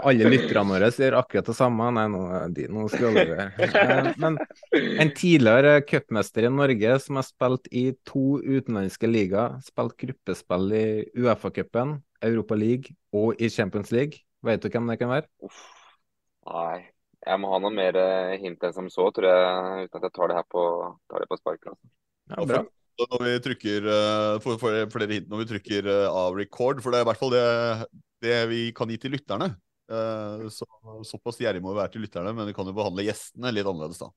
alle 0.02 0.30
lytterne 0.30 0.70
våre 0.70 0.90
gjør 0.94 1.18
akkurat 1.20 1.50
det 1.50 1.56
samme. 1.58 1.90
Nei, 1.96 2.06
nå, 2.12 2.22
de, 2.56 2.68
nå. 2.72 2.86
Eh, 2.92 4.12
Men 4.22 4.38
en 4.72 5.14
tidligere 5.18 5.82
cupmester 5.88 6.48
i 6.48 6.54
Norge 6.54 6.96
som 7.04 7.20
har 7.20 7.28
spilt 7.28 7.70
i 7.72 7.86
to 8.08 8.40
utenlandske 8.42 9.10
ligaer, 9.10 9.60
spilt 9.66 9.98
gruppespill 10.00 10.72
i 10.78 10.86
Uefa-cupen, 11.18 12.00
Europa 12.22 12.58
League 12.58 12.96
og 13.16 13.42
i 13.42 13.50
Champions 13.50 13.92
League. 13.96 14.24
Vet 14.46 14.64
du 14.64 14.70
hvem 14.74 14.90
det 14.90 14.98
kan 15.02 15.12
være? 15.12 15.30
Nei, 16.50 16.78
jeg 17.22 17.42
må 17.42 17.52
ha 17.52 17.62
noe 17.62 17.74
mer 17.74 17.98
eh, 18.02 18.38
hint 18.42 18.64
enn 18.66 18.74
som 18.74 18.88
så, 18.90 19.10
tror 19.14 19.30
jeg, 19.30 19.88
uten 19.88 20.00
at 20.00 20.08
jeg 20.08 20.16
tar 20.18 20.32
det 20.32 20.38
her 20.40 20.48
på, 20.50 20.64
tar 21.12 21.22
det 21.22 21.30
på 21.30 21.38
sparket. 21.38 21.74
Altså. 21.74 21.92
Ja, 22.32 22.46
bra. 22.50 22.64
Når 23.00 23.24
vi 23.26 23.34
trykker 23.48 23.88
eh, 23.90 24.38
for, 24.44 24.60
for 24.62 24.94
flere 24.94 25.18
hint 25.18 25.30
når 25.32 25.44
vi 25.44 25.50
trykker 25.56 25.90
eh, 25.90 26.08
av 26.08 26.38
record, 26.38 26.82
for 26.84 26.94
det 26.94 27.02
er 27.02 27.06
i 27.06 27.10
hvert 27.10 27.22
fall 27.22 27.34
det, 27.34 27.46
det 28.22 28.40
vi 28.52 28.64
kan 28.78 28.92
gi 28.92 29.00
til 29.02 29.16
lytterne. 29.16 29.52
Eh, 29.92 30.48
Så, 30.54 30.68
såpass 31.08 31.40
gjerrig 31.42 31.64
må 31.64 31.74
vi 31.74 31.82
være 31.82 31.96
til 31.96 32.06
lytterne, 32.06 32.36
men 32.38 32.50
vi 32.50 32.56
kan 32.58 32.68
jo 32.70 32.76
behandle 32.78 33.08
gjestene 33.08 33.54
litt 33.56 33.68
annerledes 33.68 34.04
da. 34.04 34.12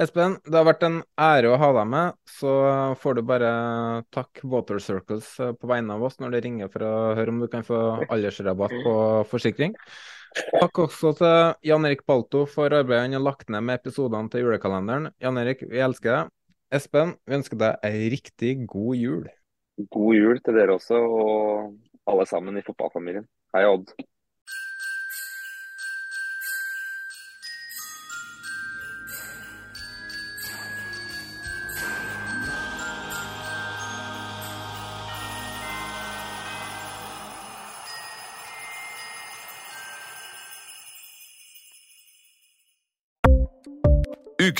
Espen, 0.00 0.38
det 0.48 0.56
har 0.56 0.64
vært 0.64 0.86
en 0.86 1.02
ære 1.20 1.50
å 1.52 1.58
ha 1.60 1.68
deg 1.76 1.90
med. 1.92 2.16
Så 2.38 2.52
får 3.02 3.18
du 3.18 3.22
bare 3.28 3.50
takke 4.14 4.48
Water 4.48 4.80
Circles 4.82 5.28
på 5.36 5.68
vegne 5.68 5.98
av 5.98 6.06
oss 6.08 6.16
når 6.22 6.32
det 6.32 6.40
ringer 6.46 6.72
for 6.72 6.86
å 6.88 6.94
høre 7.18 7.34
om 7.34 7.42
du 7.44 7.46
kan 7.52 7.66
få 7.66 7.82
aldersrabatt 8.08 8.72
på 8.86 8.94
forsikring. 9.30 9.76
Takk 10.32 10.78
også 10.86 11.12
til 11.18 11.68
Jan 11.68 11.84
Erik 11.84 12.06
Balto 12.08 12.46
for 12.48 12.72
arbeidet 12.72 13.04
han 13.04 13.18
har 13.18 13.24
lagt 13.26 13.52
ned 13.52 13.66
med 13.68 13.82
episodene 13.82 14.32
til 14.32 14.46
julekalenderen. 14.46 15.10
Jan 15.20 15.40
Erik, 15.42 15.66
vi 15.68 15.82
elsker 15.84 16.16
deg. 16.16 16.32
Espen, 16.72 17.10
vi 17.28 17.36
ønsker 17.36 17.58
deg 17.60 17.82
ei 17.84 18.06
riktig 18.08 18.52
god 18.64 18.96
jul. 18.96 19.24
God 19.92 20.14
jul 20.16 20.38
til 20.40 20.56
dere 20.56 20.78
også, 20.78 20.96
og 20.96 21.74
alle 22.08 22.24
sammen 22.30 22.56
i 22.56 22.62
fotballfamilien. 22.64 23.26
Hei, 23.52 23.66
Odd. 23.68 23.92